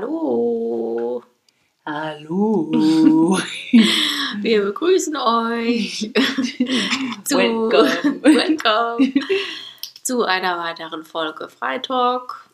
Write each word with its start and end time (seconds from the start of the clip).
Hallo. 0.00 1.24
Hallo. 1.84 2.70
Wir 4.40 4.62
begrüßen 4.62 5.16
euch 5.16 6.12
zu, 7.24 7.36
Welcome. 7.36 8.22
Welcome. 8.22 9.12
zu 10.04 10.22
einer 10.22 10.56
weiteren 10.56 11.02
Folge 11.02 11.48
Freitalk, 11.48 12.48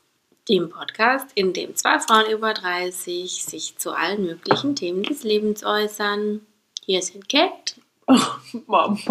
dem 0.49 0.71
Podcast, 0.71 1.33
in 1.35 1.53
dem 1.53 1.77
zwei 1.77 1.99
Frauen 2.01 2.31
über 2.31 2.55
30 2.55 3.45
sich 3.45 3.77
zu 3.77 3.93
allen 3.93 4.25
möglichen 4.25 4.75
Themen 4.75 5.03
des 5.03 5.23
Lebens 5.23 5.67
äußern. 5.67 6.41
Hier 6.83 7.03
sind 7.03 7.29
Cat. 7.29 7.75
Oh, 8.07 8.17
Mama. 8.67 8.97
Die 8.97 9.11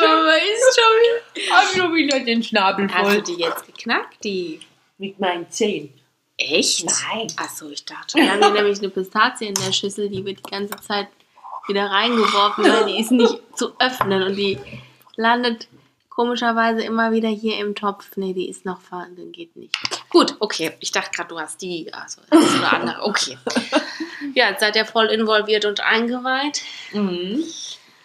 Mama 0.00 0.32
ist 0.32 0.74
schon 0.74 0.92
wieder. 0.98 1.54
Hab 1.54 1.72
schon 1.72 1.94
wieder 1.94 2.18
den 2.18 2.42
Schnabel 2.42 2.92
Hast 2.92 3.06
voll. 3.06 3.22
du 3.22 3.32
die 3.32 3.40
jetzt 3.40 3.64
geknackt, 3.64 4.24
die? 4.24 4.58
Mit 5.08 5.20
meinen 5.20 5.50
Zehen. 5.50 5.92
Echt? 6.36 6.84
Nein. 6.84 7.26
Achso, 7.36 7.68
ich 7.68 7.84
dachte 7.84 8.12
schon. 8.18 8.22
Wir 8.22 8.32
haben 8.32 8.40
hier 8.42 8.50
nämlich 8.62 8.78
eine 8.78 8.88
Pistazie 8.88 9.46
in 9.46 9.54
der 9.54 9.72
Schüssel, 9.72 10.08
die 10.08 10.24
wird 10.24 10.38
die 10.44 10.50
ganze 10.50 10.76
Zeit 10.80 11.08
wieder 11.68 11.86
reingeworfen, 11.86 12.64
weil 12.64 12.86
die 12.86 13.00
ist 13.00 13.10
nicht 13.10 13.38
zu 13.56 13.72
öffnen 13.78 14.22
und 14.22 14.36
die 14.36 14.58
landet 15.16 15.68
komischerweise 16.10 16.82
immer 16.84 17.12
wieder 17.12 17.28
hier 17.28 17.58
im 17.58 17.74
Topf. 17.74 18.16
Nee, 18.16 18.32
die 18.34 18.48
ist 18.48 18.64
noch 18.64 18.80
vorhanden, 18.80 19.32
geht 19.32 19.56
nicht. 19.56 19.74
Gut, 20.10 20.36
okay. 20.40 20.72
Ich 20.80 20.92
dachte 20.92 21.10
gerade, 21.10 21.28
du 21.28 21.40
hast 21.40 21.60
die, 21.62 21.92
also 21.92 22.20
das 22.30 22.44
ist 22.44 22.54
eine 22.56 22.72
andere. 22.72 23.02
Okay. 23.02 23.38
Ja, 24.34 24.48
jetzt 24.48 24.60
seid 24.60 24.74
ihr 24.74 24.86
voll 24.86 25.06
involviert 25.06 25.64
und 25.66 25.80
eingeweiht. 25.80 26.62
Mhm. 26.92 27.44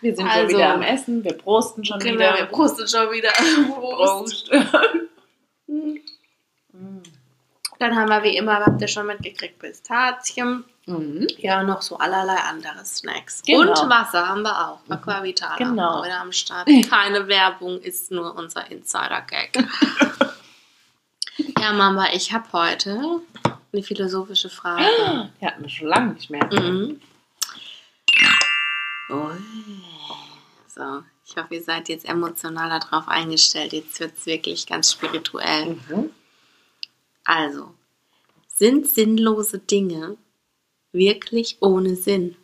Wir 0.02 0.16
sind 0.16 0.28
Also. 0.28 0.42
schon 0.42 0.50
wieder 0.50 0.74
am 0.74 0.82
Essen. 0.82 1.24
Wir 1.24 1.34
prosten 1.34 1.86
schon 1.86 1.98
Genau, 2.00 2.16
wieder. 2.20 2.38
wir 2.38 2.46
prosten 2.46 2.88
schon 2.88 3.10
wieder. 3.12 3.32
Prost. 3.32 4.50
Prost. 4.52 4.52
Dann 7.80 7.96
haben 7.96 8.10
wir 8.10 8.24
wie 8.24 8.36
immer, 8.36 8.60
habt 8.66 8.82
ihr 8.82 8.88
schon 8.90 9.08
mitgekriegt, 9.08 9.58
Pistazien. 9.60 10.66
Mhm. 10.86 11.28
Ja, 11.38 11.64
noch 11.64 11.82
so 11.82 11.98
allerlei 11.98 12.36
andere 12.36 12.84
Snacks. 12.84 13.42
Genau. 13.46 13.70
Und 13.82 13.90
Wasser 13.90 14.28
haben 14.28 14.42
wir 14.42 14.68
auch. 14.68 14.80
Aquavitala 14.90 15.56
Genau. 15.58 15.84
haben 15.84 16.00
wir 16.02 16.06
wieder 16.08 16.20
am 16.22 16.32
Start. 16.32 16.68
Keine 16.90 17.28
Werbung, 17.28 17.80
ist 17.80 18.12
nur 18.12 18.36
unser 18.36 18.70
Insider-Gag. 18.70 19.56
ja, 21.60 21.72
Mama, 21.74 22.08
ich 22.14 22.34
habe 22.34 22.52
heute 22.52 23.22
eine 23.72 23.84
philosophische 23.84 24.50
Frage. 24.50 25.32
Die 25.40 25.46
hatten 25.46 25.62
wir 25.62 25.70
schon 25.70 25.88
lange 25.88 26.14
nicht 26.14 26.30
mehr. 26.30 26.46
Mhm. 26.52 27.00
So, 30.68 31.04
ich 31.26 31.36
hoffe, 31.38 31.56
ihr 31.56 31.64
seid 31.64 31.90
jetzt 31.90 32.06
emotional 32.08 32.80
darauf 32.80 33.08
eingestellt. 33.08 33.74
Jetzt 33.74 34.00
wird 34.00 34.18
es 34.18 34.26
wirklich 34.26 34.68
ganz 34.68 34.92
spirituell. 34.92 35.78
Mhm. 35.88 36.10
Also, 37.30 37.76
sind 38.48 38.88
sinnlose 38.88 39.60
Dinge 39.60 40.18
wirklich 40.92 41.58
ohne 41.62 41.96
Sinn? 41.96 42.36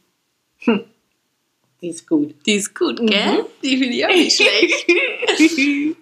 Die 1.82 1.90
ist 1.90 2.08
gut. 2.08 2.36
Die 2.46 2.54
ist 2.54 2.76
gut, 2.76 2.98
gell? 2.98 3.48
Die 3.64 3.78
finde 3.78 3.96
ich 3.96 4.06
auch 4.06 4.10
nicht 4.10 4.36
schlecht. 4.36 4.88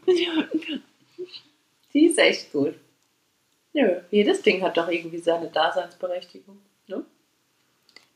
Die 1.94 2.06
ist 2.08 2.18
echt 2.18 2.52
gut. 2.52 2.76
Nö, 3.72 4.02
jedes 4.12 4.42
Ding 4.42 4.62
hat 4.62 4.76
doch 4.76 4.90
irgendwie 4.90 5.20
seine 5.20 5.50
Daseinsberechtigung. 5.50 6.58
Ne? 6.88 7.06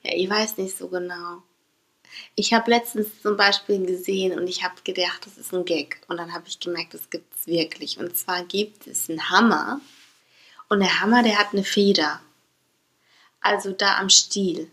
Ja, 0.04 0.12
ich 0.14 0.30
weiß 0.30 0.58
nicht 0.58 0.78
so 0.78 0.90
genau. 0.90 1.44
Ich 2.36 2.52
habe 2.52 2.70
letztens 2.72 3.22
zum 3.22 3.38
Beispiel 3.38 3.86
gesehen 3.86 4.38
und 4.38 4.48
ich 4.48 4.66
habe 4.66 4.76
gedacht, 4.84 5.26
das 5.26 5.38
ist 5.38 5.54
ein 5.54 5.64
Gag. 5.64 6.02
Und 6.10 6.18
dann 6.18 6.34
habe 6.34 6.44
ich 6.50 6.60
gemerkt, 6.60 6.94
das 6.94 7.10
gibt 7.10 7.34
es 7.36 7.48
wirklich. 7.48 8.00
Und 8.00 8.18
zwar 8.18 8.44
gibt 8.44 8.86
es 8.86 9.10
einen 9.10 9.30
Hammer. 9.30 9.80
Und 10.70 10.80
der 10.80 11.02
Hammer, 11.02 11.24
der 11.24 11.38
hat 11.38 11.54
eine 11.54 11.64
Feder. 11.64 12.20
Also 13.42 13.72
da 13.72 13.98
am 13.98 14.10
Stiel. 14.10 14.70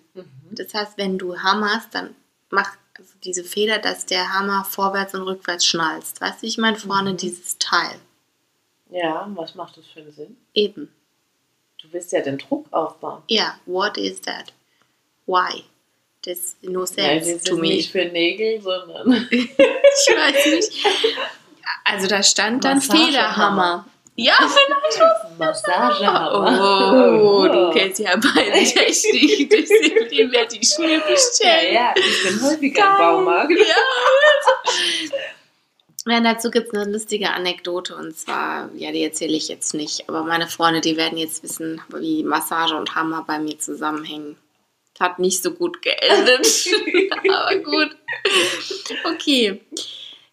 Das 0.51 0.75
heißt, 0.75 0.99
wenn 0.99 1.19
du 1.19 1.39
hammerst, 1.39 1.95
dann 1.95 2.15
macht 2.51 2.79
also 2.99 3.13
diese 3.25 3.45
Feder, 3.45 3.79
dass 3.79 4.07
der 4.07 4.33
Hammer 4.33 4.65
vorwärts 4.65 5.15
und 5.15 5.23
rückwärts 5.23 5.67
schnalzt. 5.67 6.21
Weißt 6.21 6.43
du, 6.43 6.47
ich 6.47 6.59
meine 6.59 6.77
vorne 6.77 7.15
dieses 7.15 7.59
Teil. 7.59 7.97
Ja, 8.91 9.29
was 9.35 9.55
macht 9.55 9.77
das 9.77 9.87
für 9.87 10.01
einen 10.01 10.13
Sinn? 10.13 10.37
Eben. 10.55 10.93
Du 11.83 11.93
willst 11.93 12.13
ja 12.13 12.21
den 12.21 12.39
Druck 12.39 12.67
aufbauen. 12.73 13.23
Ja, 13.29 13.59
what 13.67 13.97
is 13.97 14.21
that? 14.23 14.53
Why? 15.27 15.65
Das 16.25 16.57
no 16.63 16.81
Nein, 16.81 16.87
sense 17.23 17.35
das 17.35 17.43
to 17.43 17.55
ist 17.57 17.61
me. 17.61 17.67
nicht 17.69 17.91
für 17.91 18.05
Nägel, 18.07 18.61
sondern 18.63 19.13
Ich 19.31 20.17
weiß 20.17 20.47
nicht. 20.47 20.87
Also 21.85 22.07
da 22.07 22.23
stand 22.23 22.65
dann. 22.65 22.81
Federhammer. 22.81 23.87
Ja, 24.17 24.35
vielleicht 24.39 25.01
was. 25.01 25.39
Massagehammer. 25.39 27.21
Oh, 27.21 27.49
du 27.49 27.71
kennst 27.73 27.99
ja 27.99 28.15
beide 28.17 28.53
Techniken. 28.65 29.49
Disziplin 29.49 30.31
wird 30.31 30.53
die 30.53 30.65
schnell 30.65 31.03
Ja, 31.41 31.73
ja, 31.73 31.95
ich 31.97 32.23
bin 32.23 32.41
häufiger 32.43 32.81
Geil. 32.81 32.91
im 32.93 32.99
Baumarkt. 32.99 33.51
Ja. 33.53 33.75
Ja, 36.07 36.21
dazu 36.21 36.51
gibt 36.51 36.69
es 36.69 36.75
eine 36.75 36.93
lustige 36.93 37.31
Anekdote 37.31 37.97
und 37.97 38.15
zwar, 38.15 38.69
ja, 38.75 38.93
die 38.93 39.03
erzähle 39.03 39.33
ich 39.39 39.49
jetzt 39.49 39.73
nicht, 39.73 40.07
aber 40.07 40.23
meine 40.23 40.49
Freunde, 40.49 40.83
die 40.83 40.99
werden 40.99 41.17
jetzt 41.17 41.43
wissen, 41.43 41.81
wie 41.97 42.23
Massage 42.25 42.77
und 42.77 42.95
Hammer 42.95 43.25
bei 43.27 43.39
mir 43.39 43.59
zusammenhängen. 43.59 44.37
Hat 45.01 45.19
nicht 45.19 45.43
so 45.43 45.51
gut 45.53 45.81
geendet, 45.81 46.47
aber 47.27 47.57
gut. 47.57 47.97
Okay. 49.05 49.63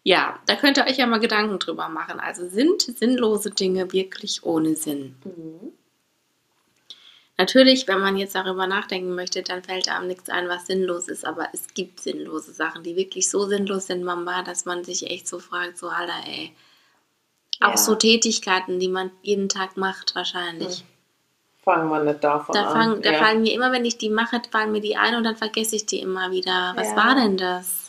Ja, 0.04 0.38
da 0.46 0.56
könnt 0.56 0.78
ihr 0.78 0.84
euch 0.86 0.96
ja 0.98 1.06
mal 1.06 1.20
Gedanken 1.20 1.58
drüber 1.58 1.88
machen. 1.88 2.18
Also 2.18 2.48
sind 2.48 2.82
sinnlose 2.82 3.50
Dinge 3.50 3.92
wirklich 3.92 4.42
ohne 4.44 4.74
Sinn? 4.74 5.14
Mhm. 5.24 5.72
Natürlich, 7.38 7.88
wenn 7.88 8.00
man 8.00 8.16
jetzt 8.18 8.34
darüber 8.34 8.66
nachdenken 8.66 9.14
möchte, 9.14 9.42
dann 9.42 9.62
fällt 9.62 9.88
einem 9.88 10.06
nichts 10.06 10.28
ein, 10.28 10.48
was 10.48 10.66
sinnlos 10.66 11.08
ist. 11.08 11.24
Aber 11.24 11.48
es 11.52 11.72
gibt 11.74 12.00
sinnlose 12.00 12.52
Sachen, 12.52 12.82
die 12.82 12.94
wirklich 12.96 13.30
so 13.30 13.46
sinnlos 13.46 13.86
sind, 13.86 14.04
Mama, 14.04 14.42
dass 14.42 14.64
man 14.64 14.84
sich 14.84 15.08
echt 15.10 15.26
so 15.26 15.38
fragt, 15.38 15.78
so 15.78 15.88
Alter, 15.88 16.12
ey. 16.26 16.52
Auch 17.60 17.70
Ja. 17.70 17.76
so 17.76 17.94
Tätigkeiten, 17.94 18.78
die 18.80 18.88
man 18.88 19.10
jeden 19.22 19.48
Tag 19.48 19.76
macht, 19.76 20.14
wahrscheinlich. 20.14 20.84
Fangen 21.64 21.88
wir 21.90 22.02
nicht 22.02 22.22
davon 22.24 22.54
Da, 22.54 22.64
an. 22.66 22.72
fang, 22.72 23.02
da 23.02 23.12
ja. 23.12 23.18
fallen 23.18 23.42
mir 23.42 23.52
immer, 23.54 23.70
wenn 23.72 23.84
ich 23.84 23.96
die 23.98 24.10
mache, 24.10 24.42
fallen 24.50 24.72
mir 24.72 24.80
die 24.80 24.96
ein 24.96 25.14
und 25.14 25.22
dann 25.24 25.36
vergesse 25.36 25.76
ich 25.76 25.86
die 25.86 26.00
immer 26.00 26.32
wieder. 26.32 26.72
Was 26.76 26.88
Ja. 26.90 26.96
war 26.96 27.14
denn 27.14 27.36
das? 27.36 27.81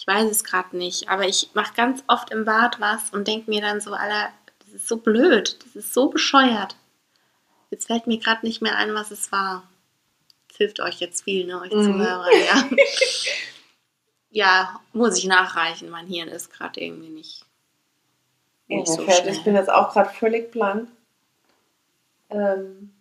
Ich 0.00 0.06
weiß 0.06 0.30
es 0.30 0.44
gerade 0.44 0.74
nicht, 0.78 1.10
aber 1.10 1.28
ich 1.28 1.50
mache 1.52 1.74
ganz 1.74 2.02
oft 2.06 2.30
im 2.30 2.46
Bad 2.46 2.80
was 2.80 3.10
und 3.10 3.28
denke 3.28 3.50
mir 3.50 3.60
dann 3.60 3.82
so, 3.82 3.92
Alter, 3.92 4.32
das 4.60 4.72
ist 4.72 4.88
so 4.88 4.96
blöd, 4.96 5.58
das 5.62 5.76
ist 5.76 5.92
so 5.92 6.08
bescheuert. 6.08 6.74
Jetzt 7.68 7.86
fällt 7.86 8.06
mir 8.06 8.18
gerade 8.18 8.46
nicht 8.46 8.62
mehr 8.62 8.76
ein, 8.78 8.94
was 8.94 9.10
es 9.10 9.30
war. 9.30 9.68
Das 10.48 10.56
hilft 10.56 10.80
euch 10.80 11.00
jetzt 11.00 11.24
viel, 11.24 11.46
ne, 11.46 11.60
euch 11.60 11.70
Mhm. 11.72 11.82
Zuhörer, 11.84 12.32
ja. 12.34 12.64
ja, 14.30 14.80
muss 14.94 15.18
ich 15.18 15.26
nachreichen, 15.26 15.90
mein 15.90 16.06
Hirn 16.06 16.28
ist 16.28 16.50
gerade 16.50 16.80
irgendwie 16.80 17.10
nicht, 17.10 17.44
Ja, 18.68 18.78
nicht 18.78 18.88
mir 18.88 18.96
so 18.96 19.04
fällt, 19.04 19.26
ich 19.26 19.32
schnell. 19.34 19.44
bin 19.44 19.54
jetzt 19.56 19.70
auch 19.70 19.92
gerade 19.92 20.08
völlig 20.14 20.50
blank. 20.50 20.88
Ähm, 22.30 22.94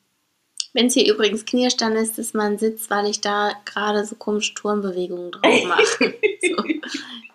Wenn 0.73 0.87
es 0.87 0.93
hier 0.93 1.11
übrigens 1.11 1.45
knirscht, 1.45 1.81
dann 1.81 1.95
ist 1.95 2.19
es 2.19 2.33
mein 2.33 2.57
Sitz, 2.57 2.89
weil 2.89 3.09
ich 3.09 3.21
da 3.21 3.53
gerade 3.65 4.05
so 4.05 4.15
komische 4.15 4.53
Turmbewegungen 4.53 5.31
drauf 5.31 5.63
mache. 5.67 6.15
so. 6.41 6.63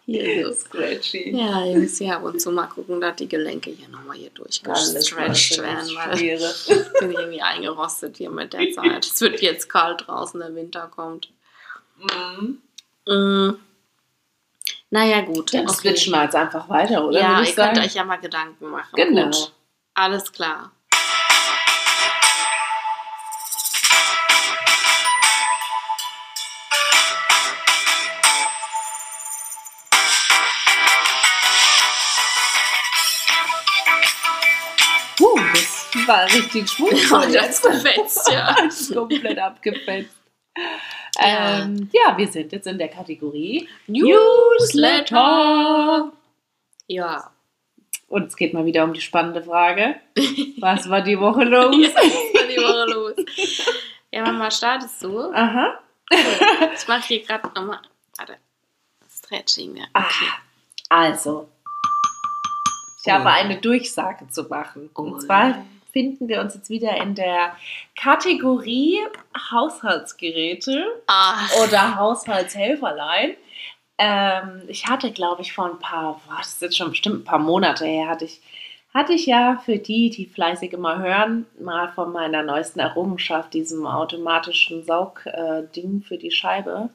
Hier 0.07 0.47
so. 0.53 0.55
Scratchy. 0.55 1.37
Ja, 1.37 1.65
ihr 1.65 1.79
müsst 1.79 2.01
ja 2.01 2.17
ab 2.17 2.25
und 2.25 2.41
zu 2.41 2.51
mal 2.53 2.67
gucken, 2.67 3.01
dass 3.01 3.17
die 3.17 3.29
Gelenke 3.29 3.71
hier 3.71 3.89
nochmal 3.89 4.17
hier 4.17 4.31
durchgestretcht 4.31 5.59
werden, 5.59 5.89
weil 5.97 6.21
ich 6.23 7.01
bin 7.01 7.13
irgendwie 7.13 7.43
eingerostet 7.43 8.17
hier 8.19 8.31
mit 8.31 8.53
der 8.53 8.71
Zeit. 8.73 9.05
Es 9.05 9.21
wird 9.21 9.41
jetzt 9.41 9.69
kalt 9.69 10.07
draußen, 10.07 10.39
der 10.41 10.55
Winter 10.55 10.91
kommt. 10.95 11.31
Mhm. 11.99 12.61
Mm. 13.07 13.59
Naja, 14.91 15.23
gut. 15.23 15.53
Dann 15.53 15.69
switchen 15.69 16.13
wir 16.13 16.23
jetzt 16.23 16.37
einfach 16.37 16.69
weiter, 16.69 17.07
oder? 17.07 17.19
Ja, 17.19 17.39
ihr 17.39 17.49
ich 17.49 17.57
könnt 17.57 17.75
sagen? 17.75 17.87
euch 17.87 17.95
ja 17.95 18.05
mal 18.05 18.17
Gedanken 18.17 18.71
machen. 18.71 18.95
Genau. 18.95 19.25
Gut. 19.25 19.53
Alles 19.95 20.31
klar. 20.31 20.71
War 36.07 36.25
richtig 36.25 36.69
schwungvoll. 36.71 37.27
Oh, 37.29 37.33
das 37.33 37.63
gefetzt, 37.63 38.31
ja. 38.31 38.55
komplett 38.95 39.39
abgefetzt. 39.39 40.15
Ja. 41.19 41.63
Ähm, 41.63 41.89
ja, 41.93 42.17
wir 42.17 42.29
sind 42.29 42.53
jetzt 42.53 42.67
in 42.67 42.79
der 42.79 42.89
Kategorie 42.89 43.69
Newsletter. 43.87 46.13
Ja. 46.89 47.31
Und 48.09 48.27
es 48.27 48.37
geht 48.37 48.55
mal 48.55 48.65
wieder 48.65 48.85
um 48.85 48.93
die 48.93 49.01
spannende 49.01 49.43
Frage. 49.43 49.97
Was 50.59 50.89
war 50.89 51.01
die 51.01 51.19
Woche 51.19 51.45
los? 51.45 51.75
Jetzt 51.77 51.97
war 51.97 52.47
die 52.47 52.57
Woche 52.59 52.93
los. 52.93 53.15
Ja, 54.13 54.23
Mama, 54.23 54.51
startest 54.51 55.03
du? 55.03 55.33
Aha. 55.33 55.79
Ich 56.11 56.87
mache 56.87 57.09
hier 57.09 57.23
gerade 57.25 57.49
nochmal. 57.49 57.81
Warte. 58.17 58.37
Stretching, 59.11 59.77
ja. 59.77 59.85
Ah, 59.95 60.05
also. 60.91 61.49
Ich 63.05 63.11
habe 63.13 63.25
Oh. 63.25 63.29
eine 63.29 63.59
Durchsage 63.61 64.29
zu 64.31 64.45
machen. 64.45 64.91
Oh 64.95 65.03
Und 65.03 65.23
zwar 65.23 65.65
nein. 65.95 66.05
finden 66.05 66.29
wir 66.29 66.41
uns 66.41 66.55
jetzt 66.55 66.71
wieder 66.71 66.97
in 66.97 67.15
der 67.15 67.57
Kategorie 67.97 68.99
Haushaltsgeräte 69.51 70.85
Ach, 71.07 71.51
oder 71.63 71.97
Haushaltshelferlein. 71.97 73.37
Ähm, 73.99 74.63
ich 74.69 74.87
hatte, 74.87 75.13
glaube 75.13 75.43
ich, 75.43 75.53
vor 75.53 75.67
ein 75.67 75.79
paar, 75.79 76.21
boah, 76.27 76.39
das 76.39 76.55
ist 76.55 76.63
jetzt 76.63 76.77
schon 76.77 76.91
bestimmt 76.91 77.21
ein 77.21 77.25
paar 77.25 77.39
Monate 77.39 77.85
her, 77.85 78.09
hatte 78.09 78.25
ich, 78.25 78.41
hatte 78.93 79.13
ich 79.13 79.27
ja 79.27 79.61
für 79.65 79.79
die, 79.79 80.11
die 80.11 80.27
fleißig 80.27 80.73
immer 80.73 80.99
hören, 80.99 81.47
mal 81.61 81.89
von 81.93 82.13
meiner 82.13 82.43
neuesten 82.43 82.81
Errungenschaft, 82.81 83.55
diesem 83.55 83.87
automatischen 83.87 84.85
Saugding 84.85 86.03
für 86.03 86.19
die 86.19 86.33
Scheibe, 86.33 86.91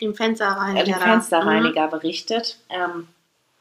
im 0.00 0.12
äh, 0.12 0.14
Fensterreiniger. 0.14 0.84
den 0.84 0.94
da. 0.94 1.00
Fensterreiniger 1.00 1.88
berichtet. 1.88 2.58
Ähm, 2.68 3.08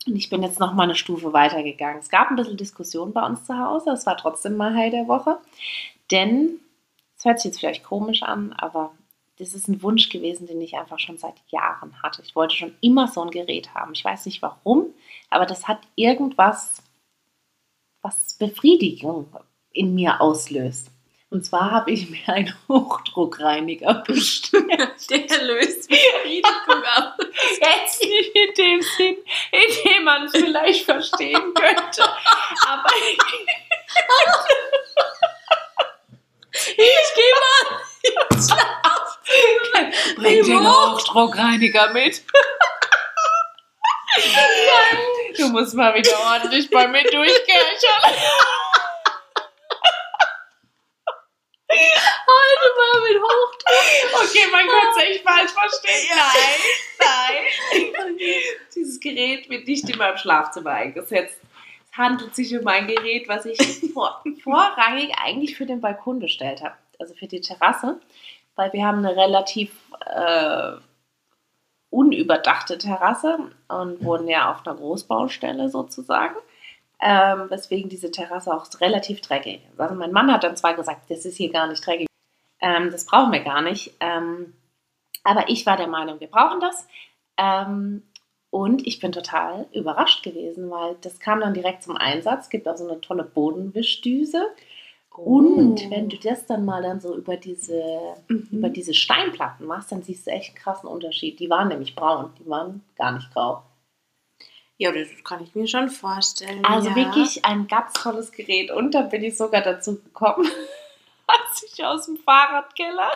und 0.07 0.15
ich 0.15 0.29
bin 0.29 0.43
jetzt 0.43 0.59
noch 0.59 0.73
mal 0.73 0.83
eine 0.83 0.95
Stufe 0.95 1.33
weitergegangen. 1.33 1.99
Es 1.99 2.09
gab 2.09 2.29
ein 2.29 2.35
bisschen 2.35 2.57
Diskussion 2.57 3.13
bei 3.13 3.25
uns 3.25 3.45
zu 3.45 3.57
Hause. 3.57 3.91
Es 3.91 4.05
war 4.05 4.17
trotzdem 4.17 4.57
mal 4.57 4.75
Heil 4.75 4.91
der 4.91 5.07
Woche. 5.07 5.37
Denn, 6.11 6.59
es 7.17 7.25
hört 7.25 7.39
sich 7.39 7.51
jetzt 7.51 7.59
vielleicht 7.59 7.83
komisch 7.83 8.23
an, 8.23 8.53
aber 8.53 8.91
das 9.37 9.53
ist 9.53 9.67
ein 9.67 9.81
Wunsch 9.81 10.09
gewesen, 10.09 10.47
den 10.47 10.61
ich 10.61 10.77
einfach 10.77 10.99
schon 10.99 11.17
seit 11.17 11.35
Jahren 11.47 12.01
hatte. 12.01 12.21
Ich 12.21 12.35
wollte 12.35 12.55
schon 12.55 12.75
immer 12.81 13.07
so 13.07 13.21
ein 13.21 13.31
Gerät 13.31 13.73
haben. 13.73 13.93
Ich 13.93 14.05
weiß 14.05 14.25
nicht 14.25 14.41
warum, 14.41 14.87
aber 15.29 15.45
das 15.45 15.67
hat 15.67 15.79
irgendwas, 15.95 16.83
was 18.01 18.35
Befriedigung 18.37 19.27
in 19.71 19.95
mir 19.95 20.21
auslöst. 20.21 20.92
Und 21.33 21.43
zwar 21.43 21.71
habe 21.71 21.89
ich 21.91 22.09
mir 22.11 22.19
einen 22.31 22.53
Hochdruckreiniger 22.69 23.93
bestellt. 24.07 24.63
Der 25.09 25.41
löst 25.41 25.89
Befriedigung 25.89 26.83
aus. 26.95 27.25
Jetzt 27.59 28.03
nicht 28.03 28.35
in 28.35 28.53
dem 28.53 28.81
Sinn, 28.83 29.17
in 29.51 29.83
dem 29.91 30.03
man 30.03 30.25
es 30.25 30.31
vielleicht 30.31 30.85
verstehen 30.85 31.53
könnte. 31.55 32.03
Aber 32.67 32.89
Ich 36.53 36.77
gehe 37.15 37.33
mal 37.41 37.79
bring 40.17 40.43
den 40.45 40.67
Hoch- 40.69 40.93
Hochdruckreiniger 40.99 41.89
mit. 41.93 42.21
Du 45.37 45.47
musst 45.49 45.73
mal 45.73 45.95
wieder 45.95 46.15
ordentlich 46.19 46.69
bei 46.69 46.87
mir 46.87 47.01
durchkirchern. 47.03 48.13
Heute 51.73 52.67
mal 52.77 53.01
mit 53.09 53.21
Hochdruck. 53.21 54.23
Okay, 54.23 54.47
man 54.51 54.67
könnte 54.67 54.87
es 54.97 55.03
echt 55.03 55.23
falsch 55.23 55.51
verstehen. 55.51 56.09
Nein, 56.09 57.45
nein. 57.89 58.17
Dieses 58.75 58.99
Gerät 58.99 59.49
wird 59.49 59.67
nicht 59.67 59.89
in 59.89 59.97
meinem 59.97 60.17
Schlafzimmer 60.17 60.71
eingesetzt. 60.71 61.39
Es 61.91 61.97
handelt 61.97 62.35
sich 62.35 62.57
um 62.57 62.67
ein 62.67 62.87
Gerät, 62.87 63.27
was 63.27 63.45
ich 63.45 63.57
vor, 63.93 64.23
vorrangig 64.43 65.13
eigentlich 65.23 65.55
für 65.57 65.65
den 65.65 65.81
Balkon 65.81 66.19
bestellt 66.19 66.61
habe. 66.61 66.75
Also 66.99 67.13
für 67.13 67.27
die 67.27 67.41
Terrasse. 67.41 67.99
Weil 68.55 68.71
wir 68.73 68.85
haben 68.85 68.99
eine 68.99 69.15
relativ 69.15 69.71
äh, 70.05 70.73
unüberdachte 71.89 72.77
Terrasse 72.77 73.37
und 73.67 74.03
wohnen 74.03 74.27
ja 74.27 74.51
auf 74.51 74.65
einer 74.65 74.75
Großbaustelle 74.75 75.69
sozusagen. 75.69 76.35
Ähm, 77.05 77.49
weswegen 77.49 77.89
diese 77.89 78.11
Terrasse 78.11 78.53
auch 78.53 78.65
relativ 78.79 79.19
dreckig 79.19 79.59
ist. 79.69 79.79
Also 79.79 79.93
mein 79.93 80.13
Mann 80.13 80.31
hat 80.31 80.45
dann 80.45 80.55
zwar 80.55 80.73
gesagt, 80.73 81.11
das 81.11 81.25
ist 81.25 81.35
hier 81.35 81.51
gar 81.51 81.67
nicht 81.67 81.85
dreckig. 81.85 82.07
Ähm, 82.61 82.91
das 82.91 83.05
brauchen 83.05 83.33
wir 83.33 83.41
gar 83.41 83.61
nicht. 83.61 83.93
Ähm, 83.99 84.53
aber 85.25 85.49
ich 85.49 85.65
war 85.65 85.75
der 85.75 85.87
Meinung, 85.87 86.21
wir 86.21 86.27
brauchen 86.29 86.61
das. 86.61 86.87
Ähm, 87.37 88.03
und 88.51 88.87
ich 88.87 88.99
bin 88.99 89.11
total 89.11 89.65
überrascht 89.73 90.23
gewesen, 90.23 90.69
weil 90.69 90.95
das 91.01 91.19
kam 91.19 91.41
dann 91.41 91.53
direkt 91.53 91.83
zum 91.83 91.97
Einsatz. 91.97 92.45
Es 92.45 92.49
gibt 92.49 92.67
auch 92.69 92.77
so 92.77 92.87
eine 92.87 93.01
tolle 93.01 93.23
Bodenwischdüse. 93.23 94.47
Und 95.09 95.89
wenn 95.91 96.07
du 96.09 96.17
das 96.17 96.45
dann 96.45 96.63
mal 96.63 96.81
dann 96.81 96.99
so 97.01 97.15
über 97.15 97.35
diese, 97.35 97.83
über 98.29 98.69
Mhm. 98.69 98.73
diese 98.73 98.93
Steinplatten 98.93 99.65
machst, 99.67 99.91
dann 99.91 100.03
siehst 100.03 100.25
du 100.25 100.31
echt 100.31 100.49
einen 100.49 100.57
krassen 100.63 100.89
Unterschied. 100.89 101.39
Die 101.39 101.49
waren 101.49 101.67
nämlich 101.67 101.95
braun, 101.95 102.31
die 102.39 102.49
waren 102.49 102.81
gar 102.95 103.11
nicht 103.11 103.31
grau. 103.33 103.61
Ja, 104.83 104.91
das 104.91 105.07
kann 105.23 105.41
ich 105.41 105.55
mir 105.55 105.65
schon 105.65 105.89
vorstellen. 105.89 106.65
Also 106.65 106.89
ja. 106.89 106.95
wirklich 106.97 107.45
ein 107.45 107.67
ganz 107.69 107.93
tolles 107.93 108.33
Gerät. 108.33 108.69
Und 108.69 108.93
dann 108.93 109.07
bin 109.07 109.23
ich 109.23 109.37
sogar 109.37 109.61
dazu 109.61 109.95
gekommen, 110.03 110.45
als 111.27 111.63
ich 111.63 111.85
aus 111.85 112.07
dem 112.07 112.17
Fahrradkeller 112.17 113.09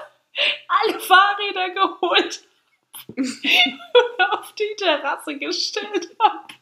alle 0.69 0.97
Fahrräder 0.97 1.71
geholt 1.71 2.47
und 3.07 3.19
auf 4.31 4.53
die 4.53 4.75
Terrasse 4.77 5.37
gestellt 5.37 6.15
habe 6.21 6.53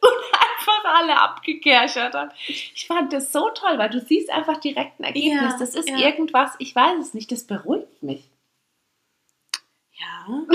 und 0.00 0.32
einfach 0.32 0.94
alle 0.98 1.20
abgekerchert 1.20 2.14
habe. 2.14 2.32
Ich 2.46 2.86
fand 2.86 3.12
das 3.12 3.30
so 3.32 3.50
toll, 3.50 3.76
weil 3.76 3.90
du 3.90 4.00
siehst 4.00 4.30
einfach 4.30 4.56
direkt 4.60 4.98
ein 4.98 5.04
Ergebnis. 5.04 5.34
Ja, 5.34 5.56
das 5.58 5.74
ist 5.74 5.90
ja. 5.90 5.98
irgendwas, 5.98 6.52
ich 6.58 6.74
weiß 6.74 6.98
es 7.00 7.12
nicht, 7.12 7.30
das 7.30 7.46
beruhigt 7.46 8.02
mich. 8.02 8.30
Ja. 9.92 10.46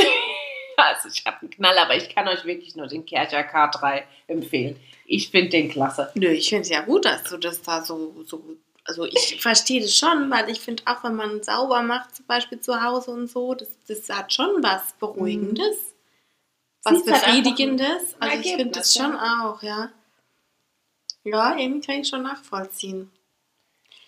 Also 0.87 1.09
ich 1.09 1.25
habe 1.25 1.41
einen 1.41 1.49
Knall, 1.49 1.77
aber 1.77 1.95
ich 1.95 2.13
kann 2.13 2.27
euch 2.27 2.45
wirklich 2.45 2.75
nur 2.75 2.87
den 2.87 3.05
Kercher 3.05 3.41
K3 3.41 4.03
empfehlen. 4.27 4.79
Ich 5.05 5.29
finde 5.29 5.49
den 5.49 5.69
klasse. 5.69 6.11
Nö, 6.15 6.29
ich 6.29 6.49
finde 6.49 6.63
es 6.63 6.69
ja 6.69 6.81
gut, 6.81 7.05
dass 7.05 7.23
du 7.23 7.37
das 7.37 7.61
da 7.61 7.83
so, 7.83 8.23
so 8.25 8.41
also 8.85 9.05
ich 9.05 9.37
verstehe 9.41 9.81
das 9.81 9.97
schon, 9.97 10.29
weil 10.29 10.49
ich 10.49 10.59
finde 10.59 10.83
auch, 10.85 11.03
wenn 11.03 11.15
man 11.15 11.43
sauber 11.43 11.81
macht, 11.81 12.15
zum 12.15 12.25
Beispiel 12.25 12.59
zu 12.59 12.81
Hause 12.81 13.11
und 13.11 13.27
so, 13.29 13.53
das, 13.53 13.69
das 13.87 14.09
hat 14.09 14.33
schon 14.33 14.61
was 14.61 14.93
Beruhigendes, 14.93 15.77
was 16.83 16.95
Siehst 16.95 17.05
halt 17.07 17.15
einfach 17.15 17.27
Befriedigendes. 17.27 18.15
ein 18.19 18.29
Also 18.29 18.41
ich 18.41 18.55
finde 18.55 18.79
das 18.79 18.95
Ergebnis, 18.95 18.95
ja. 18.95 19.03
schon 19.03 19.15
auch, 19.15 19.63
ja. 19.63 19.89
Ja, 21.25 21.57
irgendwie 21.57 21.87
kann 21.87 22.01
ich 22.01 22.09
schon 22.09 22.23
nachvollziehen. 22.23 23.11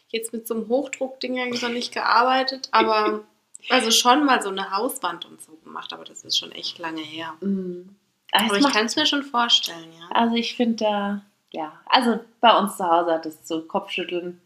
Jetzt 0.10 0.34
mit 0.34 0.48
so 0.48 0.54
einem 0.54 0.68
Hochdruckding 0.68 1.40
habe 1.40 1.56
ich 1.56 1.62
noch 1.62 1.70
nicht 1.70 1.94
gearbeitet, 1.94 2.68
aber 2.72 3.24
also 3.70 3.92
schon 3.92 4.26
mal 4.26 4.42
so 4.42 4.50
eine 4.50 4.72
Hauswand 4.72 5.26
und 5.26 5.42
so 5.42 5.56
gemacht, 5.64 5.94
aber 5.94 6.04
das 6.04 6.24
ist 6.24 6.38
schon 6.38 6.52
echt 6.52 6.80
lange 6.80 7.02
her. 7.02 7.34
Mhm. 7.42 7.96
Aber 8.32 8.46
Aber 8.46 8.58
es 8.58 8.66
ich 8.66 8.74
kann 8.74 8.86
es 8.86 8.96
mir 8.96 9.06
schon 9.06 9.24
vorstellen, 9.24 9.92
ja. 9.98 10.08
Also 10.12 10.36
ich 10.36 10.56
finde 10.56 10.84
da, 10.84 11.22
ja, 11.52 11.74
also 11.86 12.20
bei 12.42 12.58
uns 12.58 12.78
zu 12.78 12.86
Hause 12.86 13.12
hat 13.14 13.26
es 13.26 13.44
zu 13.44 13.62
Kopfschütteln 13.62 14.42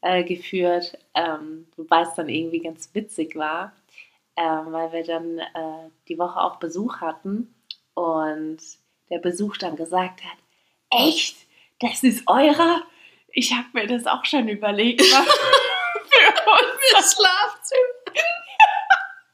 äh, 0.00 0.24
geführt, 0.24 0.96
ähm, 1.14 1.66
wobei 1.76 2.02
es 2.02 2.14
dann 2.14 2.28
irgendwie 2.28 2.60
ganz 2.60 2.90
witzig 2.94 3.36
war, 3.36 3.72
ähm, 4.36 4.72
weil 4.72 4.92
wir 4.92 5.04
dann 5.04 5.38
äh, 5.38 5.90
die 6.08 6.18
Woche 6.18 6.40
auch 6.40 6.56
Besuch 6.56 7.00
hatten 7.00 7.54
und 7.94 8.58
der 9.10 9.18
Besuch 9.18 9.56
dann 9.58 9.76
gesagt 9.76 10.24
hat, 10.24 10.38
echt, 10.90 11.36
das 11.80 12.02
ist 12.02 12.22
eurer? 12.26 12.82
Ich 13.32 13.52
habe 13.52 13.66
mir 13.72 13.86
das 13.86 14.06
auch 14.06 14.24
schon 14.24 14.48
überlegt. 14.48 15.00
was 15.00 15.26
für 16.10 16.50
uns 16.50 17.14
Schlafzimmer. 17.14 17.99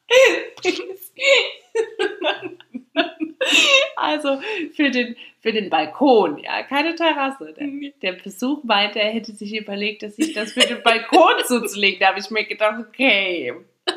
Also 3.97 4.41
für 4.75 4.91
den, 4.91 5.17
für 5.41 5.53
den 5.53 5.71
Balkon, 5.71 6.39
ja, 6.39 6.63
keine 6.65 6.95
Terrasse. 6.95 7.55
Der, 7.59 7.69
der 8.03 8.13
Besuch 8.13 8.63
meinte, 8.65 9.01
er 9.01 9.11
hätte 9.11 9.33
sich 9.33 9.57
überlegt, 9.57 10.03
dass 10.03 10.19
ich 10.19 10.33
das 10.33 10.53
für 10.53 10.61
den 10.61 10.83
Balkon 10.83 11.35
zuzulegen. 11.47 12.01
Da 12.01 12.09
habe 12.09 12.19
ich 12.19 12.31
mir 12.31 12.45
gedacht, 12.45 12.85
okay. 12.89 13.55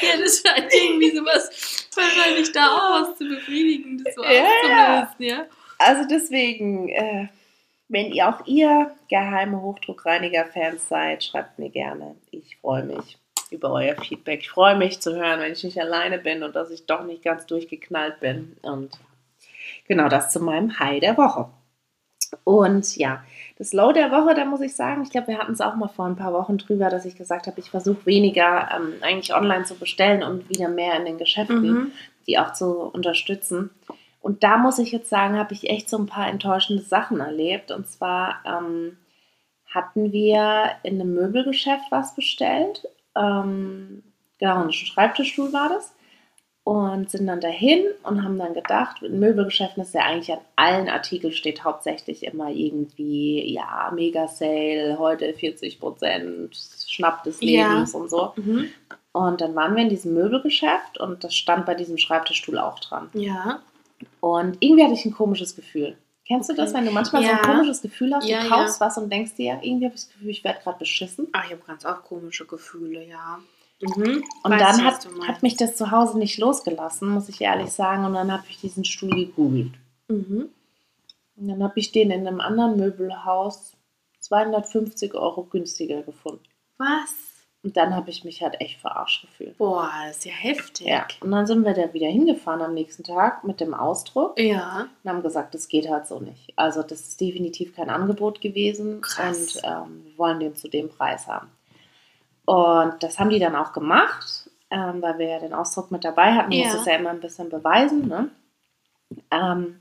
Ja, 0.00 0.18
das 0.18 0.42
scheint 0.42 0.72
irgendwie 0.72 1.10
sowas 1.10 1.88
wahrscheinlich 1.94 2.50
da 2.52 2.66
auch 2.66 3.02
was 3.02 3.18
zu 3.18 3.28
befriedigen, 3.28 4.02
das 4.02 4.14
so 4.14 4.24
Ja, 4.24 5.14
ja. 5.18 5.46
Also 5.78 6.08
deswegen, 6.08 6.88
äh, 6.88 7.28
wenn 7.88 8.12
ihr 8.12 8.28
auch 8.28 8.46
ihr 8.46 8.94
geheime 9.08 9.60
Hochdruckreiniger-Fans 9.60 10.88
seid, 10.88 11.24
schreibt 11.24 11.58
mir 11.58 11.70
gerne. 11.70 12.16
Ich 12.30 12.56
freue 12.56 12.84
mich 12.84 13.18
über 13.50 13.70
euer 13.72 13.96
Feedback. 13.96 14.40
Ich 14.40 14.50
freue 14.50 14.76
mich 14.76 15.00
zu 15.00 15.14
hören, 15.14 15.40
wenn 15.40 15.52
ich 15.52 15.64
nicht 15.64 15.80
alleine 15.80 16.18
bin 16.18 16.42
und 16.42 16.54
dass 16.56 16.70
ich 16.70 16.86
doch 16.86 17.04
nicht 17.04 17.22
ganz 17.22 17.46
durchgeknallt 17.46 18.20
bin. 18.20 18.56
Und 18.62 18.90
genau 19.86 20.08
das 20.08 20.32
zu 20.32 20.40
meinem 20.40 20.78
High 20.78 21.00
der 21.00 21.16
Woche. 21.16 21.48
Und 22.42 22.96
ja, 22.96 23.22
das 23.58 23.72
Low 23.72 23.92
der 23.92 24.10
Woche, 24.10 24.34
da 24.34 24.44
muss 24.44 24.60
ich 24.60 24.74
sagen, 24.74 25.02
ich 25.02 25.10
glaube, 25.10 25.28
wir 25.28 25.38
hatten 25.38 25.52
es 25.52 25.60
auch 25.60 25.76
mal 25.76 25.88
vor 25.88 26.06
ein 26.06 26.16
paar 26.16 26.32
Wochen 26.32 26.58
drüber, 26.58 26.90
dass 26.90 27.04
ich 27.04 27.16
gesagt 27.16 27.46
habe, 27.46 27.60
ich 27.60 27.70
versuche 27.70 28.06
weniger 28.06 28.68
ähm, 28.74 28.94
eigentlich 29.02 29.34
online 29.34 29.64
zu 29.64 29.76
bestellen 29.76 30.22
und 30.24 30.48
wieder 30.48 30.68
mehr 30.68 30.96
in 30.96 31.04
den 31.04 31.18
Geschäften 31.18 31.62
Mhm. 31.62 31.92
die 32.26 32.38
auch 32.38 32.52
zu 32.54 32.72
unterstützen. 32.80 33.70
Und 34.20 34.42
da 34.42 34.56
muss 34.56 34.78
ich 34.78 34.90
jetzt 34.90 35.10
sagen, 35.10 35.36
habe 35.38 35.52
ich 35.52 35.68
echt 35.68 35.88
so 35.88 35.98
ein 35.98 36.06
paar 36.06 36.28
enttäuschende 36.28 36.82
Sachen 36.82 37.20
erlebt. 37.20 37.70
Und 37.70 37.86
zwar 37.86 38.40
ähm, 38.46 38.96
hatten 39.66 40.12
wir 40.12 40.70
in 40.82 41.00
einem 41.00 41.14
Möbelgeschäft 41.14 41.84
was 41.90 42.14
bestellt. 42.14 42.88
Ähm, 43.16 44.02
genau, 44.38 44.62
ein 44.64 44.72
Schreibtischstuhl 44.72 45.52
war 45.52 45.68
das. 45.68 45.94
Und 46.66 47.10
sind 47.10 47.26
dann 47.26 47.42
dahin 47.42 47.84
und 48.04 48.24
haben 48.24 48.38
dann 48.38 48.54
gedacht, 48.54 49.02
in 49.02 49.20
Möbelgeschäften 49.20 49.82
ist 49.82 49.92
ja 49.92 50.00
eigentlich 50.00 50.32
an 50.32 50.38
allen 50.56 50.88
Artikeln 50.88 51.34
steht 51.34 51.62
hauptsächlich 51.62 52.22
immer 52.22 52.48
irgendwie, 52.48 53.52
ja, 53.52 53.92
Mega-Sale, 53.94 54.96
heute 54.98 55.34
40 55.34 55.78
Prozent, 55.78 56.56
Schnapp 56.88 57.22
des 57.24 57.42
Ja. 57.42 57.70
Lebens 57.70 57.94
und 57.94 58.08
so. 58.08 58.32
Mhm. 58.36 58.70
Und 59.12 59.42
dann 59.42 59.54
waren 59.54 59.76
wir 59.76 59.82
in 59.82 59.90
diesem 59.90 60.14
Möbelgeschäft 60.14 60.98
und 60.98 61.22
das 61.22 61.34
stand 61.34 61.66
bei 61.66 61.74
diesem 61.74 61.98
Schreibtischstuhl 61.98 62.58
auch 62.58 62.80
dran. 62.80 63.10
Ja. 63.12 63.60
Und 64.20 64.56
irgendwie 64.60 64.84
hatte 64.84 64.94
ich 64.94 65.04
ein 65.04 65.12
komisches 65.12 65.54
Gefühl. 65.54 65.98
Kennst 66.26 66.48
du 66.48 66.54
das, 66.54 66.72
wenn 66.72 66.86
du 66.86 66.90
manchmal 66.90 67.22
so 67.22 67.28
Ja. 67.28 67.36
ein 67.36 67.42
komisches 67.42 67.82
Gefühl 67.82 68.14
hast, 68.14 68.26
Ja, 68.26 68.40
du 68.40 68.48
ja. 68.48 68.56
kaufst 68.56 68.80
was 68.80 68.96
und 68.96 69.10
denkst 69.12 69.34
dir, 69.34 69.58
irgendwie 69.62 69.84
habe 69.86 69.94
ich 69.94 70.02
das 70.02 70.10
Gefühl, 70.10 70.30
ich 70.30 70.42
werde 70.44 70.60
gerade 70.62 70.78
beschissen. 70.78 71.28
Ach, 71.32 71.44
ich 71.44 71.52
habe 71.52 71.62
ganz 71.66 71.84
auch 71.84 72.02
komische 72.02 72.46
Gefühle, 72.46 73.06
ja. 73.06 73.40
Mhm. 73.82 74.24
Und 74.42 74.50
Weiß 74.52 74.58
dann 74.60 74.84
hat, 74.84 75.06
hat 75.26 75.42
mich 75.42 75.56
das 75.56 75.76
zu 75.76 75.90
Hause 75.90 76.18
nicht 76.18 76.38
losgelassen, 76.38 77.08
muss 77.10 77.28
ich 77.28 77.40
ehrlich 77.42 77.70
sagen. 77.70 78.04
Und 78.06 78.14
dann 78.14 78.32
habe 78.32 78.44
ich 78.48 78.58
diesen 78.60 78.84
Stuhl 78.84 79.10
gegoogelt. 79.10 79.72
Mhm. 80.08 80.48
Und 81.36 81.48
dann 81.48 81.62
habe 81.62 81.78
ich 81.78 81.92
den 81.92 82.10
in 82.10 82.26
einem 82.26 82.40
anderen 82.40 82.76
Möbelhaus 82.78 83.72
250 84.20 85.12
Euro 85.14 85.42
günstiger 85.44 86.02
gefunden. 86.02 86.44
Was? 86.78 87.12
Und 87.64 87.76
dann 87.78 87.96
habe 87.96 88.10
ich 88.10 88.24
mich 88.24 88.42
halt 88.42 88.60
echt 88.60 88.78
verarscht 88.78 89.22
gefühlt. 89.22 89.56
Boah, 89.56 89.90
das 90.06 90.18
ist 90.18 90.26
ja 90.26 90.32
heftig. 90.32 90.86
Ja. 90.86 91.06
Und 91.20 91.30
dann 91.30 91.46
sind 91.46 91.64
wir 91.64 91.72
da 91.72 91.92
wieder 91.94 92.08
hingefahren 92.08 92.60
am 92.60 92.74
nächsten 92.74 93.02
Tag 93.04 93.42
mit 93.42 93.58
dem 93.58 93.72
Ausdruck 93.72 94.38
Ja. 94.38 94.86
und 95.02 95.10
haben 95.10 95.22
gesagt, 95.22 95.54
das 95.54 95.66
geht 95.68 95.88
halt 95.88 96.06
so 96.06 96.20
nicht. 96.20 96.52
Also 96.56 96.82
das 96.82 97.00
ist 97.00 97.20
definitiv 97.20 97.74
kein 97.74 97.88
Angebot 97.88 98.42
gewesen 98.42 99.00
Krass. 99.00 99.56
und 99.56 99.62
ähm, 99.64 100.02
wir 100.04 100.18
wollen 100.18 100.40
den 100.40 100.54
zu 100.54 100.68
dem 100.68 100.90
Preis 100.90 101.26
haben. 101.26 101.48
Und 102.44 103.02
das 103.02 103.18
haben 103.18 103.30
die 103.30 103.38
dann 103.38 103.56
auch 103.56 103.72
gemacht, 103.72 104.50
ähm, 104.70 105.00
weil 105.00 105.18
wir 105.18 105.28
ja 105.28 105.38
den 105.38 105.54
Ausdruck 105.54 105.90
mit 105.90 106.04
dabei 106.04 106.34
hatten. 106.34 106.52
Ja. 106.52 106.66
muss 106.66 106.74
es 106.74 106.84
ja 106.84 106.96
immer 106.96 107.10
ein 107.10 107.20
bisschen 107.20 107.48
beweisen. 107.48 108.06
Ne? 108.08 108.28
Ähm, 109.30 109.80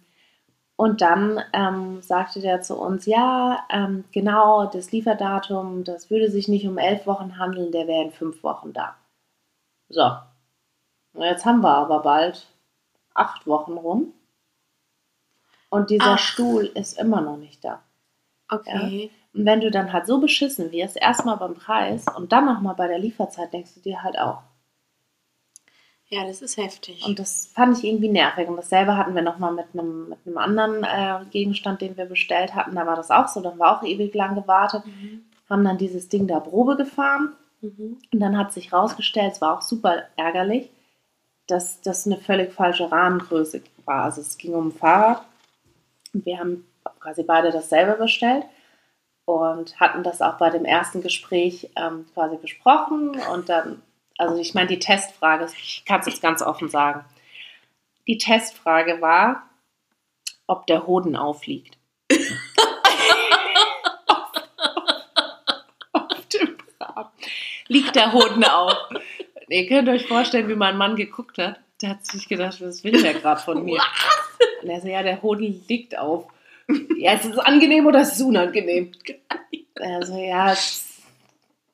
und 0.76 1.02
dann 1.02 1.42
ähm, 1.54 2.02
sagte 2.02 2.42
der 2.42 2.62
zu 2.62 2.78
uns, 2.78 3.06
ja, 3.06 3.66
ähm, 3.70 4.06
genau, 4.12 4.66
das 4.66 4.92
Lieferdatum, 4.92 5.84
das 5.84 6.10
würde 6.10 6.32
sich 6.32 6.48
nicht 6.48 6.68
um 6.68 6.78
elf 6.78 7.06
Wochen 7.06 7.38
handeln, 7.38 7.72
der 7.72 7.88
wäre 7.88 8.04
in 8.06 8.12
fünf 8.12 8.44
Wochen 8.44 8.74
da. 8.74 8.96
So. 9.90 10.12
Und 11.14 11.24
jetzt 11.24 11.46
haben 11.46 11.62
wir 11.62 11.76
aber 11.76 12.02
bald 12.02 12.48
acht 13.14 13.46
Wochen 13.46 13.74
rum. 13.74 14.14
Und 15.70 15.90
dieser 15.90 16.14
Ach. 16.14 16.20
Stuhl 16.20 16.66
ist 16.66 17.00
immer 17.00 17.22
noch 17.22 17.38
nicht 17.38 17.64
da. 17.64 17.82
Okay. 18.50 19.12
Und 19.34 19.46
wenn 19.46 19.62
du 19.62 19.72
dann 19.72 19.94
halt 19.94 20.06
so 20.06 20.20
beschissen 20.20 20.72
wirst, 20.72 20.98
erstmal 20.98 21.38
beim 21.38 21.56
Preis 21.56 22.06
und 22.16 22.32
dann 22.32 22.46
nochmal 22.46 22.76
bei 22.76 22.88
der 22.88 23.00
Lieferzeit, 23.00 23.54
denkst 23.54 23.76
du 23.76 23.80
dir 23.80 24.04
halt 24.04 24.18
auch. 24.18 24.44
Ja, 26.08 26.26
das 26.26 26.42
ist 26.42 26.58
heftig. 26.58 27.04
Und 27.06 27.18
das 27.18 27.48
fand 27.54 27.78
ich 27.78 27.84
irgendwie 27.84 28.10
nervig. 28.10 28.48
Und 28.48 28.58
dasselbe 28.58 28.98
hatten 28.98 29.16
wir 29.16 29.22
nochmal 29.22 29.54
mit 29.54 29.66
einem, 29.74 30.10
mit 30.10 30.20
einem 30.26 30.38
anderen 30.38 30.84
äh, 30.84 31.26
Gegenstand, 31.32 31.82
den 31.82 31.98
wir 31.98 32.06
bestellt 32.06 32.54
hatten. 32.54 32.76
Da 32.76 32.86
war 32.86 32.96
das 32.96 33.10
auch 33.10 33.28
so. 33.28 33.42
Dann 33.42 33.58
war 33.58 33.80
auch 33.80 33.84
ewig 33.84 34.14
lang 34.14 34.36
gewartet. 34.36 34.86
mhm. 34.86 35.26
Haben 35.50 35.64
dann 35.64 35.78
dieses 35.78 36.10
Ding 36.10 36.28
da 36.28 36.40
Probe 36.40 36.76
gefahren. 36.78 37.34
Mhm. 37.62 37.98
Und 38.12 38.20
dann 38.20 38.38
hat 38.38 38.54
sich 38.54 38.74
rausgestellt, 38.74 39.34
es 39.34 39.42
war 39.42 39.58
auch 39.58 39.62
super 39.62 40.04
ärgerlich, 40.16 40.70
dass 41.48 41.82
das 41.82 42.06
eine 42.06 42.18
völlig 42.18 42.54
falsche 42.54 42.92
Rahmengröße 42.92 43.62
war. 43.86 44.04
Also 44.04 44.22
es 44.22 44.38
ging 44.38 44.54
um 44.54 44.68
ein 44.68 44.72
Fahrrad. 44.72 45.24
Und 46.14 46.26
wir 46.26 46.38
haben 46.38 46.66
quasi 47.00 47.24
beide 47.24 47.52
dasselbe 47.52 47.94
bestellt 47.94 48.46
und 49.26 49.80
hatten 49.80 50.04
das 50.04 50.22
auch 50.22 50.38
bei 50.38 50.50
dem 50.50 50.66
ersten 50.66 51.02
Gespräch 51.02 51.70
ähm, 51.76 52.06
quasi 52.14 52.38
besprochen. 52.38 53.20
Und 53.34 53.50
dann, 53.50 53.82
also 54.18 54.38
ich 54.38 54.54
meine, 54.54 54.68
die 54.68 54.80
Testfrage, 54.80 55.48
ich 55.62 55.84
kann 55.86 56.00
es 56.02 56.06
jetzt 56.08 56.22
ganz 56.22 56.42
offen 56.42 56.70
sagen, 56.70 57.04
die 58.08 58.18
Testfrage 58.18 59.02
war, 59.02 59.50
ob 60.48 60.68
der 60.68 60.86
Hoden 60.88 61.16
aufliegt. 61.16 61.78
auf 65.94 66.28
dem 66.34 66.58
Rahmen. 66.80 67.10
Liegt 67.68 67.96
der 67.96 68.12
Hoden 68.14 68.44
auf. 68.44 68.76
Ihr 69.50 69.68
könnt 69.68 69.90
euch 69.90 70.08
vorstellen, 70.08 70.50
wie 70.50 70.56
mein 70.56 70.78
Mann 70.78 70.96
geguckt 70.96 71.38
hat. 71.38 71.60
Der 71.82 71.90
hat 71.92 72.06
sich 72.06 72.28
gedacht, 72.28 72.62
was 72.62 72.84
will 72.84 73.02
der 73.02 73.14
gerade 73.14 73.42
von 73.42 73.64
mir? 73.64 73.82
Und 74.62 74.70
er 74.70 74.82
so, 74.82 74.88
ja, 74.88 75.04
der 75.04 75.22
Hoden 75.22 75.64
liegt 75.68 75.98
auf. 75.98 76.28
Ja, 76.98 77.14
ist 77.14 77.26
es 77.26 77.38
angenehm 77.38 77.86
oder 77.86 78.02
ist 78.02 78.14
es 78.16 78.22
unangenehm? 78.22 78.92
Also 79.80 80.18
ja, 80.18 80.52
es- 80.54 80.93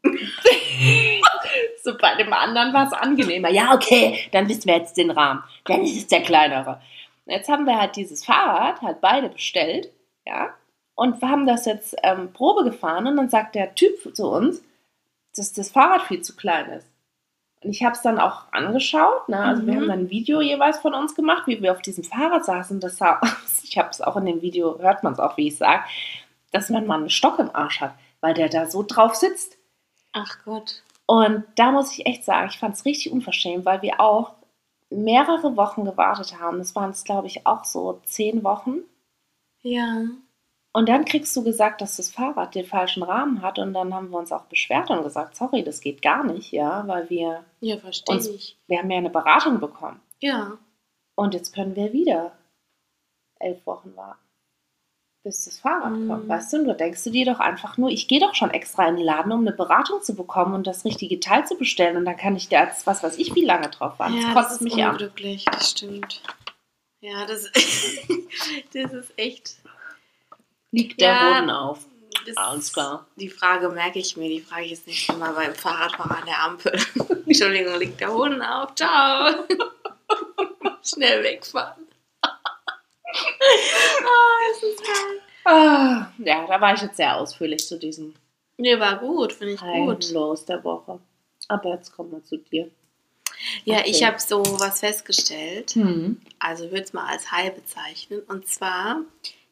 so 1.83 1.97
bei 1.97 2.15
dem 2.15 2.31
anderen 2.33 2.73
war 2.73 2.87
es 2.87 2.93
angenehmer. 2.93 3.49
Ja, 3.49 3.73
okay, 3.73 4.19
dann 4.31 4.47
wissen 4.49 4.65
wir 4.65 4.77
jetzt 4.77 4.97
den 4.97 5.11
Rahmen. 5.11 5.43
Dann 5.65 5.83
ist 5.83 5.95
es 5.97 6.07
der 6.07 6.21
kleinere. 6.23 6.81
Und 7.25 7.33
Jetzt 7.33 7.49
haben 7.49 7.65
wir 7.65 7.79
halt 7.79 7.95
dieses 7.95 8.25
Fahrrad, 8.25 8.81
halt 8.81 9.01
beide 9.01 9.29
bestellt, 9.29 9.91
ja, 10.25 10.53
und 10.95 11.21
wir 11.21 11.29
haben 11.29 11.47
das 11.47 11.65
jetzt 11.65 11.95
ähm, 12.03 12.33
Probe 12.33 12.63
gefahren 12.65 13.07
und 13.07 13.15
dann 13.15 13.29
sagt 13.29 13.55
der 13.55 13.73
Typ 13.73 14.15
zu 14.15 14.27
uns, 14.29 14.61
dass 15.35 15.53
das 15.53 15.71
Fahrrad 15.71 16.01
viel 16.03 16.21
zu 16.21 16.35
klein 16.35 16.69
ist. 16.71 16.87
Und 17.63 17.69
ich 17.71 17.83
habe 17.83 17.93
es 17.93 18.01
dann 18.01 18.19
auch 18.19 18.51
angeschaut, 18.51 19.29
ne? 19.29 19.37
also 19.39 19.65
wir 19.65 19.73
Mhm. 19.73 19.77
haben 19.77 19.87
dann 19.87 19.99
ein 20.01 20.09
Video 20.09 20.41
jeweils 20.41 20.79
von 20.79 20.93
uns 20.93 21.15
gemacht, 21.15 21.43
wie 21.45 21.61
wir 21.61 21.71
auf 21.71 21.81
diesem 21.81 22.03
Fahrrad 22.03 22.43
saßen. 22.45 22.79
Das 22.81 22.97
sah 22.97 23.19
aus, 23.21 23.61
ich 23.63 23.77
habe 23.77 23.89
es 23.89 24.01
auch 24.01 24.17
in 24.17 24.25
dem 24.25 24.41
Video, 24.41 24.77
hört 24.79 25.03
man 25.03 25.13
es 25.13 25.19
auch, 25.19 25.37
wie 25.37 25.47
ich 25.47 25.57
sage, 25.57 25.83
dass 26.51 26.69
mein 26.69 26.87
Mann 26.87 27.01
einen 27.01 27.09
Stock 27.09 27.39
im 27.39 27.53
Arsch 27.53 27.79
hat, 27.79 27.93
weil 28.21 28.33
der 28.33 28.49
da 28.49 28.65
so 28.65 28.83
drauf 28.83 29.15
sitzt. 29.15 29.57
Ach 30.11 30.37
Gott. 30.45 30.83
Und 31.05 31.43
da 31.55 31.71
muss 31.71 31.91
ich 31.93 32.05
echt 32.05 32.23
sagen, 32.23 32.49
ich 32.51 32.59
fand 32.59 32.75
es 32.75 32.85
richtig 32.85 33.11
unverschämt, 33.11 33.65
weil 33.65 33.81
wir 33.81 33.99
auch 33.99 34.33
mehrere 34.89 35.55
Wochen 35.57 35.85
gewartet 35.85 36.39
haben. 36.39 36.57
Das 36.59 36.75
waren 36.75 36.91
es, 36.91 37.03
glaube 37.03 37.27
ich, 37.27 37.45
auch 37.45 37.63
so 37.63 37.99
zehn 38.05 38.43
Wochen. 38.43 38.79
Ja. 39.61 40.05
Und 40.71 40.87
dann 40.87 41.05
kriegst 41.05 41.35
du 41.35 41.43
gesagt, 41.43 41.81
dass 41.81 41.97
das 41.97 42.11
Fahrrad 42.11 42.53
den 42.53 42.65
falschen 42.65 43.01
Rahmen 43.03 43.41
hat. 43.41 43.57
Und 43.59 43.73
dann 43.73 43.93
haben 43.93 44.09
wir 44.11 44.17
uns 44.19 44.31
auch 44.31 44.45
beschwert 44.45 44.89
und 44.91 45.01
gesagt, 45.03 45.35
sorry, 45.35 45.63
das 45.63 45.81
geht 45.81 46.01
gar 46.01 46.23
nicht, 46.23 46.51
ja, 46.51 46.87
weil 46.87 47.09
wir, 47.09 47.43
Ja, 47.59 47.77
verstehe 47.77 48.15
Uns- 48.15 48.27
ich. 48.27 48.57
wir 48.67 48.77
haben 48.79 48.89
ja 48.91 48.97
eine 48.97 49.09
Beratung 49.09 49.59
bekommen. 49.59 49.99
Ja. 50.21 50.57
Und 51.15 51.33
jetzt 51.33 51.53
können 51.53 51.75
wir 51.75 51.91
wieder 51.91 52.31
elf 53.39 53.65
Wochen 53.65 53.95
warten, 53.95 54.19
bis 55.23 55.45
das 55.45 55.59
Fahrrad 55.59 55.91
Mhm. 55.91 56.07
kommt. 56.07 56.27
Weißt 56.29 56.53
du, 56.53 56.57
und 56.57 56.65
du 56.65 56.75
denkst 56.75 57.03
du 57.03 57.09
dir 57.11 57.25
doch 57.25 57.39
einfach 57.39 57.77
nur, 57.77 57.89
ich 57.89 58.07
gehe 58.07 58.19
doch 58.19 58.35
schon 58.35 58.51
extra 58.51 58.87
in 58.87 58.95
den 58.95 59.05
Laden, 59.05 59.31
um 59.31 59.41
eine 59.41 59.51
Beratung 59.51 60.01
zu 60.01 60.15
bekommen 60.15 60.53
und 60.55 60.65
das 60.67 60.85
richtige 60.85 61.19
Teil 61.19 61.45
zu 61.45 61.55
bestellen. 61.55 61.97
Und 61.97 62.05
dann 62.05 62.17
kann 62.17 62.35
ich 62.35 62.47
da 62.49 62.63
jetzt, 62.65 62.87
was 62.87 63.03
weiß 63.03 63.17
ich, 63.17 63.35
wie 63.35 63.43
lange 63.45 63.69
drauf 63.69 63.99
warten. 63.99 64.15
ja, 64.15 64.21
das 64.21 64.33
das 64.33 64.43
kotzt 64.43 64.55
ist 64.55 64.61
mich 64.61 64.83
an. 64.83 64.91
unglücklich, 64.91 65.45
das 65.45 65.69
stimmt. 65.71 66.21
Ja, 67.01 67.25
das, 67.25 67.51
das 68.73 68.93
ist 68.93 69.13
echt. 69.17 69.55
Liegt 70.71 70.99
der 71.01 71.09
Ja. 71.13 71.33
Boden 71.39 71.49
auf. 71.49 71.79
Das 72.25 72.37
Alles 72.37 72.73
klar. 72.73 73.05
Die 73.15 73.29
Frage 73.29 73.69
merke 73.69 73.99
ich 73.99 74.17
mir, 74.17 74.27
die 74.29 74.41
frage 74.41 74.65
ich 74.65 74.71
jetzt 74.71 74.87
nicht 74.87 75.15
mal 75.17 75.31
beim 75.33 75.53
Fahrradfahrer 75.53 76.17
an 76.17 76.25
der 76.25 76.43
Ampel. 76.43 76.79
Entschuldigung, 77.25 77.77
liegt 77.79 77.99
der 78.01 78.13
Hoden 78.13 78.41
auf? 78.41 78.73
Ciao. 78.75 79.45
Schnell 80.83 81.23
wegfahren. 81.23 81.78
Ah, 83.13 84.51
das 84.53 84.63
ist 84.63 84.83
geil. 84.83 85.21
Ah, 85.45 86.11
ja, 86.19 86.45
da 86.47 86.61
war 86.61 86.73
ich 86.73 86.81
jetzt 86.81 86.97
sehr 86.97 87.17
ausführlich 87.17 87.65
zu 87.65 87.77
diesem 87.79 88.13
Nee, 88.57 88.77
war 88.79 88.99
gut, 88.99 89.31
finde 89.33 89.53
ich 89.53 89.59
gut. 89.61 89.69
Heimlos 89.69 90.45
der 90.45 90.61
Woche. 90.63 90.99
Aber 91.47 91.73
jetzt 91.75 91.93
kommen 91.95 92.11
wir 92.11 92.23
zu 92.23 92.37
dir. 92.37 92.69
Ja, 93.63 93.79
Okay. 93.79 93.89
ich 93.91 94.03
habe 94.03 94.19
so 94.19 94.43
was 94.59 94.81
festgestellt. 94.81 95.71
Hm. 95.71 96.19
Also 96.39 96.65
ich 96.65 96.71
würde 96.71 96.83
es 96.83 96.91
mal 96.93 97.07
als 97.07 97.31
High 97.31 97.55
bezeichnen. 97.55 98.21
Und 98.27 98.47
zwar, 98.47 99.01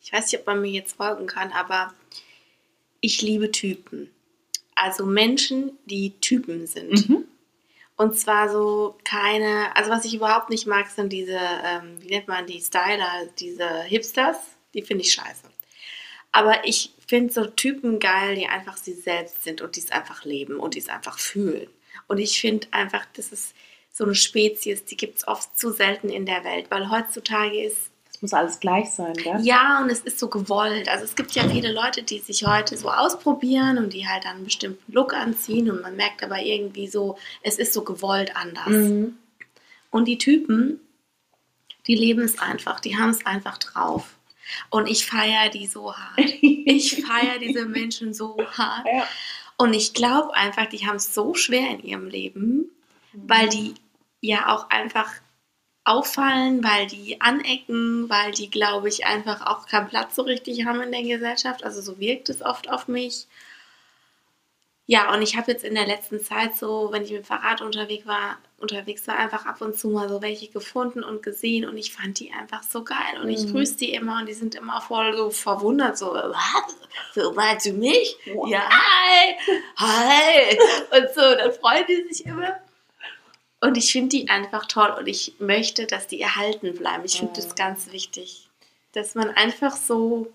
ich 0.02 0.12
weiß 0.12 0.30
nicht, 0.32 0.42
ob 0.42 0.48
man 0.48 0.62
mir 0.62 0.72
jetzt 0.72 0.98
folgen 0.98 1.26
kann, 1.26 1.54
aber 1.54 1.94
ich 3.00 3.22
liebe 3.22 3.50
Typen. 3.52 4.12
Also 4.76 5.06
Menschen, 5.06 5.78
die 5.86 6.12
Typen 6.20 6.68
sind. 6.68 7.08
Mhm. 7.10 7.26
Und 7.98 8.18
zwar 8.18 8.50
so 8.50 8.96
keine, 9.04 9.76
also 9.76 9.90
was 9.90 10.06
ich 10.06 10.14
überhaupt 10.14 10.52
nicht 10.52 10.68
mag, 10.68 10.88
sind 10.88 11.12
diese, 11.12 11.40
ähm, 11.66 11.98
wie 12.00 12.10
nennt 12.10 12.28
man 12.28 12.46
die 12.46 12.62
Styler, 12.62 13.28
diese 13.40 13.82
Hipsters, 13.84 14.38
die 14.74 14.84
finde 14.84 15.04
ich 15.04 15.14
scheiße. 15.14 15.50
Aber 16.32 16.66
ich 16.66 16.94
finde 17.08 17.34
so 17.34 17.46
Typen 17.46 18.00
geil, 18.00 18.36
die 18.36 18.48
einfach 18.48 18.78
sie 18.78 18.94
selbst 18.94 19.44
sind 19.44 19.62
und 19.62 19.76
die 19.76 19.80
es 19.80 19.92
einfach 19.92 20.24
leben 20.24 20.60
und 20.60 20.76
die 20.76 20.80
es 20.80 20.90
einfach 20.90 21.18
fühlen. 21.18 21.68
Und 22.08 22.20
ich 22.20 22.40
finde 22.40 22.68
einfach, 22.72 23.06
das 23.14 23.32
ist 23.32 23.56
so 23.92 24.04
eine 24.04 24.14
Spezies, 24.14 24.86
die 24.86 24.96
gibt 24.96 25.18
es 25.18 25.28
oft 25.28 25.58
zu 25.58 25.72
selten 25.72 26.10
in 26.10 26.28
der 26.28 26.44
Welt, 26.44 26.68
weil 26.70 26.92
heutzutage 26.92 27.64
ist 27.64 27.90
Das 28.18 28.24
muss 28.24 28.34
alles 28.34 28.60
gleich 28.60 28.90
sein, 28.90 29.14
gell? 29.14 29.38
ja, 29.44 29.80
und 29.80 29.92
es 29.92 30.00
ist 30.00 30.18
so 30.18 30.28
gewollt. 30.28 30.90
Also 30.90 31.04
es 31.04 31.16
gibt 31.16 31.34
ja 31.34 31.48
viele 31.48 31.72
Leute, 31.72 32.02
die 32.02 32.18
sich 32.18 32.48
heute 32.48 32.76
so 32.76 32.90
ausprobieren 32.90 33.78
und 33.78 33.94
die 33.94 34.08
halt 34.08 34.26
dann 34.26 34.38
einen 34.38 34.46
bestimmten 34.46 34.92
Look 34.92 35.14
anziehen 35.14 35.70
und 35.70 35.84
man 35.84 35.96
merkt 35.96 36.24
aber 36.24 36.40
irgendwie 36.42 36.88
so, 36.88 37.16
es 37.44 37.60
ist 37.60 37.74
so 37.74 37.84
gewollt 37.84 38.36
anders. 38.36 38.70
Mhm. 38.70 39.20
Und 39.92 40.06
die 40.06 40.18
Typen, 40.18 40.80
die 41.86 41.94
leben 41.94 42.24
es 42.24 42.40
einfach, 42.40 42.80
die 42.80 42.98
haben 42.98 43.12
es 43.12 43.24
einfach 43.24 43.60
drauf. 43.60 44.16
Und 44.72 44.88
ich 44.88 45.06
feiere 45.06 45.50
die 45.50 45.68
so 45.68 45.94
hart. 45.96 46.20
Ich 46.42 47.06
feiere 47.06 47.38
diese 47.38 47.66
Menschen 47.66 48.16
so 48.16 48.36
hart. 48.58 48.88
Ja. 48.88 49.08
Und 49.58 49.76
ich 49.76 49.94
glaube 49.94 50.34
einfach, 50.34 50.66
die 50.66 50.88
haben 50.88 50.96
es 50.96 51.14
so 51.14 51.36
schwer 51.36 51.70
in 51.70 51.84
ihrem 51.84 52.08
Leben, 52.08 52.72
weil 53.14 53.48
die 53.48 53.76
ja 54.22 54.56
auch 54.56 54.72
einfach 54.72 55.08
auffallen, 55.88 56.64
weil 56.64 56.88
die 56.88 57.20
anecken, 57.22 58.10
weil 58.10 58.32
die, 58.32 58.50
glaube 58.50 58.90
ich, 58.90 59.06
einfach 59.06 59.46
auch 59.46 59.68
keinen 59.68 59.88
Platz 59.88 60.16
so 60.16 60.24
richtig 60.24 60.66
haben 60.66 60.82
in 60.82 60.92
der 60.92 61.04
Gesellschaft. 61.04 61.64
Also 61.64 61.82
so 61.82 62.00
wirkt 62.00 62.30
es 62.30 62.42
oft 62.42 62.70
auf 62.70 62.88
mich. 62.88 63.28
Ja, 64.90 65.14
und 65.14 65.22
ich 65.22 65.36
habe 65.36 65.52
jetzt 65.52 65.66
in 65.66 65.76
der 65.76 65.86
letzten 65.86 66.22
Zeit 66.22 66.56
so, 66.56 66.90
wenn 66.94 67.04
ich 67.04 67.12
mit 67.12 67.20
dem 67.20 67.26
Fahrrad 67.26 67.60
unterwegs 67.62 68.08
war, 68.08 68.38
unterwegs 68.58 69.06
war, 69.06 69.18
einfach 69.18 69.46
ab 69.46 69.60
und 69.60 69.78
zu 69.78 69.90
mal 69.90 70.08
so 70.08 70.22
welche 70.22 70.48
gefunden 70.48 71.04
und 71.04 71.22
gesehen 71.22 71.68
und 71.68 71.76
ich 71.78 71.92
fand 71.92 72.20
die 72.20 72.32
einfach 72.32 72.64
so 72.64 72.86
geil 72.86 73.20
und 73.22 73.30
ich 73.30 73.46
Mhm. 73.48 73.52
grüße 73.52 73.76
die 73.76 73.94
immer 73.94 74.20
und 74.22 74.28
die 74.28 74.34
sind 74.34 74.56
immer 74.56 74.80
voll 74.80 75.14
so 75.18 75.30
verwundert, 75.30 75.98
so, 75.98 76.14
was? 76.14 76.78
So 77.14 77.34
meinst 77.34 77.66
du 77.66 77.74
mich? 77.74 78.16
Wow. 78.34 78.48
Ja, 78.50 78.62
hi, 78.70 79.36
hi. 79.76 80.58
Und 80.98 81.10
so, 81.14 81.22
dann 81.22 81.52
freuen 81.52 81.86
die 81.88 82.12
sich 82.14 82.26
immer. 82.26 82.58
Und 83.60 83.76
ich 83.78 83.92
finde 83.92 84.10
die 84.10 84.30
einfach 84.30 84.66
toll 84.68 84.94
und 85.00 85.08
ich 85.08 85.34
möchte, 85.40 85.88
dass 85.88 86.08
die 86.08 86.22
erhalten 86.22 86.76
bleiben. 86.76 87.04
Ich 87.06 87.18
finde 87.18 87.32
Mhm. 87.32 87.36
das 87.36 87.56
ganz 87.56 87.92
wichtig, 87.92 88.50
dass 88.92 89.16
man 89.16 89.30
einfach 89.32 89.76
so, 89.76 90.28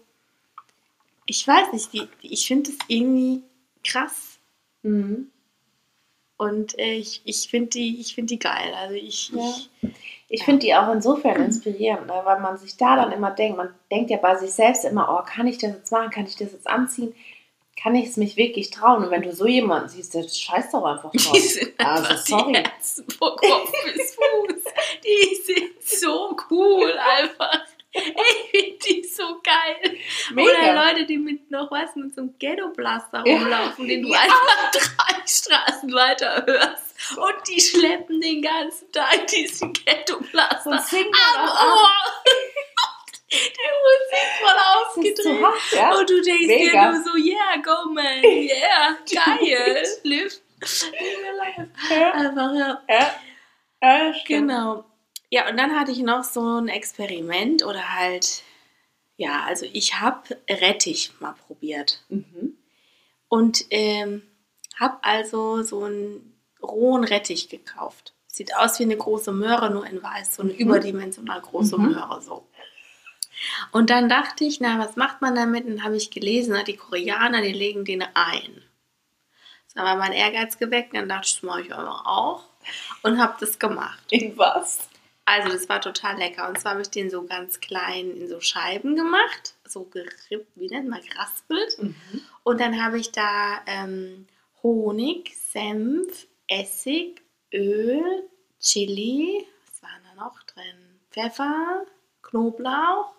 ich 1.27 1.47
weiß 1.47 1.73
nicht, 1.73 1.93
die, 1.93 2.09
ich 2.23 2.47
finde 2.47 2.71
das 2.71 2.79
irgendwie 2.89 3.43
krass. 3.85 4.39
Mhm. 4.83 5.31
Und 6.37 6.77
äh, 6.79 6.95
ich, 6.95 7.23
ich 7.25 7.49
finde 7.49 7.71
die, 7.71 8.01
ich 8.01 8.15
find 8.17 8.29
die 8.31 8.39
geil. 8.41 8.75
Also 8.77 8.95
ich, 8.95 9.29
Ja. 9.31 9.41
ich 9.49 9.71
Ich 10.29 10.41
Ja. 10.41 10.45
finde 10.47 10.67
die 10.67 10.75
auch 10.75 10.91
insofern 10.93 11.43
inspirierend, 11.43 12.07
ne? 12.07 12.21
weil 12.25 12.41
man 12.41 12.57
sich 12.59 12.77
da 12.77 12.97
dann 12.97 13.13
immer 13.13 13.31
denkt, 13.31 13.57
man 13.59 13.73
denkt 13.91 14.11
ja 14.11 14.17
bei 14.17 14.35
sich 14.37 14.51
selbst 14.51 14.85
immer, 14.85 15.09
oh, 15.09 15.23
kann 15.31 15.47
ich 15.47 15.59
das 15.59 15.73
jetzt 15.75 15.93
machen, 15.93 16.11
kann 16.11 16.27
ich 16.27 16.35
das 16.37 16.53
jetzt 16.53 16.67
anziehen, 16.67 17.15
kann 17.81 17.95
ich 17.95 18.07
es 18.09 18.17
mich 18.17 18.37
wirklich 18.37 18.71
trauen? 18.71 19.05
Und 19.05 19.11
wenn 19.11 19.23
du 19.23 19.33
so 19.33 19.47
jemanden 19.47 19.89
siehst, 19.89 20.15
der 20.15 20.23
scheißt 20.29 20.75
doch 20.75 20.85
einfach 20.85 21.11
drauf. 21.13 21.33
Die 21.33 21.41
sind 21.41 21.73
Also, 21.79 22.05
einfach 22.11 22.27
sorry. 22.27 22.53
die 22.53 23.17
Kopf 23.19 23.73
bis 23.95 24.15
Fuß. 24.15 24.65
Die 25.05 25.35
sind 25.43 25.83
so 25.83 26.37
cool 26.51 26.93
einfach. 26.99 27.61
Ich 27.95 28.51
finde 28.51 28.79
die 28.89 29.05
so 29.05 29.41
geil. 29.43 29.99
Oder 30.33 30.75
Leute, 30.87 31.05
die 31.07 31.19
mit 31.19 31.51
noch 31.51 31.71
was 31.71 31.95
mit 31.95 32.15
so 32.15 32.23
einem 32.23 32.39
Ghetto-Blaster 32.39 33.23
Ja. 33.27 33.35
rumlaufen, 33.35 33.87
den 33.87 34.03
du 34.03 34.09
Ja. 34.09 34.21
einfach 34.21 34.71
drei 34.73 35.27
Straßen 35.27 35.93
weiter 35.93 36.43
hörst. 36.47 36.95
Und 37.19 37.35
die 37.49 37.61
schleppen 37.61 38.21
den 38.21 38.41
ganzen 38.41 38.91
Tag 38.93 39.27
diesen 39.27 39.73
Ghetto-Blaster 39.75 40.71
am 40.71 40.79
dann 40.89 41.49
Ohr. 41.49 41.89
Die 43.33 43.71
Musik 43.83 44.29
voll 44.41 44.59
aufgedreht. 44.77 45.43
hart, 45.43 45.73
ja? 45.73 45.99
Und 45.99 46.11
du 46.11 46.21
denkst 46.23 46.47
Mega. 46.47 46.71
dir 46.71 46.93
nur 46.93 47.03
so, 47.05 47.17
yeah, 47.17 47.57
go 47.63 47.91
man, 47.93 48.23
yeah, 48.25 48.97
geil, 49.41 49.85
live. 50.03 50.41
Ja, 51.91 52.13
Einfach, 52.13 52.55
ja. 52.55 52.83
ja, 52.89 53.11
ja. 53.83 54.15
Genau. 54.27 54.85
Ja, 55.31 55.49
und 55.49 55.57
dann 55.57 55.75
hatte 55.79 55.93
ich 55.93 55.99
noch 56.01 56.25
so 56.25 56.61
ein 56.61 56.69
Experiment 56.69 57.65
oder 57.65 57.95
halt, 57.95 58.43
ja, 59.17 59.43
also 59.47 59.67
ich 59.73 59.99
habe 60.01 60.37
Rettich 60.49 61.13
mal 61.21 61.35
probiert. 61.47 62.05
Mhm. 62.11 62.59
Und 63.29 63.65
ähm, 63.71 64.23
habe 64.79 64.99
also 65.03 65.63
so 65.63 65.85
einen 65.85 66.39
rohen 66.63 67.03
Rettich 67.05 67.49
gekauft. 67.49 68.15
Sieht 68.27 68.55
aus 68.57 68.79
wie 68.79 68.85
eine 68.85 68.97
große 68.97 69.33
Möhre, 69.33 69.71
nur 69.71 69.87
in 69.87 70.03
weiß, 70.03 70.37
so 70.37 70.43
eine 70.43 70.53
Mhm. 70.53 70.59
überdimensional 70.59 71.41
große 71.41 71.77
Mhm. 71.79 71.93
Möhre 71.93 72.21
so. 72.23 72.47
Und 73.71 73.91
dann 73.91 74.09
dachte 74.09 74.45
ich, 74.45 74.61
na, 74.61 74.79
was 74.79 74.97
macht 74.97 75.21
man 75.21 75.35
damit? 75.35 75.65
Und 75.65 75.77
dann 75.77 75.85
habe 75.85 75.97
ich 75.97 76.11
gelesen, 76.11 76.55
na, 76.55 76.63
die 76.63 76.77
Koreaner, 76.77 77.43
die 77.43 77.53
legen 77.53 77.85
den 77.85 78.03
ein. 78.03 78.63
Das 79.75 79.85
war 79.85 79.97
mein 79.97 80.13
Ehrgeiz 80.13 80.59
geweckt, 80.59 80.95
dann 80.95 81.09
dachte 81.09 81.27
ich, 81.29 81.35
das 81.35 81.43
mache 81.43 81.63
ich 81.63 81.73
auch. 81.73 82.45
Und 83.03 83.21
habe 83.21 83.37
das 83.41 83.59
gemacht. 83.59 84.05
In 84.11 84.37
was? 84.37 84.89
Also 85.25 85.49
das 85.49 85.69
war 85.69 85.81
total 85.81 86.19
lecker. 86.19 86.49
Und 86.49 86.59
zwar 86.59 86.73
habe 86.73 86.83
ich 86.83 86.91
den 86.91 87.11
so 87.11 87.25
ganz 87.25 87.61
klein 87.61 88.11
in 88.17 88.29
so 88.29 88.41
Scheiben 88.41 88.97
gemacht, 88.97 89.55
so 89.65 89.85
gerippt, 89.85 90.51
wie 90.57 90.69
nennt 90.69 90.89
man, 90.89 91.01
geraspelt. 91.01 91.81
Mhm. 91.81 91.95
Und 92.43 92.61
dann 92.61 92.83
habe 92.83 92.99
ich 92.99 93.13
da 93.13 93.61
ähm, 93.67 94.27
Honig, 94.63 95.37
Senf, 95.37 96.27
Essig, 96.49 97.23
Öl, 97.53 98.29
Chili, 98.61 99.47
was 99.67 99.83
war 99.83 99.91
da 100.05 100.25
noch 100.25 100.43
drin? 100.45 101.01
Pfeffer, 101.11 101.85
Knoblauch. 102.23 103.13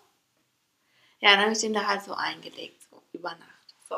Ja, 1.24 1.30
dann 1.30 1.40
habe 1.40 1.52
ich 1.52 1.60
den 1.60 1.72
da 1.72 1.86
halt 1.86 2.02
so 2.02 2.12
eingelegt, 2.12 2.82
so 2.90 3.02
über 3.14 3.30
Nacht. 3.30 3.74
So. 3.88 3.96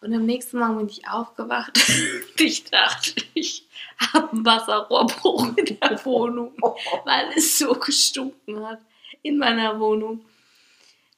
Und 0.00 0.14
am 0.14 0.24
nächsten 0.24 0.58
Morgen 0.58 0.78
bin 0.78 0.88
ich 0.88 1.06
aufgewacht 1.06 1.76
und 1.76 2.40
ich 2.40 2.64
dachte, 2.64 3.22
ich 3.34 3.68
habe 4.00 4.32
einen 4.32 4.46
Wasserrohrbruch 4.46 5.54
in 5.58 5.78
der 5.78 6.02
Wohnung, 6.06 6.54
weil 7.04 7.32
es 7.36 7.58
so 7.58 7.74
gestunken 7.74 8.66
hat 8.66 8.80
in 9.20 9.36
meiner 9.36 9.78
Wohnung. 9.78 10.24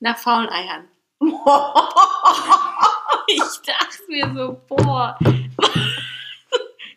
Nach 0.00 0.18
faulen 0.18 0.48
Eiern. 0.50 0.88
Ich 3.26 3.62
dachte 3.62 4.02
mir 4.08 4.30
so, 4.34 4.60
boah, 4.68 5.18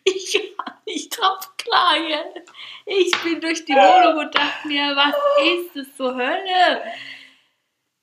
ich 0.04 0.54
kann 0.56 0.74
nicht 0.84 1.18
drauf 1.18 1.56
klar 1.56 1.96
jetzt. 1.96 2.52
Ich 2.84 3.10
bin 3.22 3.40
durch 3.40 3.64
die 3.64 3.72
Wohnung 3.72 4.26
und 4.26 4.34
dachte 4.34 4.68
mir, 4.68 4.94
was 4.94 5.14
ist 5.42 5.74
das 5.74 5.96
zur 5.96 6.14
Hölle? 6.14 6.82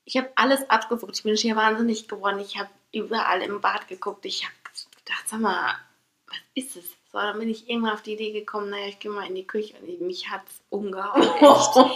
Ich 0.06 0.16
habe 0.16 0.30
alles 0.36 0.68
abgeguckt. 0.70 1.16
Ich 1.16 1.24
bin 1.24 1.36
schier 1.36 1.56
wahnsinnig 1.56 2.08
geworden. 2.08 2.38
Ich 2.38 2.58
habe 2.58 2.70
überall 2.92 3.42
im 3.42 3.60
Bad 3.60 3.88
geguckt. 3.88 4.24
Ich 4.24 4.44
habe 4.44 4.54
gedacht, 5.04 5.28
sag 5.28 5.40
mal, 5.40 5.74
was 6.28 6.38
ist 6.54 6.76
es? 6.76 6.84
So, 7.12 7.18
dann 7.18 7.38
bin 7.38 7.50
ich 7.50 7.68
irgendwann 7.68 7.92
auf 7.92 8.02
die 8.02 8.14
Idee 8.14 8.32
gekommen, 8.32 8.70
naja, 8.70 8.86
ich 8.88 8.98
gehe 8.98 9.10
mal 9.10 9.26
in 9.26 9.34
die 9.34 9.46
Küche 9.46 9.74
und 9.78 10.00
mich 10.00 10.30
hat 10.30 10.42
es 10.48 10.62
umgehauen. 10.70 11.22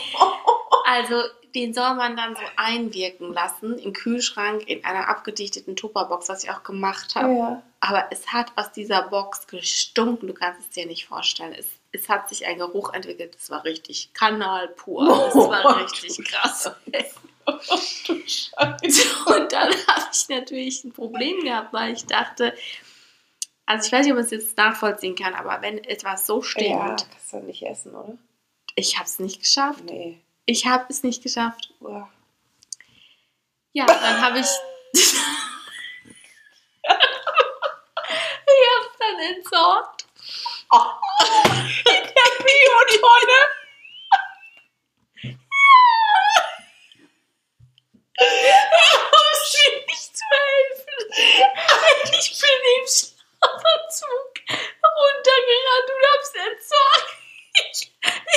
Also 0.92 1.23
den 1.55 1.73
soll 1.73 1.94
man 1.94 2.16
dann 2.16 2.35
so 2.35 2.42
einwirken 2.57 3.33
lassen 3.33 3.79
im 3.79 3.92
Kühlschrank 3.92 4.68
in 4.68 4.85
einer 4.85 5.09
abgedichteten 5.09 5.77
Tupperbox, 5.77 6.29
was 6.29 6.42
ich 6.42 6.51
auch 6.51 6.64
gemacht 6.64 7.14
habe. 7.14 7.33
ja. 7.33 7.62
Aber 7.79 8.09
es 8.11 8.27
hat 8.33 8.53
aus 8.57 8.73
dieser 8.73 9.03
Box 9.03 9.46
gestunken, 9.46 10.27
du 10.27 10.35
kannst 10.35 10.61
es 10.61 10.70
dir 10.70 10.87
nicht 10.87 11.07
vorstellen. 11.07 11.55
Es, 11.57 11.66
es 11.92 12.09
hat 12.09 12.29
sich 12.29 12.44
ein 12.44 12.59
Geruch 12.59 12.92
entwickelt, 12.92 13.37
das 13.37 13.51
war 13.51 13.64
richtig 13.64 14.12
Kanal 14.12 14.68
pur. 14.68 15.07
Das 15.07 15.35
war 15.37 15.77
richtig 15.77 16.25
krass. 16.25 16.73
Du 18.06 18.14
Scheiße. 18.26 19.02
Und 19.26 19.52
dann 19.52 19.68
habe 19.86 20.10
ich 20.12 20.28
natürlich 20.28 20.84
ein 20.84 20.92
Problem 20.92 21.40
gehabt, 21.42 21.72
weil 21.72 21.92
ich 21.92 22.06
dachte, 22.06 22.54
also 23.66 23.86
ich 23.86 23.92
weiß 23.92 24.04
nicht, 24.04 24.12
ob 24.12 24.16
man 24.16 24.24
es 24.24 24.30
jetzt 24.30 24.56
nachvollziehen 24.56 25.14
kann, 25.14 25.34
aber 25.34 25.62
wenn 25.62 25.82
etwas 25.84 26.26
so 26.26 26.38
Ja, 26.38 26.44
stinkt, 26.44 27.06
kannst 27.10 27.32
du 27.32 27.38
nicht 27.38 27.62
essen, 27.62 27.94
oder? 27.94 28.16
ich 28.74 28.96
habe 28.96 29.06
es 29.06 29.18
nicht 29.18 29.40
geschafft. 29.40 29.84
Nee. 29.84 30.20
Ich 30.46 30.66
habe 30.66 30.86
es 30.88 31.02
nicht 31.02 31.22
geschafft. 31.22 31.72
Uah. 31.80 32.08
Ja, 33.72 33.86
dann 33.86 34.20
habe 34.20 34.40
ich. 34.40 34.46
ich 34.92 35.14
habe 38.66 38.86
es 38.86 38.98
dann 38.98 39.18
entsorgt. 39.36 40.06
In 40.72 42.02
der 42.02 42.44
Biotonne. 42.44 43.60
Muss 48.20 49.42
mir 49.54 49.74
nicht 49.87 50.16
zu 50.16 50.24
helfen. 50.30 50.96
Ich 52.18 52.28
bin 52.40 52.61
im 52.78 52.87
Schlafanzug 52.87 54.33
runtergerannt 54.96 55.88
und 55.90 56.02
hab's 56.12 56.33
entsorgt. 56.35 57.11
Ich, 57.72 57.80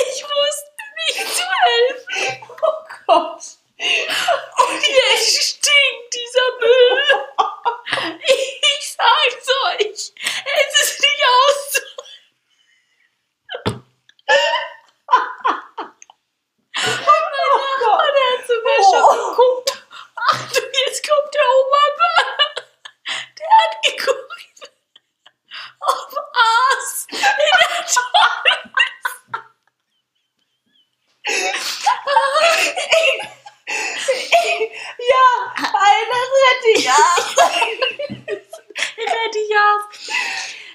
ich 0.06 0.18
wusste 0.24 0.82
nicht 0.96 1.26
zu 1.36 1.44
helfen. 1.64 2.48
Oh 2.62 2.82
Gott. 3.06 3.44
Und 3.76 4.82
jetzt 4.86 5.42
stinkt 5.42 6.14
dieser 6.14 6.50
Müll. 6.60 7.02
Ich, 8.26 8.62
ich 8.62 8.84
sag's 8.96 9.48
euch, 9.66 9.92
es 9.92 10.80
ist 10.82 11.00
nicht 11.00 11.22
auszuhalten. 11.34 11.94
Oh 16.86 17.22
Gott. 17.80 18.00
Und 18.00 18.16
er 18.16 18.28
hat 18.32 18.46
sogar 18.46 18.80
schon 18.82 19.06
geguckt. 19.30 19.70
Ach 20.16 20.40
du, 20.52 20.60
jetzt 20.86 21.00
kommt 21.08 21.34
der 21.34 21.48
Oberbär. 21.58 22.22
Der 23.38 23.50
hat 23.58 23.74
geguckt. 23.82 24.58
Auf 25.80 26.14
Aas 26.32 27.06
in 27.10 27.18
der 27.18 27.86
Tonne. 27.86 28.54
Ja, 34.98 35.26
eine 35.56 36.18
Rettich. 36.42 36.84
Ja. 36.84 36.96
Rettich 38.98 39.48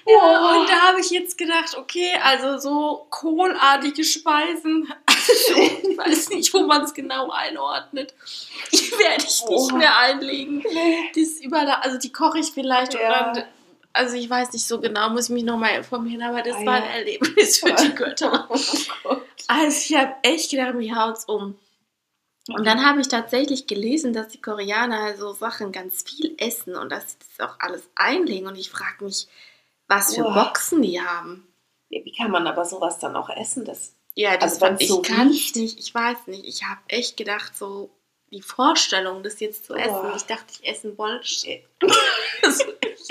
Ja, 0.06 0.50
und 0.50 0.68
da 0.68 0.76
habe 0.88 1.00
ich 1.00 1.10
jetzt 1.10 1.29
gedacht, 1.40 1.76
okay, 1.76 2.12
also 2.22 2.58
so 2.58 3.06
kohlartige 3.10 4.04
Speisen, 4.04 4.92
also 5.06 5.60
ich 5.90 5.98
weiß 5.98 6.28
nicht, 6.30 6.54
wo 6.54 6.60
man 6.60 6.82
es 6.84 6.94
genau 6.94 7.30
einordnet, 7.30 8.14
die 8.72 8.90
werde 8.92 9.24
ich 9.24 9.24
nicht 9.24 9.72
Oh. 9.72 9.76
mehr 9.76 9.96
einlegen. 9.98 10.62
Die 11.14 11.20
ist 11.20 11.42
überall, 11.44 11.68
also 11.82 11.98
die 11.98 12.12
koche 12.12 12.38
ich 12.38 12.52
vielleicht 12.52 12.94
Ja. 12.94 13.00
und 13.30 13.36
dann, 13.38 13.44
also 13.92 14.14
ich 14.16 14.30
weiß 14.30 14.52
nicht 14.52 14.66
so 14.66 14.80
genau, 14.80 15.10
muss 15.10 15.24
ich 15.24 15.30
mich 15.30 15.42
nochmal 15.44 15.74
informieren, 15.76 16.22
aber 16.22 16.42
das 16.42 16.54
Ah, 16.56 16.66
war 16.66 16.78
ja. 16.78 16.84
ein 16.84 16.90
Erlebnis 17.00 17.58
für 17.58 17.72
die 17.72 17.94
Götter. 17.94 18.48
Oh. 19.04 19.16
Also 19.48 19.76
ich 19.92 19.98
habe 20.00 20.14
echt 20.22 20.50
gedacht, 20.52 20.74
mich 20.74 20.94
haut's 20.94 21.24
um. 21.24 21.58
Und 22.48 22.64
dann 22.66 22.84
habe 22.84 23.00
ich 23.00 23.08
tatsächlich 23.08 23.66
gelesen, 23.66 24.12
dass 24.12 24.28
die 24.28 24.40
Koreaner 24.40 25.16
so 25.16 25.32
Sachen 25.32 25.72
ganz 25.72 26.02
viel 26.02 26.34
essen 26.38 26.76
und 26.76 26.90
dass 26.90 27.12
sie 27.12 27.16
das 27.38 27.48
auch 27.48 27.56
alles 27.58 27.82
einlegen. 27.96 28.46
Und 28.46 28.56
ich 28.56 28.70
frage 28.70 29.04
mich, 29.04 29.26
was 29.90 30.14
für 30.14 30.22
Boah. 30.22 30.44
Boxen 30.44 30.80
die 30.82 31.00
haben. 31.00 31.46
Wie 31.90 32.14
kann 32.16 32.30
man 32.30 32.46
aber 32.46 32.64
sowas 32.64 32.98
dann 33.00 33.16
auch 33.16 33.28
essen? 33.28 33.64
Das 33.64 33.94
Ja, 34.14 34.36
das 34.36 34.62
Also, 34.62 34.76
ich 34.78 34.88
so 34.88 35.02
kann 35.02 35.28
riecht. 35.28 35.56
nicht. 35.56 35.78
Ich 35.78 35.92
weiß 35.94 36.26
nicht. 36.28 36.44
Ich 36.46 36.62
habe 36.64 36.80
echt 36.88 37.16
gedacht, 37.16 37.56
so 37.56 37.90
die 38.30 38.42
Vorstellung, 38.42 39.22
das 39.24 39.40
jetzt 39.40 39.64
zu 39.66 39.74
essen. 39.74 39.90
Boah. 39.92 40.14
Ich 40.16 40.22
dachte, 40.22 40.44
ich 40.62 40.68
esse 40.68 40.86
einen 40.88 40.96
Bullshit. 40.96 41.64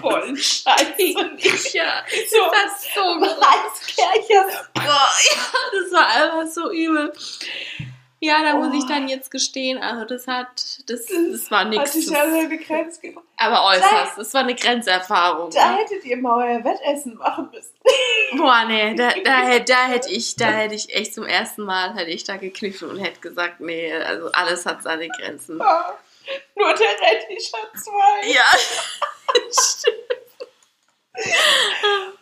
voll 0.01 0.35
scheiße. 0.37 1.75
Ja, 1.77 2.03
So 2.29 2.37
das 2.51 2.83
so 2.93 3.01
Reiskärchen. 3.01 4.45
Boah, 4.73 4.81
ja, 4.83 5.81
das 5.81 5.91
war 5.91 6.07
einfach 6.07 6.47
so 6.51 6.71
übel. 6.71 7.11
Ja, 8.21 8.43
da 8.43 8.55
muss 8.55 8.73
ich 8.75 8.85
dann 8.85 9.07
jetzt 9.07 9.31
gestehen, 9.31 9.77
also 9.81 10.03
das 10.03 10.27
hat, 10.27 10.49
das, 10.89 11.05
das 11.05 11.49
war 11.51 11.59
Hat 11.61 11.69
nichts. 11.69 11.93
sich 11.93 12.07
ja 12.09 12.29
so 12.29 12.37
eine 12.37 12.57
Grenze 12.57 12.99
gebracht. 12.99 13.23
Aber 13.37 13.63
äußerst, 13.67 14.17
das 14.17 14.33
war 14.33 14.41
eine 14.41 14.55
Grenzerfahrung. 14.55 15.51
Da 15.51 15.77
hättet 15.77 16.03
ihr 16.03 16.17
mal 16.17 16.45
euer 16.49 16.63
Wettessen 16.65 17.15
machen 17.15 17.49
müssen. 17.51 17.73
Boah, 18.37 18.65
nee, 18.67 18.93
da, 18.95 19.11
da, 19.23 19.39
hätte- 19.47 19.71
da 19.71 19.87
hätte 19.87 20.09
ich, 20.11 20.35
da 20.35 20.47
hätte 20.47 20.75
ich 20.75 20.93
echt 20.93 21.13
zum 21.13 21.23
ersten 21.25 21.61
Mal 21.63 21.93
hätte 21.95 22.11
ich 22.11 22.25
da 22.25 22.35
gekniffen 22.35 22.89
und 22.89 22.97
hätte 22.99 23.21
gesagt, 23.21 23.61
nee, 23.61 23.93
also 23.93 24.29
alles 24.33 24.65
hat 24.65 24.83
seine 24.83 25.07
Grenzen. 25.07 25.57
Ja. 25.57 25.97
Nur 26.55 26.73
der 26.73 26.89
Rettich 26.89 27.51
hat 27.53 27.81
zwei. 27.81 28.31
Ja, 28.33 28.43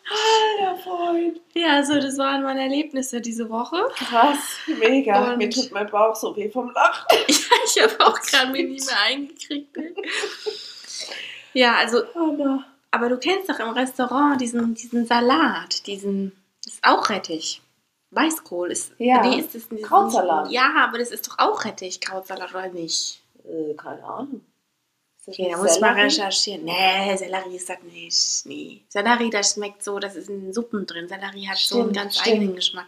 Alter 0.60 0.78
Freund. 0.82 1.42
ja, 1.54 1.84
so 1.84 1.96
das 1.96 2.18
waren 2.18 2.44
meine 2.44 2.62
Erlebnisse 2.62 3.22
diese 3.22 3.50
Woche. 3.50 3.78
Krass, 3.96 4.38
mega. 4.80 5.32
Und- 5.32 5.38
Mir 5.38 5.50
tut 5.50 5.72
mein 5.72 5.90
Bauch 5.90 6.16
so 6.16 6.36
weh 6.36 6.50
vom 6.50 6.72
Lachen. 6.72 7.06
Ich 7.28 7.84
habe 7.84 7.94
auch 8.06 8.20
gerade 8.22 8.52
mir 8.52 8.64
nie 8.64 8.80
mehr 8.82 9.02
eingekriegt. 9.08 9.76
ne? 9.76 9.94
Ja, 11.54 11.76
also 11.76 12.04
Hammer. 12.16 12.64
Aber 12.92 13.10
du 13.10 13.18
kennst 13.18 13.50
doch 13.50 13.60
im 13.60 13.70
Restaurant 13.70 14.40
diesen, 14.40 14.74
diesen 14.74 15.06
Salat, 15.06 15.86
diesen, 15.86 16.32
das 16.64 16.76
ist 16.76 16.84
auch 16.84 17.10
Rettich. 17.10 17.62
Weißkohl 18.12 18.72
ist, 18.72 18.94
Ja, 19.00 19.22
nee, 19.22 19.40
ist 19.40 19.54
das 19.54 19.70
nicht, 19.70 19.84
Krautsalat. 19.84 20.50
Ja, 20.50 20.74
aber 20.88 20.98
das 20.98 21.12
ist 21.12 21.28
doch 21.28 21.38
auch 21.40 21.66
Rettich, 21.66 22.00
Krautsalat 22.00 22.52
oder 22.56 22.70
nicht? 22.70 23.22
Äh, 23.44 23.74
keine 23.76 24.04
Ahnung. 24.06 24.42
Okay, 25.30 25.50
da 25.52 25.58
muss 25.58 25.76
ich 25.76 25.82
mal 25.82 25.94
recherchieren. 25.94 26.64
Nee, 26.64 27.16
Sellerie 27.18 27.56
ist 27.58 27.70
das 27.70 27.82
nicht. 27.84 28.46
Nee. 28.46 28.82
Sellerie, 28.88 29.30
das 29.30 29.54
schmeckt 29.54 29.84
so, 29.84 30.00
das 30.00 30.16
ist 30.16 30.30
in 30.30 30.54
Suppen 30.54 30.86
drin. 30.86 31.08
Sellerie 31.10 31.48
hat 31.50 31.58
so 31.58 31.76
einen 31.76 31.84
Stimmt, 31.90 31.96
ganz 31.98 32.18
stimmt. 32.18 32.36
eigenen 32.36 32.56
Geschmack. 32.56 32.88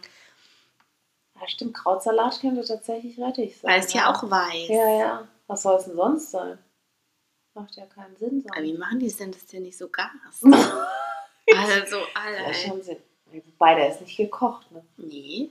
Ja, 1.38 1.48
stimmt. 1.48 1.74
Krautsalat 1.74 2.40
könnte 2.40 2.64
tatsächlich 2.64 3.18
Rettich 3.18 3.58
sein. 3.58 3.70
Weil 3.70 3.80
es 3.80 3.92
ja 3.92 4.10
auch 4.12 4.22
weiß. 4.30 4.68
Ja, 4.68 4.98
ja. 4.98 5.28
Was 5.48 5.62
soll 5.62 5.76
es 5.78 5.84
denn 5.84 5.96
sonst 5.96 6.30
sein? 6.30 6.58
Macht 7.54 7.76
ja 7.76 7.84
keinen 7.86 8.16
Sinn. 8.16 8.44
Aber 8.50 8.62
wie 8.62 8.68
sonst. 8.68 8.78
machen 8.80 8.98
die 9.00 9.06
es 9.06 9.16
denn, 9.16 9.32
dass 9.32 9.44
der 9.46 9.60
nicht 9.60 9.76
so 9.76 9.88
Gas? 9.88 10.08
also, 10.42 11.96
Ja, 11.96 12.04
Alter. 12.14 12.54
schon 12.54 12.82
Sinn. 12.82 12.96
Wobei, 13.26 13.74
der 13.74 13.90
ist 13.90 14.00
nicht 14.00 14.16
gekocht, 14.16 14.70
ne? 14.72 14.82
Nee. 14.96 15.50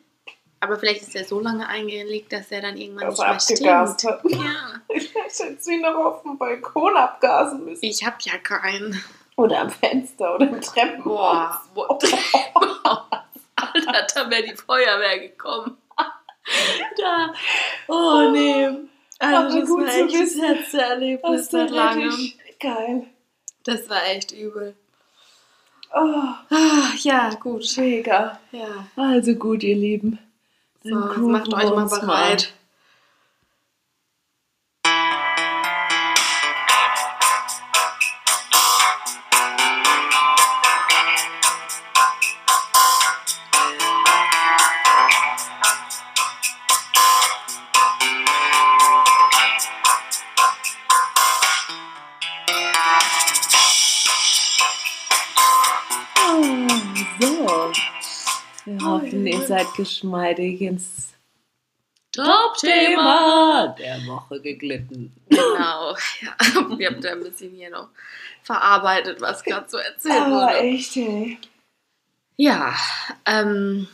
Aber 0.62 0.78
vielleicht 0.78 1.04
ist 1.04 1.14
der 1.16 1.24
so 1.26 1.40
lange 1.40 1.68
eingelegt, 1.68 2.34
dass 2.34 2.52
er 2.52 2.62
dann 2.62 2.76
irgendwann 2.78 3.06
Dass 3.16 3.18
nicht 3.48 3.62
er 3.62 3.66
mehr 3.66 3.80
abgegast 3.82 4.00
stinkt. 4.02 4.24
hat. 4.24 4.32
Ja. 4.32 4.96
Ich 5.30 5.40
hätte 5.40 5.62
sie 5.62 5.78
noch 5.78 5.94
auf 5.96 6.24
dem 6.24 6.38
Balkon 6.38 6.96
abgasen 6.98 7.64
müssen. 7.64 7.86
Ich 7.86 8.04
hab 8.06 8.20
ja 8.24 8.38
keinen. 8.40 9.02
Oder 9.36 9.60
am 9.62 9.70
Fenster 9.70 10.36
oder 10.36 10.50
im 10.50 10.60
Treppenhaus. 10.60 11.56
Boah, 11.76 11.98
boah. 12.00 12.00
Alter, 13.56 14.08
da 14.16 14.30
wäre 14.30 14.44
die 14.44 14.56
Feuerwehr 14.56 15.20
gekommen. 15.20 15.78
Da. 16.98 17.34
Oh 17.88 18.30
nee. 18.32 18.68
Aber 19.20 19.38
Also 19.38 19.60
das 19.60 19.70
gut 19.70 19.82
war 19.86 19.88
echt 19.96 20.14
das 20.14 20.20
wissen, 20.22 20.42
letzte 20.42 20.82
Erlebnis 20.82 21.32
Was 21.42 21.50
der 21.50 21.60
seit 21.68 21.70
langem. 21.72 22.34
Geil. 22.60 23.08
Das 23.64 23.90
war 23.90 24.04
echt 24.08 24.32
übel. 24.32 24.76
Oh, 25.94 26.00
Ah, 26.50 26.90
ja, 26.98 27.30
gut. 27.40 27.66
mega. 27.78 28.40
Ja. 28.52 28.88
Also 28.96 29.36
gut, 29.36 29.64
ihr 29.64 29.76
Lieben. 29.76 30.18
So, 30.84 30.96
macht 30.96 31.54
euch 31.54 31.70
mal 31.72 31.86
bereit. 31.88 32.54
Seid 59.50 59.74
geschmeidig 59.76 60.62
ins 60.62 61.14
Top-Thema. 62.12 63.76
der 63.78 63.98
Woche 64.08 64.40
geglitten. 64.42 65.12
Genau. 65.30 65.96
Ja. 66.22 66.78
Wir 66.78 66.88
haben 66.90 67.02
da 67.02 67.12
ein 67.12 67.24
bisschen 67.24 67.54
hier 67.54 67.70
noch 67.70 67.90
verarbeitet, 68.44 69.22
was 69.22 69.44
gerade 69.44 69.70
so 69.70 69.78
erzählt 69.78 70.16
Aber 70.22 70.48
wurde. 70.48 70.58
echt, 70.60 70.96
ey. 70.98 71.38
Ja, 72.38 72.74
ähm, 73.26 73.88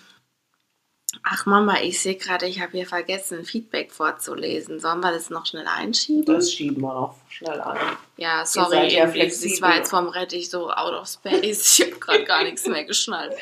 ach 1.24 1.46
Mama, 1.46 1.82
ich 1.82 2.00
sehe 2.00 2.16
gerade, 2.16 2.46
ich 2.48 2.62
habe 2.62 2.74
hier 2.74 2.86
vergessen, 2.86 3.44
Feedback 3.44 3.92
vorzulesen. 3.92 4.80
Sollen 4.80 5.00
wir 5.00 5.12
das 5.12 5.30
noch 5.30 5.46
schnell 5.46 5.68
einschieben? 5.68 6.26
Das 6.26 6.52
schieben 6.52 6.82
wir 6.84 6.94
noch 6.94 7.16
schnell 7.30 7.60
an. 7.60 7.78
ja, 8.18 8.46
sorry, 8.46 8.94
ja 8.94 9.06
das 9.06 9.14
flexibel. 9.14 9.62
war 9.62 9.76
jetzt 9.78 9.90
vom 9.90 10.08
Rettich 10.10 10.50
so 10.50 10.70
out 10.70 10.94
of 10.94 11.08
space. 11.08 11.80
Ich 11.80 11.86
habe 11.88 12.00
gerade 12.00 12.24
gar 12.26 12.44
nichts 12.44 12.68
mehr 12.68 12.84
geschnallt. 12.86 13.34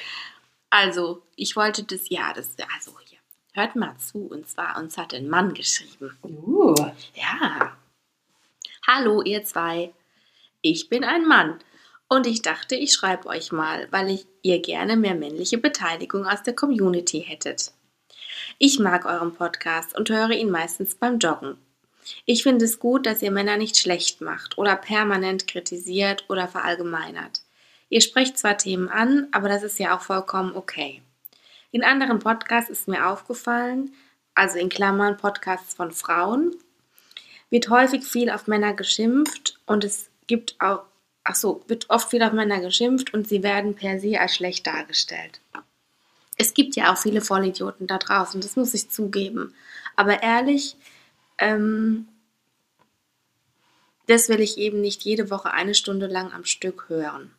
Also, 0.76 1.22
ich 1.36 1.56
wollte 1.56 1.84
das, 1.84 2.10
ja, 2.10 2.34
das, 2.34 2.56
also 2.74 2.98
hier, 3.06 3.20
hört 3.54 3.76
mal 3.76 3.96
zu. 4.00 4.26
Und 4.26 4.50
zwar, 4.50 4.80
uns 4.80 4.98
hat 4.98 5.14
ein 5.14 5.30
Mann 5.30 5.54
geschrieben. 5.54 6.18
Uh. 6.24 6.74
Ja. 7.14 7.78
Hallo, 8.88 9.22
ihr 9.22 9.44
zwei. 9.44 9.94
Ich 10.64 10.90
bin 10.90 11.04
ein 11.04 11.28
Mann. 11.28 11.60
Und 12.10 12.26
ich 12.26 12.42
dachte, 12.42 12.74
ich 12.74 12.92
schreibe 12.92 13.28
euch 13.28 13.52
mal, 13.52 13.88
weil 13.92 14.10
ich 14.10 14.26
ihr 14.42 14.64
gerne 14.64 14.98
mehr 14.98 15.14
männliche 15.14 15.60
Beteiligung 15.60 16.26
aus 16.26 16.42
der 16.42 16.56
Community 16.56 17.22
hättet. 17.22 17.72
Ich 18.58 18.80
mag 18.80 19.06
euren 19.06 19.36
Podcast 19.36 19.96
und 19.96 20.10
höre 20.10 20.32
ihn 20.32 20.50
meistens 20.50 20.96
beim 20.96 21.20
Joggen. 21.20 21.56
Ich 22.26 22.42
finde 22.42 22.66
es 22.66 22.80
gut, 22.80 23.06
dass 23.06 23.22
ihr 23.22 23.32
Männer 23.32 23.58
nicht 23.58 23.78
schlecht 23.78 24.22
macht 24.22 24.58
oder 24.58 24.76
permanent 24.76 25.46
kritisiert 25.46 26.26
oder 26.30 26.48
verallgemeinert. 26.48 27.44
Ihr 27.94 28.02
sprecht 28.02 28.40
zwar 28.40 28.58
Themen 28.58 28.90
an, 28.90 29.28
aber 29.34 29.50
das 29.50 29.62
ist 29.62 29.78
ja 29.78 29.96
auch 29.96 30.02
vollkommen 30.02 30.56
okay. 30.56 31.04
In 31.70 31.84
anderen 31.84 32.18
Podcasts 32.18 32.72
ist 32.72 32.88
mir 32.88 33.08
aufgefallen, 33.08 33.94
also 34.34 34.58
in 34.58 34.70
Klammern 34.70 35.16
Podcasts 35.16 35.76
von 35.76 35.92
Frauen, 35.92 36.56
wird 37.52 37.70
häufig 37.70 38.04
viel 38.04 38.32
auf 38.32 38.48
Männer 38.48 38.74
geschimpft 38.74 39.60
und 39.68 39.84
es 39.84 40.10
gibt 40.26 40.56
auch, 40.60 40.86
ach 41.24 41.36
so, 41.36 41.64
wird 41.68 41.92
oft 41.92 42.10
viel 42.10 42.24
auf 42.24 42.34
Männer 42.34 42.62
geschimpft 42.62 43.14
und 43.14 43.28
sie 43.28 43.44
werden 43.44 43.76
per 43.76 44.00
se 44.00 44.20
als 44.20 44.34
schlecht 44.34 44.66
dargestellt. 44.66 45.40
Es 46.36 46.56
gibt 46.56 46.76
ja 46.76 46.92
auch 46.92 46.98
viele 46.98 47.22
Vollidioten 47.22 47.86
da 47.86 48.00
draußen, 48.00 48.42
das 48.42 48.56
muss 48.56 48.74
ich 48.74 48.90
zugeben. 48.90 49.54
Aber 49.96 50.24
ehrlich, 50.24 50.78
ähm, 51.38 52.08
das 54.08 54.30
will 54.30 54.40
ich 54.40 54.58
eben 54.58 54.82
nicht 54.82 55.04
jede 55.04 55.30
Woche 55.30 55.52
eine 55.52 55.76
Stunde 55.76 56.08
lang 56.08 56.34
am 56.34 56.44
Stück 56.44 56.90
hören. 56.90 57.36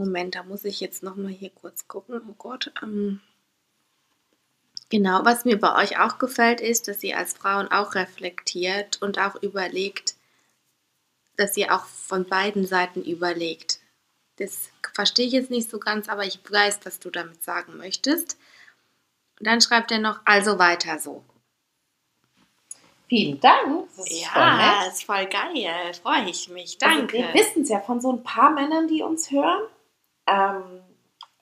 Moment, 0.00 0.34
da 0.34 0.42
muss 0.42 0.64
ich 0.64 0.80
jetzt 0.80 1.02
nochmal 1.02 1.32
hier 1.32 1.50
kurz 1.50 1.86
gucken. 1.86 2.20
Oh 2.28 2.34
Gott. 2.38 2.72
Ähm, 2.82 3.20
genau, 4.88 5.24
was 5.24 5.44
mir 5.44 5.58
bei 5.60 5.76
euch 5.82 5.98
auch 5.98 6.18
gefällt, 6.18 6.60
ist, 6.60 6.88
dass 6.88 7.02
ihr 7.02 7.18
als 7.18 7.34
Frauen 7.34 7.68
auch 7.68 7.94
reflektiert 7.94 9.00
und 9.02 9.18
auch 9.18 9.36
überlegt, 9.42 10.14
dass 11.36 11.56
ihr 11.56 11.74
auch 11.74 11.84
von 11.84 12.24
beiden 12.26 12.66
Seiten 12.66 13.02
überlegt. 13.02 13.80
Das 14.36 14.70
verstehe 14.94 15.26
ich 15.26 15.32
jetzt 15.32 15.50
nicht 15.50 15.70
so 15.70 15.78
ganz, 15.78 16.08
aber 16.08 16.24
ich 16.24 16.40
weiß, 16.50 16.80
was 16.84 16.98
du 16.98 17.10
damit 17.10 17.44
sagen 17.44 17.76
möchtest. 17.76 18.38
Und 19.38 19.46
dann 19.46 19.60
schreibt 19.60 19.90
er 19.92 19.98
noch, 19.98 20.20
also 20.24 20.58
weiter 20.58 20.98
so. 20.98 21.22
Vielen 23.08 23.40
Dank. 23.40 23.88
Das 23.96 24.06
ist 24.08 24.24
voll 24.26 24.40
Ja, 24.42 24.82
nett. 24.84 24.92
ist 24.92 25.04
voll 25.04 25.26
geil. 25.26 25.92
Freue 26.02 26.30
ich 26.30 26.48
mich. 26.48 26.78
Also, 26.80 26.96
Danke. 26.98 27.18
wir 27.18 27.34
wissen 27.34 27.62
es 27.62 27.68
ja 27.68 27.80
von 27.80 28.00
so 28.00 28.12
ein 28.12 28.22
paar 28.22 28.50
Männern, 28.50 28.86
die 28.88 29.02
uns 29.02 29.30
hören. 29.30 29.62
Ähm, 30.30 30.62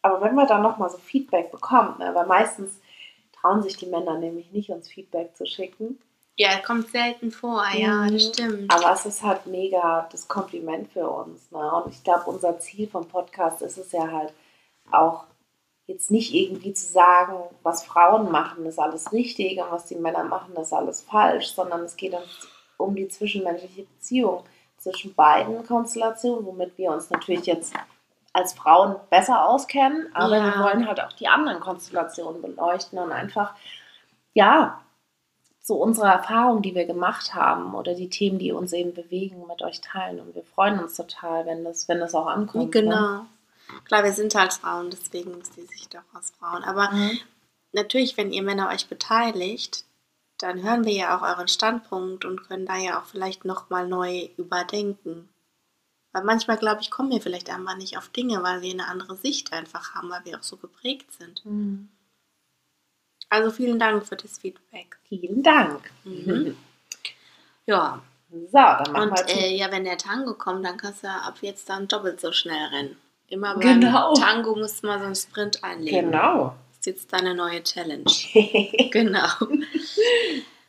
aber 0.02 0.20
wenn 0.22 0.34
wir 0.34 0.46
dann 0.46 0.62
nochmal 0.62 0.90
so 0.90 0.98
Feedback 0.98 1.50
bekommen, 1.50 1.96
ne, 1.98 2.14
weil 2.14 2.26
meistens 2.26 2.80
trauen 3.40 3.62
sich 3.62 3.76
die 3.76 3.86
Männer 3.86 4.18
nämlich 4.18 4.50
nicht, 4.52 4.70
uns 4.70 4.88
Feedback 4.88 5.36
zu 5.36 5.46
schicken. 5.46 5.98
ja, 6.40 6.56
kommt 6.64 6.88
selten 6.90 7.32
vor. 7.32 7.64
Ja, 7.74 8.04
das 8.04 8.12
Mhm. 8.12 8.32
stimmt. 8.32 8.72
Aber 8.72 8.92
es 8.92 9.04
ist 9.06 9.24
halt 9.24 9.46
mega 9.46 10.08
das 10.12 10.28
Kompliment 10.28 10.92
für 10.92 11.08
uns. 11.10 11.50
Ne? 11.50 11.58
Und 11.58 11.92
ich 11.92 12.04
glaube, 12.04 12.30
unser 12.30 12.60
Ziel 12.60 12.88
vom 12.88 13.08
Podcast 13.08 13.60
ist 13.60 13.76
es 13.76 13.90
ja 13.90 14.08
halt 14.08 14.32
auch, 14.92 15.24
jetzt 15.88 16.10
nicht 16.12 16.32
irgendwie 16.32 16.72
zu 16.74 16.86
sagen, 16.86 17.34
was 17.64 17.82
Frauen 17.84 18.30
machen, 18.30 18.64
ist 18.66 18.78
alles 18.78 19.10
richtig 19.12 19.58
und 19.60 19.70
was 19.72 19.86
die 19.86 19.96
Männer 19.96 20.22
machen, 20.22 20.54
ist 20.56 20.72
alles 20.72 21.00
falsch, 21.00 21.48
sondern 21.54 21.80
es 21.82 21.96
geht 21.96 22.14
uns 22.14 22.46
um 22.76 22.94
die 22.94 23.08
zwischenmenschliche 23.08 23.82
Beziehung 23.82 24.44
zwischen 24.76 25.14
beiden 25.14 25.66
Konstellationen, 25.66 26.46
womit 26.46 26.78
wir 26.78 26.92
uns 26.92 27.10
natürlich 27.10 27.46
jetzt 27.46 27.72
als 28.38 28.52
Frauen 28.54 28.96
besser 29.10 29.46
auskennen, 29.48 30.08
aber 30.14 30.36
Ja. 30.36 30.44
wir 30.44 30.62
wollen 30.64 30.86
halt 30.86 31.00
auch 31.00 31.12
die 31.12 31.28
anderen 31.28 31.60
Konstellationen 31.60 32.40
beleuchten 32.40 32.98
und 32.98 33.12
einfach, 33.12 33.54
ja, 34.34 34.80
so 35.60 35.76
unsere 35.76 36.06
Erfahrungen, 36.08 36.62
die 36.62 36.74
wir 36.74 36.86
gemacht 36.86 37.34
haben 37.34 37.74
oder 37.74 37.94
die 37.94 38.08
Themen, 38.08 38.38
die 38.38 38.52
uns 38.52 38.72
eben 38.72 38.94
bewegen, 38.94 39.46
mit 39.46 39.60
euch 39.62 39.82
teilen. 39.82 40.18
Und 40.20 40.34
wir 40.34 40.42
freuen 40.44 40.78
uns 40.80 40.94
total, 40.96 41.44
wenn 41.44 41.62
das, 41.62 41.88
wenn 41.88 42.00
das 42.00 42.14
auch 42.14 42.26
ankommt. 42.26 42.74
Ne? 42.74 42.82
Genau. 42.82 43.26
Klar, 43.84 44.02
wir 44.02 44.12
sind 44.12 44.34
halt 44.34 44.54
Frauen, 44.54 44.88
deswegen 44.90 45.38
ist 45.40 45.56
die 45.56 45.66
Sicht 45.66 45.94
auch 45.94 46.18
aus 46.18 46.32
Frauen. 46.38 46.64
Aber 46.64 46.90
Mhm. 46.90 47.18
natürlich, 47.72 48.16
wenn 48.16 48.32
ihr 48.32 48.42
Männer 48.42 48.70
euch 48.70 48.88
beteiligt, 48.88 49.84
dann 50.38 50.62
hören 50.62 50.84
wir 50.86 50.94
ja 50.94 51.18
auch 51.18 51.22
euren 51.22 51.48
Standpunkt 51.48 52.24
und 52.24 52.48
können 52.48 52.64
da 52.64 52.76
ja 52.76 52.98
auch 52.98 53.04
vielleicht 53.04 53.44
nochmal 53.44 53.86
neu 53.86 54.28
überdenken. 54.38 55.28
Weil 56.12 56.24
manchmal, 56.24 56.56
glaube 56.56 56.80
ich, 56.80 56.90
kommen 56.90 57.10
wir 57.10 57.20
vielleicht 57.20 57.50
einfach 57.50 57.76
nicht 57.76 57.98
auf 57.98 58.08
Dinge, 58.08 58.42
weil 58.42 58.62
wir 58.62 58.72
eine 58.72 58.86
andere 58.88 59.16
Sicht 59.16 59.52
einfach 59.52 59.94
haben, 59.94 60.10
weil 60.10 60.24
wir 60.24 60.38
auch 60.38 60.42
so 60.42 60.56
geprägt 60.56 61.12
sind. 61.12 61.44
Mhm. 61.44 61.88
Also 63.28 63.50
vielen 63.50 63.78
Dank 63.78 64.06
für 64.06 64.16
das 64.16 64.38
Feedback. 64.38 64.96
Vielen 65.08 65.42
Dank. 65.42 65.90
Mhm. 66.04 66.56
Ja, 67.66 68.00
So, 68.30 68.48
dann 68.52 68.92
machen 68.92 69.10
und 69.10 69.18
wir 69.28 69.36
äh, 69.36 69.54
ja, 69.54 69.70
wenn 69.70 69.84
der 69.84 69.98
Tango 69.98 70.32
kommt, 70.34 70.64
dann 70.64 70.78
kannst 70.78 71.04
du 71.04 71.08
ab 71.08 71.36
jetzt 71.42 71.68
dann 71.68 71.88
doppelt 71.88 72.20
so 72.20 72.32
schnell 72.32 72.66
rennen. 72.68 72.96
Immer 73.28 73.54
beim 73.58 73.80
Genau. 73.80 74.14
Tango 74.14 74.56
musst 74.56 74.82
du 74.82 74.86
mal 74.86 74.98
so 74.98 75.04
einen 75.04 75.14
Sprint 75.14 75.62
einlegen. 75.62 76.10
Genau. 76.10 76.54
Das 76.70 76.78
ist 76.78 76.86
jetzt 76.86 77.12
deine 77.12 77.34
neue 77.34 77.62
Challenge. 77.62 78.04
Genau. 78.90 79.28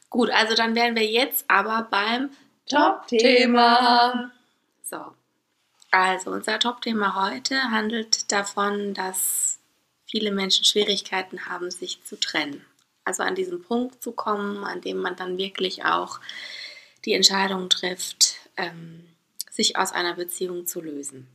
Gut, 0.09 0.29
also 0.31 0.55
dann 0.55 0.75
wären 0.75 0.95
wir 0.95 1.05
jetzt 1.05 1.45
aber 1.47 1.87
beim 1.89 2.31
Top-Thema. 2.67 4.31
So. 4.83 4.97
Also 5.91 6.31
unser 6.31 6.59
Top-Thema 6.59 7.29
heute 7.29 7.71
handelt 7.71 8.31
davon, 8.31 8.93
dass 8.93 9.59
viele 10.05 10.31
Menschen 10.31 10.65
Schwierigkeiten 10.65 11.47
haben, 11.47 11.71
sich 11.71 12.03
zu 12.03 12.19
trennen. 12.19 12.65
Also 13.03 13.23
an 13.23 13.35
diesen 13.35 13.63
Punkt 13.63 14.03
zu 14.03 14.11
kommen, 14.11 14.63
an 14.63 14.81
dem 14.81 14.97
man 14.97 15.15
dann 15.15 15.37
wirklich 15.37 15.85
auch 15.85 16.19
die 17.05 17.13
Entscheidung 17.13 17.69
trifft, 17.69 18.35
ähm, 18.55 19.05
sich 19.49 19.77
aus 19.77 19.91
einer 19.91 20.13
Beziehung 20.13 20.67
zu 20.67 20.81
lösen. 20.81 21.27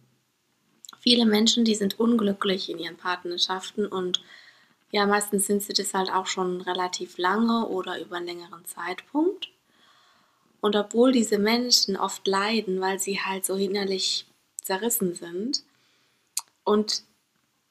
Viele 1.01 1.27
Menschen, 1.27 1.65
die 1.65 1.75
sind 1.75 1.99
unglücklich 1.99 2.71
in 2.71 2.79
ihren 2.79 2.97
Partnerschaften 2.97 3.87
und 3.87 4.23
ja, 4.91 5.07
meistens 5.07 5.47
sind 5.47 5.63
sie 5.63 5.73
das 5.73 5.93
halt 5.93 6.11
auch 6.13 6.27
schon 6.27 6.61
relativ 6.61 7.19
lange 7.19 7.67
oder 7.67 8.01
über 8.01 8.17
einen 8.17 8.27
längeren 8.27 8.65
Zeitpunkt. 8.65 9.49
Und 10.61 10.77
obwohl 10.77 11.11
diese 11.11 11.39
Menschen 11.39 11.97
oft 11.97 12.27
leiden, 12.29 12.81
weil 12.81 13.01
sie 13.01 13.21
halt 13.21 13.45
so 13.45 13.57
innerlich 13.57 14.27
zerrissen 14.65 15.15
sind 15.15 15.63
und 16.65 17.05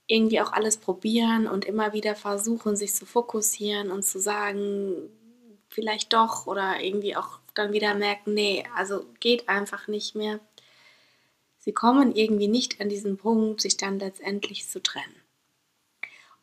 irgendwie 0.08 0.39
auch 0.41 0.53
alles 0.53 0.77
probieren 0.77 1.47
und 1.47 1.65
immer 1.65 1.93
wieder 1.93 2.15
versuchen, 2.15 2.75
sich 2.75 2.93
zu 2.93 3.06
fokussieren 3.06 3.91
und 3.91 4.03
zu 4.03 4.19
sagen, 4.19 5.10
vielleicht 5.69 6.13
doch 6.13 6.45
oder 6.45 6.79
irgendwie 6.82 7.15
auch 7.15 7.39
dann 7.56 7.73
wieder 7.73 7.95
merken, 7.95 8.34
nee, 8.34 8.63
also 8.75 9.06
geht 9.19 9.49
einfach 9.49 9.88
nicht 9.88 10.15
mehr. 10.15 10.39
Sie 11.58 11.73
kommen 11.73 12.15
irgendwie 12.15 12.47
nicht 12.47 12.79
an 12.79 12.89
diesen 12.89 13.17
Punkt, 13.17 13.62
sich 13.62 13.77
dann 13.77 13.99
letztendlich 13.99 14.67
zu 14.69 14.82
trennen. 14.82 15.15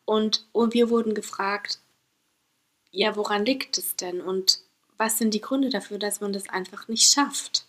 Und, 0.04 0.46
und 0.52 0.74
wir 0.74 0.90
wurden 0.90 1.14
gefragt, 1.14 1.80
ja, 2.90 3.14
woran 3.14 3.44
liegt 3.44 3.78
es 3.78 3.94
denn 3.96 4.20
und 4.20 4.60
was 4.96 5.18
sind 5.18 5.32
die 5.32 5.40
Gründe 5.40 5.70
dafür, 5.70 5.98
dass 5.98 6.20
man 6.20 6.32
das 6.32 6.48
einfach 6.48 6.88
nicht 6.88 7.12
schafft? 7.12 7.66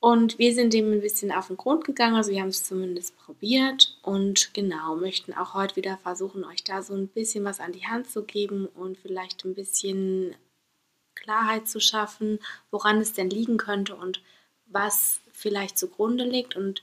Und 0.00 0.38
wir 0.38 0.54
sind 0.54 0.72
dem 0.72 0.90
ein 0.92 1.02
bisschen 1.02 1.30
auf 1.30 1.48
den 1.48 1.58
Grund 1.58 1.84
gegangen, 1.84 2.16
also 2.16 2.30
wir 2.30 2.40
haben 2.40 2.48
es 2.48 2.64
zumindest 2.64 3.18
probiert 3.18 3.98
und 4.02 4.54
genau, 4.54 4.96
möchten 4.96 5.34
auch 5.34 5.52
heute 5.52 5.76
wieder 5.76 5.98
versuchen, 5.98 6.42
euch 6.42 6.64
da 6.64 6.80
so 6.80 6.94
ein 6.94 7.06
bisschen 7.06 7.44
was 7.44 7.60
an 7.60 7.72
die 7.72 7.86
Hand 7.86 8.10
zu 8.10 8.22
geben 8.22 8.66
und 8.66 8.96
vielleicht 8.96 9.44
ein 9.44 9.54
bisschen 9.54 10.34
Klarheit 11.14 11.68
zu 11.68 11.80
schaffen, 11.80 12.38
woran 12.70 12.98
es 12.98 13.12
denn 13.12 13.28
liegen 13.28 13.58
könnte 13.58 13.94
und 13.94 14.22
was 14.64 15.20
vielleicht 15.32 15.76
zugrunde 15.76 16.24
liegt. 16.24 16.56
Und 16.56 16.82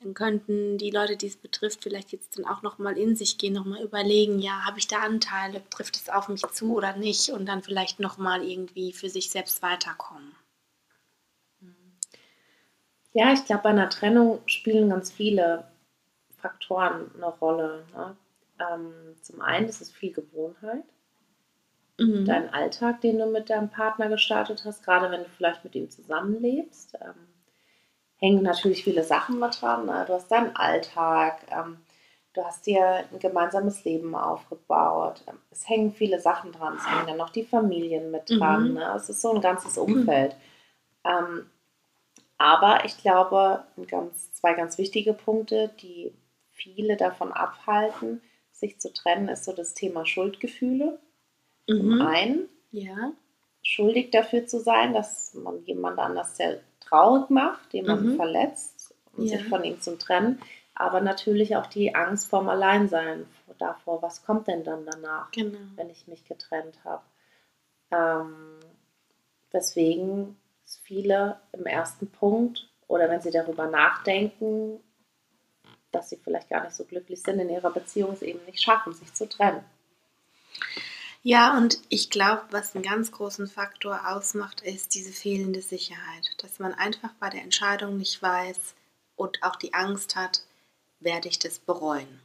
dann 0.00 0.14
könnten 0.14 0.78
die 0.78 0.90
Leute, 0.90 1.16
die 1.16 1.26
es 1.26 1.36
betrifft, 1.36 1.82
vielleicht 1.82 2.12
jetzt 2.12 2.38
dann 2.38 2.44
auch 2.44 2.62
nochmal 2.62 2.96
in 2.96 3.16
sich 3.16 3.38
gehen, 3.38 3.54
nochmal 3.54 3.82
überlegen, 3.82 4.38
ja, 4.38 4.64
habe 4.64 4.78
ich 4.78 4.86
da 4.86 4.98
Anteile, 4.98 5.62
trifft 5.70 5.96
es 5.96 6.08
auf 6.08 6.28
mich 6.28 6.46
zu 6.52 6.76
oder 6.76 6.96
nicht? 6.96 7.30
Und 7.30 7.46
dann 7.46 7.64
vielleicht 7.64 7.98
nochmal 7.98 8.48
irgendwie 8.48 8.92
für 8.92 9.08
sich 9.08 9.30
selbst 9.30 9.62
weiterkommen. 9.62 10.32
Ja, 13.16 13.32
ich 13.32 13.44
glaube, 13.46 13.62
bei 13.64 13.68
einer 13.70 13.88
Trennung 13.88 14.40
spielen 14.46 14.90
ganz 14.90 15.10
viele 15.10 15.64
Faktoren 16.38 17.10
eine 17.16 17.26
Rolle. 17.28 17.84
Ne? 17.94 18.16
Ähm, 18.60 19.16
zum 19.22 19.40
einen 19.40 19.68
ist 19.68 19.80
es 19.80 19.90
viel 19.90 20.12
Gewohnheit, 20.12 20.84
Mhm. 21.98 22.24
dein 22.26 22.52
Alltag, 22.52 23.00
den 23.00 23.18
du 23.18 23.26
mit 23.26 23.48
deinem 23.50 23.70
Partner 23.70 24.08
gestartet 24.08 24.64
hast, 24.64 24.82
gerade 24.84 25.10
wenn 25.10 25.22
du 25.24 25.28
vielleicht 25.30 25.64
mit 25.64 25.74
ihm 25.74 25.90
zusammenlebst. 25.90 26.94
Ähm, 27.00 27.14
hängen 28.18 28.42
natürlich 28.42 28.84
viele 28.84 29.04
Sachen 29.04 29.38
mit 29.38 29.60
dran. 29.60 29.86
Ne? 29.86 30.04
Du 30.06 30.14
hast 30.14 30.30
deinen 30.30 30.54
Alltag, 30.56 31.40
ähm, 31.50 31.78
du 32.34 32.44
hast 32.44 32.66
dir 32.66 33.04
ein 33.12 33.18
gemeinsames 33.18 33.84
Leben 33.84 34.14
aufgebaut. 34.14 35.22
Ähm, 35.28 35.38
es 35.50 35.68
hängen 35.68 35.92
viele 35.92 36.20
Sachen 36.20 36.52
dran. 36.52 36.76
Es 36.76 36.88
hängen 36.90 37.06
dann 37.06 37.16
noch 37.18 37.30
die 37.30 37.44
Familien 37.44 38.10
mit 38.10 38.30
dran. 38.30 38.68
Mhm. 38.70 38.74
Ne? 38.74 38.94
Es 38.96 39.08
ist 39.08 39.22
so 39.22 39.32
ein 39.34 39.40
ganzes 39.40 39.78
Umfeld. 39.78 40.36
Ähm, 41.04 41.50
aber 42.38 42.84
ich 42.84 42.98
glaube, 42.98 43.64
ganz, 43.88 44.32
zwei 44.32 44.54
ganz 44.54 44.78
wichtige 44.78 45.12
Punkte, 45.12 45.70
die 45.80 46.12
viele 46.50 46.96
davon 46.96 47.32
abhalten, 47.32 48.22
sich 48.52 48.78
zu 48.80 48.92
trennen, 48.92 49.28
ist 49.28 49.44
so 49.44 49.52
das 49.52 49.74
Thema 49.74 50.06
Schuldgefühle. 50.06 50.98
Zum 51.66 51.88
Mhm. 51.92 52.00
einen 52.02 52.48
Ja. 52.70 53.12
schuldig 53.62 54.10
dafür 54.10 54.46
zu 54.46 54.60
sein, 54.60 54.94
dass 54.94 55.34
man 55.34 55.64
jemand 55.64 55.98
anders 55.98 56.36
sehr 56.36 56.60
traurig 56.80 57.28
macht, 57.30 57.74
jemanden 57.74 58.10
Mhm. 58.12 58.16
verletzt 58.16 58.94
und 59.12 59.24
Ja. 59.26 59.38
sich 59.38 59.48
von 59.48 59.64
ihm 59.64 59.80
zu 59.80 59.98
trennen, 59.98 60.40
aber 60.74 61.00
natürlich 61.00 61.56
auch 61.56 61.66
die 61.66 61.94
Angst 61.94 62.28
vorm 62.28 62.48
Alleinsein 62.48 63.26
davor, 63.58 64.02
was 64.02 64.24
kommt 64.24 64.46
denn 64.46 64.62
dann 64.62 64.86
danach, 64.86 65.30
Genau. 65.32 65.58
wenn 65.76 65.90
ich 65.90 66.06
mich 66.06 66.24
getrennt 66.24 66.78
habe. 66.84 67.02
Ähm, 67.90 68.60
weswegen 69.50 70.36
es 70.66 70.76
viele 70.76 71.40
im 71.52 71.64
ersten 71.64 72.10
Punkt 72.10 72.68
oder 72.88 73.08
wenn 73.08 73.20
sie 73.20 73.30
darüber 73.30 73.68
nachdenken, 73.68 74.80
dass 75.92 76.10
sie 76.10 76.16
vielleicht 76.16 76.50
gar 76.50 76.64
nicht 76.64 76.74
so 76.74 76.84
glücklich 76.84 77.22
sind 77.22 77.38
in 77.38 77.48
ihrer 77.48 77.70
Beziehung, 77.70 78.12
es 78.12 78.22
eben 78.22 78.44
nicht 78.44 78.62
schaffen, 78.62 78.92
sich 78.92 79.14
zu 79.14 79.28
trennen. 79.28 79.64
Ja, 81.22 81.56
und 81.56 81.80
ich 81.88 82.10
glaube, 82.10 82.42
was 82.50 82.74
einen 82.74 82.84
ganz 82.84 83.10
großen 83.10 83.48
Faktor 83.48 84.08
ausmacht, 84.08 84.60
ist 84.60 84.94
diese 84.94 85.12
fehlende 85.12 85.62
Sicherheit. 85.62 86.30
Dass 86.38 86.58
man 86.58 86.74
einfach 86.74 87.10
bei 87.18 87.30
der 87.30 87.42
Entscheidung 87.42 87.96
nicht 87.96 88.20
weiß 88.22 88.74
und 89.16 89.42
auch 89.42 89.56
die 89.56 89.74
Angst 89.74 90.14
hat, 90.14 90.42
werde 91.00 91.28
ich 91.28 91.38
das 91.38 91.58
bereuen. 91.58 92.20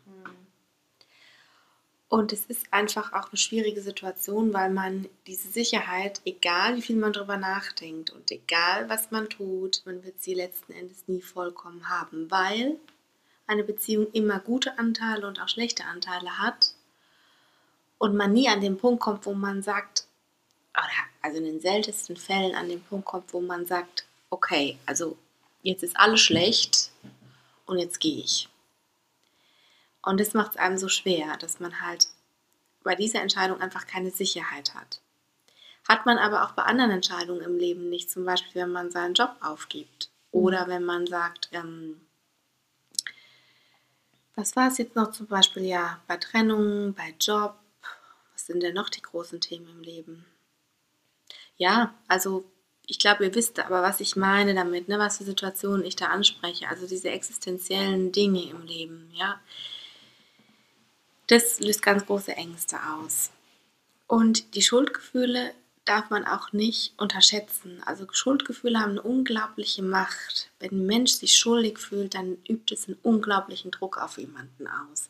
Und 2.11 2.33
es 2.33 2.45
ist 2.47 2.65
einfach 2.71 3.13
auch 3.13 3.29
eine 3.29 3.37
schwierige 3.37 3.81
Situation, 3.81 4.53
weil 4.53 4.69
man 4.69 5.07
diese 5.27 5.47
Sicherheit, 5.47 6.19
egal 6.25 6.75
wie 6.75 6.81
viel 6.81 6.97
man 6.97 7.13
darüber 7.13 7.37
nachdenkt 7.37 8.09
und 8.09 8.29
egal 8.31 8.89
was 8.89 9.11
man 9.11 9.29
tut, 9.29 9.81
man 9.85 10.03
wird 10.03 10.21
sie 10.21 10.33
letzten 10.33 10.73
Endes 10.73 11.07
nie 11.07 11.21
vollkommen 11.21 11.87
haben, 11.87 12.29
weil 12.29 12.75
eine 13.47 13.63
Beziehung 13.63 14.07
immer 14.11 14.39
gute 14.39 14.77
Anteile 14.77 15.25
und 15.25 15.39
auch 15.39 15.47
schlechte 15.47 15.85
Anteile 15.85 16.37
hat 16.37 16.73
und 17.97 18.13
man 18.13 18.33
nie 18.33 18.49
an 18.49 18.59
den 18.59 18.77
Punkt 18.77 18.99
kommt, 18.99 19.25
wo 19.25 19.33
man 19.33 19.63
sagt, 19.63 20.05
oder 20.73 20.89
also 21.21 21.37
in 21.37 21.45
den 21.45 21.61
seltensten 21.61 22.17
Fällen 22.17 22.55
an 22.55 22.67
den 22.67 22.83
Punkt 22.83 23.05
kommt, 23.05 23.33
wo 23.33 23.39
man 23.39 23.65
sagt, 23.65 24.05
okay, 24.29 24.77
also 24.85 25.17
jetzt 25.63 25.81
ist 25.81 25.95
alles 25.95 26.19
schlecht 26.19 26.91
und 27.65 27.77
jetzt 27.79 28.01
gehe 28.01 28.19
ich. 28.19 28.49
Und 30.03 30.19
das 30.19 30.33
macht 30.33 30.51
es 30.51 30.57
einem 30.57 30.77
so 30.77 30.89
schwer, 30.89 31.37
dass 31.37 31.59
man 31.59 31.81
halt 31.81 32.07
bei 32.83 32.95
dieser 32.95 33.21
Entscheidung 33.21 33.61
einfach 33.61 33.85
keine 33.85 34.11
Sicherheit 34.11 34.73
hat. 34.73 35.01
Hat 35.87 36.05
man 36.05 36.17
aber 36.17 36.43
auch 36.43 36.51
bei 36.51 36.63
anderen 36.63 36.91
Entscheidungen 36.91 37.41
im 37.41 37.57
Leben 37.57 37.89
nicht, 37.89 38.09
zum 38.09 38.25
Beispiel 38.25 38.61
wenn 38.61 38.71
man 38.71 38.91
seinen 38.91 39.13
Job 39.13 39.35
aufgibt 39.41 40.09
oder 40.31 40.67
wenn 40.67 40.83
man 40.83 41.07
sagt, 41.07 41.49
ähm, 41.51 42.01
was 44.35 44.55
war 44.55 44.67
es 44.67 44.77
jetzt 44.77 44.95
noch 44.95 45.11
zum 45.11 45.27
Beispiel, 45.27 45.63
ja, 45.63 46.01
bei 46.07 46.17
Trennung, 46.17 46.93
bei 46.93 47.13
Job, 47.19 47.55
was 48.31 48.45
sind 48.45 48.63
denn 48.63 48.73
noch 48.73 48.89
die 48.89 49.01
großen 49.01 49.41
Themen 49.41 49.67
im 49.69 49.81
Leben? 49.81 50.25
Ja, 51.57 51.93
also 52.07 52.49
ich 52.87 52.97
glaube, 52.97 53.25
ihr 53.25 53.35
wisst 53.35 53.59
aber, 53.59 53.81
was 53.81 53.99
ich 53.99 54.15
meine 54.15 54.55
damit, 54.55 54.87
ne, 54.87 54.97
was 54.99 55.17
für 55.17 55.23
Situationen 55.23 55.85
ich 55.85 55.95
da 55.95 56.07
anspreche, 56.07 56.67
also 56.69 56.87
diese 56.87 57.09
existenziellen 57.09 58.11
Dinge 58.11 58.49
im 58.49 58.63
Leben, 58.63 59.11
ja. 59.13 59.39
Das 61.31 61.61
löst 61.61 61.81
ganz 61.81 62.05
große 62.05 62.35
Ängste 62.35 62.75
aus. 62.93 63.31
Und 64.05 64.53
die 64.53 64.61
Schuldgefühle 64.61 65.53
darf 65.85 66.09
man 66.09 66.27
auch 66.27 66.51
nicht 66.51 66.93
unterschätzen. 66.97 67.81
Also 67.85 68.05
Schuldgefühle 68.11 68.77
haben 68.77 68.91
eine 68.91 69.01
unglaubliche 69.01 69.81
Macht. 69.81 70.51
Wenn 70.59 70.71
ein 70.71 70.85
Mensch 70.85 71.13
sich 71.13 71.37
schuldig 71.37 71.79
fühlt, 71.79 72.15
dann 72.15 72.37
übt 72.49 72.73
es 72.75 72.89
einen 72.89 72.97
unglaublichen 73.01 73.71
Druck 73.71 73.97
auf 73.97 74.17
jemanden 74.17 74.67
aus. 74.67 75.09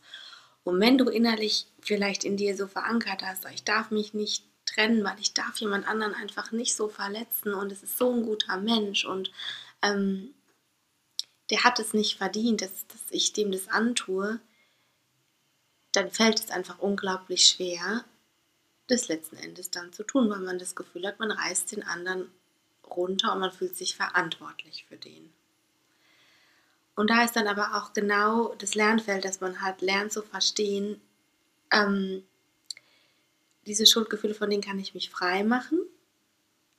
Und 0.64 0.80
wenn 0.80 1.00
du 1.00 1.06
innerlich 1.10 1.66
vielleicht 1.80 2.24
in 2.24 2.38
dir 2.38 2.56
so 2.56 2.68
verankert 2.68 3.24
hast, 3.24 3.48
ich 3.52 3.64
darf 3.64 3.90
mich 3.90 4.14
nicht 4.14 4.46
trennen, 4.68 5.04
weil 5.04 5.20
ich 5.20 5.34
darf 5.34 5.58
jemand 5.58 5.88
anderen 5.88 6.14
einfach 6.14 6.52
nicht 6.52 6.76
so 6.76 6.88
verletzen 6.88 7.56
und 7.56 7.72
es 7.72 7.82
ist 7.82 7.98
so 7.98 8.14
ein 8.14 8.22
guter 8.22 8.58
Mensch 8.58 9.06
und 9.06 9.32
ähm, 9.82 10.36
der 11.50 11.64
hat 11.64 11.80
es 11.80 11.96
nicht 11.96 12.20
verdient, 12.20 12.62
dass, 12.62 12.86
dass 12.86 13.02
ich 13.10 13.34
dem 13.34 13.52
das 13.52 13.70
antue, 13.70 14.40
dann 15.92 16.12
fällt 16.12 16.40
es 16.40 16.52
einfach 16.52 16.80
unglaublich 16.80 17.46
schwer, 17.46 18.06
das 18.88 19.08
letzten 19.08 19.38
Endes 19.38 19.72
dann 19.72 19.94
zu 19.94 20.04
tun, 20.04 20.30
weil 20.30 20.40
man 20.40 20.60
das 20.60 20.76
Gefühl 20.76 21.08
hat, 21.08 21.20
man 21.20 21.32
reißt 21.32 21.72
den 21.72 21.84
anderen 21.84 22.30
runter 22.90 23.34
und 23.34 23.40
man 23.40 23.52
fühlt 23.52 23.76
sich 23.76 23.96
verantwortlich 23.96 24.86
für 24.88 24.98
den. 24.98 25.32
Und 26.96 27.10
da 27.10 27.24
ist 27.24 27.36
dann 27.36 27.48
aber 27.48 27.78
auch 27.78 27.94
genau 27.94 28.54
das 28.56 28.76
Lernfeld, 28.76 29.24
dass 29.24 29.40
man 29.40 29.62
halt 29.62 29.82
lernt 29.82 30.12
zu 30.12 30.22
verstehen, 30.22 31.00
ähm, 31.72 32.24
diese 33.66 33.86
Schuldgefühle, 33.86 34.34
von 34.34 34.50
denen 34.50 34.64
kann 34.64 34.80
ich 34.80 34.94
mich 34.94 35.10
frei 35.10 35.44
machen. 35.44 35.80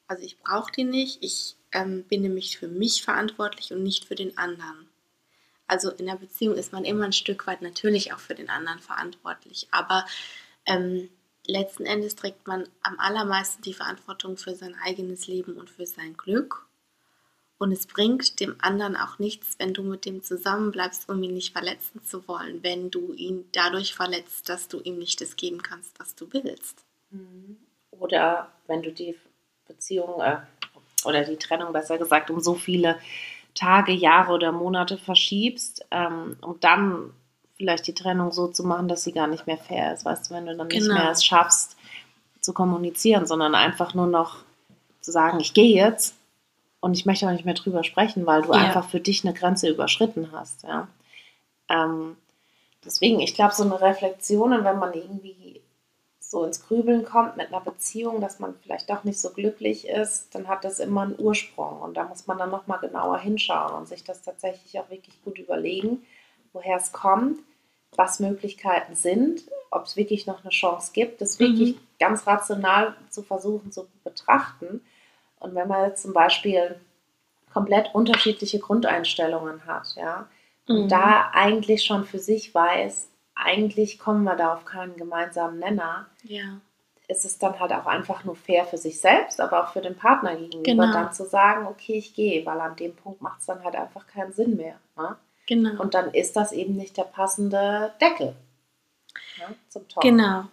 Also 0.06 0.22
ich 0.24 0.38
brauche 0.38 0.72
die 0.72 0.84
nicht. 0.84 1.22
Ich 1.22 1.56
ähm, 1.72 2.04
bin 2.04 2.22
nämlich 2.22 2.58
für 2.58 2.68
mich 2.68 3.02
verantwortlich 3.02 3.72
und 3.72 3.82
nicht 3.82 4.04
für 4.04 4.14
den 4.14 4.36
anderen. 4.36 4.88
Also 5.72 5.88
in 5.90 6.04
der 6.04 6.16
Beziehung 6.16 6.56
ist 6.56 6.74
man 6.74 6.84
immer 6.84 7.06
ein 7.06 7.14
Stück 7.14 7.46
weit 7.46 7.62
natürlich 7.62 8.12
auch 8.12 8.18
für 8.18 8.34
den 8.34 8.50
anderen 8.50 8.78
verantwortlich. 8.78 9.68
Aber 9.70 10.04
ähm, 10.66 11.08
letzten 11.46 11.86
Endes 11.86 12.14
trägt 12.14 12.46
man 12.46 12.68
am 12.82 13.00
allermeisten 13.00 13.62
die 13.62 13.72
Verantwortung 13.72 14.36
für 14.36 14.54
sein 14.54 14.76
eigenes 14.84 15.28
Leben 15.28 15.54
und 15.54 15.70
für 15.70 15.86
sein 15.86 16.14
Glück. 16.14 16.66
Und 17.56 17.72
es 17.72 17.86
bringt 17.86 18.38
dem 18.38 18.54
anderen 18.60 18.96
auch 18.96 19.18
nichts, 19.18 19.54
wenn 19.58 19.72
du 19.72 19.82
mit 19.82 20.04
dem 20.04 20.22
zusammenbleibst, 20.22 21.08
um 21.08 21.22
ihn 21.22 21.32
nicht 21.32 21.52
verletzen 21.52 22.04
zu 22.04 22.28
wollen, 22.28 22.62
wenn 22.62 22.90
du 22.90 23.14
ihn 23.14 23.48
dadurch 23.52 23.94
verletzt, 23.94 24.50
dass 24.50 24.68
du 24.68 24.78
ihm 24.78 24.98
nicht 24.98 25.22
das 25.22 25.36
geben 25.36 25.62
kannst, 25.62 25.98
was 25.98 26.14
du 26.14 26.30
willst. 26.32 26.84
Mhm. 27.08 27.56
Oder 27.92 28.52
wenn 28.66 28.82
du 28.82 28.92
die 28.92 29.16
Beziehung 29.66 30.20
äh, 30.20 30.36
oder 31.06 31.24
die 31.24 31.38
Trennung 31.38 31.72
besser 31.72 31.96
gesagt 31.96 32.30
um 32.30 32.40
so 32.40 32.56
viele 32.56 32.98
Tage, 33.54 33.92
Jahre 33.92 34.32
oder 34.32 34.52
Monate 34.52 34.98
verschiebst, 34.98 35.86
ähm, 35.90 36.36
um 36.40 36.58
dann 36.60 37.10
vielleicht 37.56 37.86
die 37.86 37.94
Trennung 37.94 38.32
so 38.32 38.48
zu 38.48 38.64
machen, 38.64 38.88
dass 38.88 39.04
sie 39.04 39.12
gar 39.12 39.26
nicht 39.26 39.46
mehr 39.46 39.58
fair 39.58 39.94
ist. 39.94 40.04
Weißt 40.04 40.30
du, 40.30 40.34
wenn 40.34 40.46
du 40.46 40.56
dann 40.56 40.68
genau. 40.68 40.84
nicht 40.84 40.94
mehr 40.94 41.10
es 41.10 41.24
schaffst 41.24 41.76
zu 42.40 42.52
kommunizieren, 42.52 43.26
sondern 43.26 43.54
einfach 43.54 43.94
nur 43.94 44.06
noch 44.06 44.38
zu 45.00 45.12
sagen, 45.12 45.38
ich 45.40 45.54
gehe 45.54 45.74
jetzt 45.74 46.16
und 46.80 46.94
ich 46.94 47.06
möchte 47.06 47.26
auch 47.26 47.32
nicht 47.32 47.44
mehr 47.44 47.54
drüber 47.54 47.84
sprechen, 47.84 48.26
weil 48.26 48.42
du 48.42 48.52
ja. 48.52 48.58
einfach 48.58 48.88
für 48.88 49.00
dich 49.00 49.24
eine 49.24 49.34
Grenze 49.34 49.68
überschritten 49.68 50.30
hast. 50.32 50.64
Ja? 50.64 50.88
Ähm, 51.68 52.16
deswegen, 52.84 53.20
ich 53.20 53.34
glaube, 53.34 53.54
so 53.54 53.62
eine 53.62 53.80
Reflexion 53.80 54.64
wenn 54.64 54.78
man 54.78 54.92
irgendwie 54.92 55.61
so 56.32 56.44
ins 56.44 56.66
Grübeln 56.66 57.04
kommt 57.04 57.36
mit 57.36 57.48
einer 57.48 57.60
Beziehung, 57.60 58.22
dass 58.22 58.38
man 58.38 58.54
vielleicht 58.62 58.88
doch 58.88 59.04
nicht 59.04 59.20
so 59.20 59.30
glücklich 59.30 59.86
ist, 59.86 60.34
dann 60.34 60.48
hat 60.48 60.64
das 60.64 60.80
immer 60.80 61.02
einen 61.02 61.18
Ursprung 61.18 61.82
und 61.82 61.94
da 61.94 62.04
muss 62.04 62.26
man 62.26 62.38
dann 62.38 62.50
nochmal 62.50 62.78
genauer 62.78 63.18
hinschauen 63.18 63.74
und 63.74 63.86
sich 63.86 64.02
das 64.02 64.22
tatsächlich 64.22 64.80
auch 64.80 64.88
wirklich 64.88 65.22
gut 65.22 65.38
überlegen, 65.38 66.06
woher 66.54 66.78
es 66.78 66.90
kommt, 66.90 67.38
was 67.96 68.18
Möglichkeiten 68.18 68.94
sind, 68.94 69.42
ob 69.70 69.84
es 69.84 69.96
wirklich 69.96 70.26
noch 70.26 70.42
eine 70.42 70.48
Chance 70.48 70.92
gibt, 70.94 71.20
das 71.20 71.38
wirklich 71.38 71.76
mhm. 71.76 71.80
ganz 72.00 72.26
rational 72.26 72.96
zu 73.10 73.22
versuchen 73.22 73.70
zu 73.70 73.86
betrachten 74.02 74.80
und 75.38 75.54
wenn 75.54 75.68
man 75.68 75.90
jetzt 75.90 76.00
zum 76.00 76.14
Beispiel 76.14 76.80
komplett 77.52 77.94
unterschiedliche 77.94 78.58
Grundeinstellungen 78.58 79.66
hat, 79.66 79.94
ja, 79.96 80.30
und 80.66 80.84
mhm. 80.84 80.88
da 80.88 81.30
eigentlich 81.34 81.84
schon 81.84 82.06
für 82.06 82.20
sich 82.20 82.54
weiß, 82.54 83.08
eigentlich 83.44 83.98
kommen 83.98 84.24
wir 84.24 84.36
da 84.36 84.54
auf 84.54 84.64
keinen 84.64 84.96
gemeinsamen 84.96 85.58
Nenner, 85.58 86.06
ja. 86.22 86.60
ist 87.08 87.24
es 87.24 87.38
dann 87.38 87.58
halt 87.58 87.72
auch 87.72 87.86
einfach 87.86 88.24
nur 88.24 88.36
fair 88.36 88.64
für 88.64 88.78
sich 88.78 89.00
selbst, 89.00 89.40
aber 89.40 89.62
auch 89.62 89.72
für 89.72 89.80
den 89.80 89.96
Partner 89.96 90.36
gegenüber, 90.36 90.86
genau. 90.86 90.92
dann 90.92 91.12
zu 91.12 91.24
sagen, 91.24 91.66
okay, 91.66 91.94
ich 91.94 92.14
gehe, 92.14 92.44
weil 92.46 92.60
an 92.60 92.76
dem 92.76 92.94
Punkt 92.94 93.22
macht 93.22 93.40
es 93.40 93.46
dann 93.46 93.62
halt 93.64 93.76
einfach 93.76 94.06
keinen 94.06 94.32
Sinn 94.32 94.56
mehr. 94.56 94.76
Ne? 94.96 95.16
Genau. 95.46 95.80
Und 95.80 95.94
dann 95.94 96.12
ist 96.12 96.36
das 96.36 96.52
eben 96.52 96.76
nicht 96.76 96.96
der 96.96 97.04
passende 97.04 97.92
Deckel 98.00 98.34
ne, 99.38 99.54
zum 99.68 99.88
Topf. 99.88 100.02
Genau. 100.02 100.44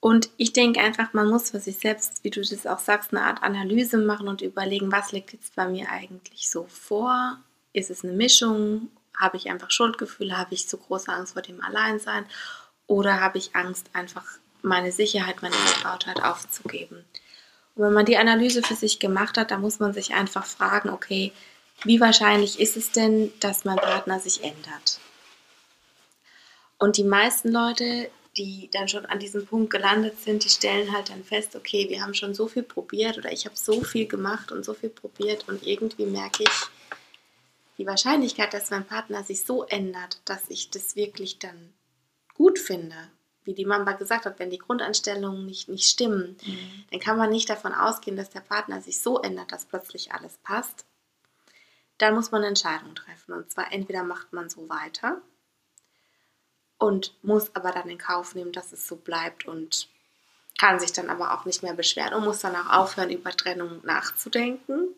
Und 0.00 0.30
ich 0.36 0.52
denke 0.52 0.80
einfach, 0.80 1.12
man 1.12 1.28
muss 1.28 1.50
für 1.50 1.58
sich 1.58 1.78
selbst, 1.78 2.22
wie 2.22 2.30
du 2.30 2.40
das 2.40 2.66
auch 2.66 2.78
sagst, 2.78 3.12
eine 3.12 3.24
Art 3.24 3.42
Analyse 3.42 3.98
machen 3.98 4.28
und 4.28 4.42
überlegen, 4.42 4.92
was 4.92 5.10
liegt 5.12 5.32
jetzt 5.32 5.56
bei 5.56 5.66
mir 5.66 5.90
eigentlich 5.90 6.48
so 6.48 6.64
vor? 6.68 7.38
Ist 7.72 7.90
es 7.90 8.04
eine 8.04 8.12
Mischung? 8.12 8.88
Habe 9.18 9.36
ich 9.36 9.50
einfach 9.50 9.70
Schuldgefühle? 9.70 10.36
Habe 10.36 10.54
ich 10.54 10.68
zu 10.68 10.76
große 10.78 11.12
Angst 11.12 11.32
vor 11.34 11.42
dem 11.42 11.62
Alleinsein? 11.62 12.24
Oder 12.86 13.20
habe 13.20 13.38
ich 13.38 13.54
Angst, 13.54 13.90
einfach 13.92 14.24
meine 14.62 14.92
Sicherheit, 14.92 15.42
meine 15.42 15.54
Vertrautheit 15.54 16.22
aufzugeben? 16.22 17.04
Und 17.74 17.84
wenn 17.84 17.92
man 17.92 18.06
die 18.06 18.16
Analyse 18.16 18.62
für 18.62 18.74
sich 18.74 18.98
gemacht 18.98 19.36
hat, 19.36 19.50
dann 19.50 19.60
muss 19.60 19.78
man 19.78 19.92
sich 19.92 20.14
einfach 20.14 20.44
fragen, 20.44 20.90
okay, 20.90 21.32
wie 21.84 22.00
wahrscheinlich 22.00 22.58
ist 22.58 22.76
es 22.76 22.90
denn, 22.90 23.32
dass 23.40 23.64
mein 23.64 23.76
Partner 23.76 24.18
sich 24.18 24.42
ändert? 24.42 25.00
Und 26.78 26.96
die 26.96 27.04
meisten 27.04 27.52
Leute, 27.52 28.10
die 28.36 28.68
dann 28.72 28.88
schon 28.88 29.06
an 29.06 29.18
diesem 29.18 29.46
Punkt 29.46 29.70
gelandet 29.70 30.20
sind, 30.20 30.44
die 30.44 30.48
stellen 30.48 30.92
halt 30.92 31.10
dann 31.10 31.24
fest, 31.24 31.56
okay, 31.56 31.88
wir 31.88 32.02
haben 32.02 32.14
schon 32.14 32.34
so 32.34 32.46
viel 32.46 32.62
probiert 32.62 33.18
oder 33.18 33.32
ich 33.32 33.46
habe 33.46 33.56
so 33.56 33.82
viel 33.82 34.06
gemacht 34.06 34.52
und 34.52 34.64
so 34.64 34.74
viel 34.74 34.90
probiert 34.90 35.48
und 35.48 35.66
irgendwie 35.66 36.06
merke 36.06 36.44
ich, 36.44 36.60
die 37.78 37.86
Wahrscheinlichkeit, 37.86 38.52
dass 38.52 38.70
mein 38.70 38.86
Partner 38.86 39.22
sich 39.22 39.44
so 39.44 39.64
ändert, 39.64 40.20
dass 40.24 40.50
ich 40.50 40.70
das 40.70 40.96
wirklich 40.96 41.38
dann 41.38 41.72
gut 42.34 42.58
finde, 42.58 42.96
wie 43.44 43.54
die 43.54 43.64
Mama 43.64 43.92
gesagt 43.92 44.26
hat, 44.26 44.38
wenn 44.38 44.50
die 44.50 44.58
Grundeinstellungen 44.58 45.46
nicht, 45.46 45.68
nicht 45.68 45.88
stimmen, 45.88 46.36
mhm. 46.44 46.84
dann 46.90 47.00
kann 47.00 47.16
man 47.16 47.30
nicht 47.30 47.48
davon 47.48 47.72
ausgehen, 47.72 48.16
dass 48.16 48.30
der 48.30 48.40
Partner 48.40 48.82
sich 48.82 49.00
so 49.00 49.22
ändert, 49.22 49.52
dass 49.52 49.64
plötzlich 49.64 50.12
alles 50.12 50.36
passt. 50.38 50.84
Dann 51.96 52.14
muss 52.14 52.30
man 52.30 52.40
eine 52.42 52.48
Entscheidung 52.48 52.94
treffen. 52.94 53.32
Und 53.32 53.50
zwar 53.50 53.72
entweder 53.72 54.02
macht 54.02 54.32
man 54.32 54.50
so 54.50 54.68
weiter 54.68 55.22
und 56.78 57.14
muss 57.22 57.54
aber 57.54 57.72
dann 57.72 57.88
in 57.88 57.98
Kauf 57.98 58.34
nehmen, 58.34 58.52
dass 58.52 58.72
es 58.72 58.86
so 58.86 58.96
bleibt 58.96 59.46
und 59.46 59.88
kann 60.58 60.80
sich 60.80 60.92
dann 60.92 61.08
aber 61.08 61.32
auch 61.32 61.44
nicht 61.44 61.62
mehr 61.62 61.74
beschweren 61.74 62.14
und 62.14 62.24
muss 62.24 62.40
dann 62.40 62.56
auch 62.56 62.70
aufhören, 62.70 63.10
über 63.10 63.30
Trennung 63.30 63.80
nachzudenken. 63.84 64.88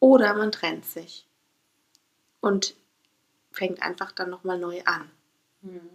Oder 0.00 0.34
man 0.34 0.50
trennt 0.50 0.84
sich 0.84 1.26
und 2.42 2.74
fängt 3.52 3.80
einfach 3.80 4.12
dann 4.12 4.28
nochmal 4.28 4.58
neu 4.58 4.82
an. 4.84 5.10
Mhm. 5.62 5.88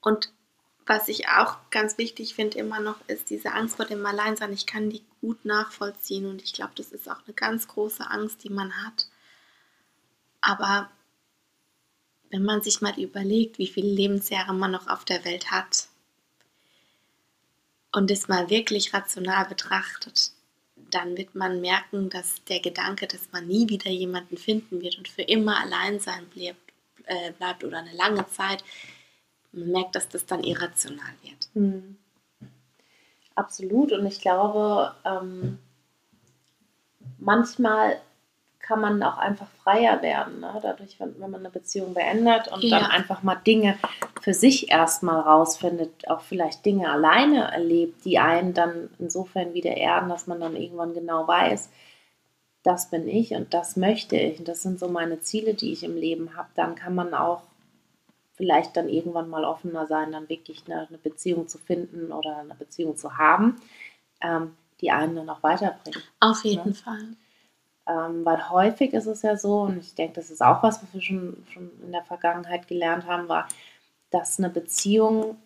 Und 0.00 0.32
was 0.86 1.08
ich 1.08 1.28
auch 1.28 1.58
ganz 1.70 1.98
wichtig 1.98 2.34
finde 2.34 2.58
immer 2.58 2.80
noch, 2.80 2.96
ist 3.08 3.30
diese 3.30 3.52
Angst 3.52 3.76
vor 3.76 3.84
dem 3.84 4.04
Alleinsein. 4.06 4.52
Ich 4.52 4.66
kann 4.66 4.90
die 4.90 5.04
gut 5.20 5.44
nachvollziehen 5.44 6.26
und 6.26 6.42
ich 6.42 6.52
glaube, 6.52 6.72
das 6.76 6.92
ist 6.92 7.08
auch 7.08 7.24
eine 7.26 7.34
ganz 7.34 7.68
große 7.68 8.08
Angst, 8.08 8.44
die 8.44 8.50
man 8.50 8.84
hat. 8.84 9.08
Aber 10.40 10.90
wenn 12.30 12.44
man 12.44 12.62
sich 12.62 12.80
mal 12.80 12.98
überlegt, 12.98 13.58
wie 13.58 13.66
viele 13.66 13.90
Lebensjahre 13.90 14.54
man 14.54 14.70
noch 14.70 14.86
auf 14.86 15.04
der 15.04 15.24
Welt 15.24 15.50
hat 15.50 15.88
und 17.92 18.10
es 18.10 18.28
mal 18.28 18.48
wirklich 18.48 18.94
rational 18.94 19.44
betrachtet, 19.46 20.32
dann 20.90 21.16
wird 21.16 21.34
man 21.34 21.60
merken, 21.60 22.10
dass 22.10 22.44
der 22.44 22.60
Gedanke, 22.60 23.06
dass 23.06 23.32
man 23.32 23.46
nie 23.46 23.68
wieder 23.68 23.90
jemanden 23.90 24.36
finden 24.36 24.80
wird 24.82 24.98
und 24.98 25.08
für 25.08 25.22
immer 25.22 25.58
allein 25.60 26.00
sein 26.00 26.26
bleibt, 26.26 26.72
äh, 27.06 27.32
bleibt 27.32 27.64
oder 27.64 27.78
eine 27.78 27.94
lange 27.94 28.26
Zeit, 28.28 28.64
man 29.52 29.68
merkt, 29.70 29.94
dass 29.94 30.08
das 30.08 30.26
dann 30.26 30.44
irrational 30.44 31.12
wird. 31.22 31.48
Mhm. 31.54 31.96
Absolut. 33.34 33.92
Und 33.92 34.06
ich 34.06 34.20
glaube, 34.20 34.94
ähm, 35.04 35.58
manchmal 37.18 38.00
kann 38.60 38.80
man 38.80 39.02
auch 39.02 39.18
einfach 39.18 39.48
freier 39.62 40.02
werden, 40.02 40.40
ne? 40.40 40.58
dadurch, 40.60 40.98
wenn, 40.98 41.20
wenn, 41.20 41.30
man 41.30 41.40
eine 41.40 41.50
Beziehung 41.50 41.94
beendet 41.94 42.48
und 42.48 42.64
ja. 42.64 42.80
dann 42.80 42.90
einfach 42.90 43.22
mal 43.22 43.36
Dinge 43.36 43.78
für 44.26 44.34
sich 44.34 44.72
erstmal 44.72 45.20
rausfindet, 45.20 46.10
auch 46.10 46.20
vielleicht 46.20 46.66
Dinge 46.66 46.90
alleine 46.90 47.52
erlebt, 47.52 48.04
die 48.04 48.18
einen 48.18 48.54
dann 48.54 48.90
insofern 48.98 49.54
wieder 49.54 49.76
erden, 49.76 50.08
dass 50.08 50.26
man 50.26 50.40
dann 50.40 50.56
irgendwann 50.56 50.94
genau 50.94 51.28
weiß, 51.28 51.70
das 52.64 52.90
bin 52.90 53.06
ich 53.06 53.34
und 53.34 53.54
das 53.54 53.76
möchte 53.76 54.16
ich 54.16 54.40
und 54.40 54.48
das 54.48 54.62
sind 54.62 54.80
so 54.80 54.88
meine 54.88 55.20
Ziele, 55.20 55.54
die 55.54 55.70
ich 55.72 55.84
im 55.84 55.94
Leben 55.94 56.36
habe, 56.36 56.48
dann 56.56 56.74
kann 56.74 56.96
man 56.96 57.14
auch 57.14 57.42
vielleicht 58.34 58.76
dann 58.76 58.88
irgendwann 58.88 59.30
mal 59.30 59.44
offener 59.44 59.86
sein, 59.86 60.10
dann 60.10 60.28
wirklich 60.28 60.64
eine, 60.66 60.88
eine 60.88 60.98
Beziehung 60.98 61.46
zu 61.46 61.58
finden 61.58 62.10
oder 62.10 62.38
eine 62.38 62.56
Beziehung 62.56 62.96
zu 62.96 63.16
haben, 63.18 63.54
ähm, 64.20 64.56
die 64.80 64.90
einen 64.90 65.14
dann 65.14 65.30
auch 65.30 65.44
weiterbringt. 65.44 66.02
Auf 66.18 66.42
jeden 66.42 66.70
ne? 66.70 66.74
Fall. 66.74 67.06
Ähm, 67.88 68.24
weil 68.24 68.50
häufig 68.50 68.92
ist 68.92 69.06
es 69.06 69.22
ja 69.22 69.36
so, 69.36 69.60
und 69.60 69.78
ich 69.78 69.94
denke, 69.94 70.14
das 70.14 70.32
ist 70.32 70.42
auch 70.42 70.64
was, 70.64 70.82
was 70.82 70.92
wir 70.92 71.00
schon, 71.00 71.46
schon 71.48 71.70
in 71.84 71.92
der 71.92 72.02
Vergangenheit 72.02 72.66
gelernt 72.66 73.06
haben, 73.06 73.28
war, 73.28 73.46
dass 74.18 74.38
eine 74.38 74.50
Beziehung, 74.50 75.36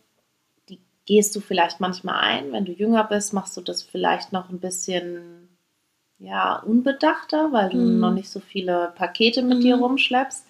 die 0.68 0.78
gehst 1.06 1.34
du 1.34 1.40
vielleicht 1.40 1.80
manchmal 1.80 2.16
ein, 2.20 2.52
wenn 2.52 2.64
du 2.64 2.72
jünger 2.72 3.04
bist, 3.04 3.32
machst 3.32 3.56
du 3.56 3.60
das 3.60 3.82
vielleicht 3.82 4.32
noch 4.32 4.48
ein 4.50 4.60
bisschen 4.60 5.48
ja, 6.18 6.56
unbedachter, 6.56 7.50
weil 7.52 7.70
du 7.70 7.78
Mhm. 7.78 8.00
noch 8.00 8.12
nicht 8.12 8.28
so 8.28 8.40
viele 8.40 8.92
Pakete 8.94 9.42
mit 9.42 9.62
dir 9.62 9.76
Mhm. 9.76 9.82
rumschleppst. 9.82 10.46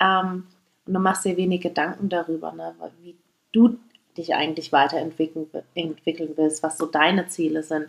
Ähm, 0.00 0.46
und 0.86 0.94
du 0.94 1.00
machst 1.00 1.24
dir 1.24 1.36
wenig 1.36 1.62
Gedanken 1.62 2.08
darüber, 2.08 2.52
ne, 2.52 2.74
wie 3.02 3.16
du 3.52 3.78
dich 4.16 4.34
eigentlich 4.34 4.72
weiterentwickeln 4.72 5.48
entwickeln 5.74 6.32
willst, 6.36 6.62
was 6.62 6.76
so 6.78 6.86
deine 6.86 7.28
Ziele 7.28 7.62
sind. 7.62 7.86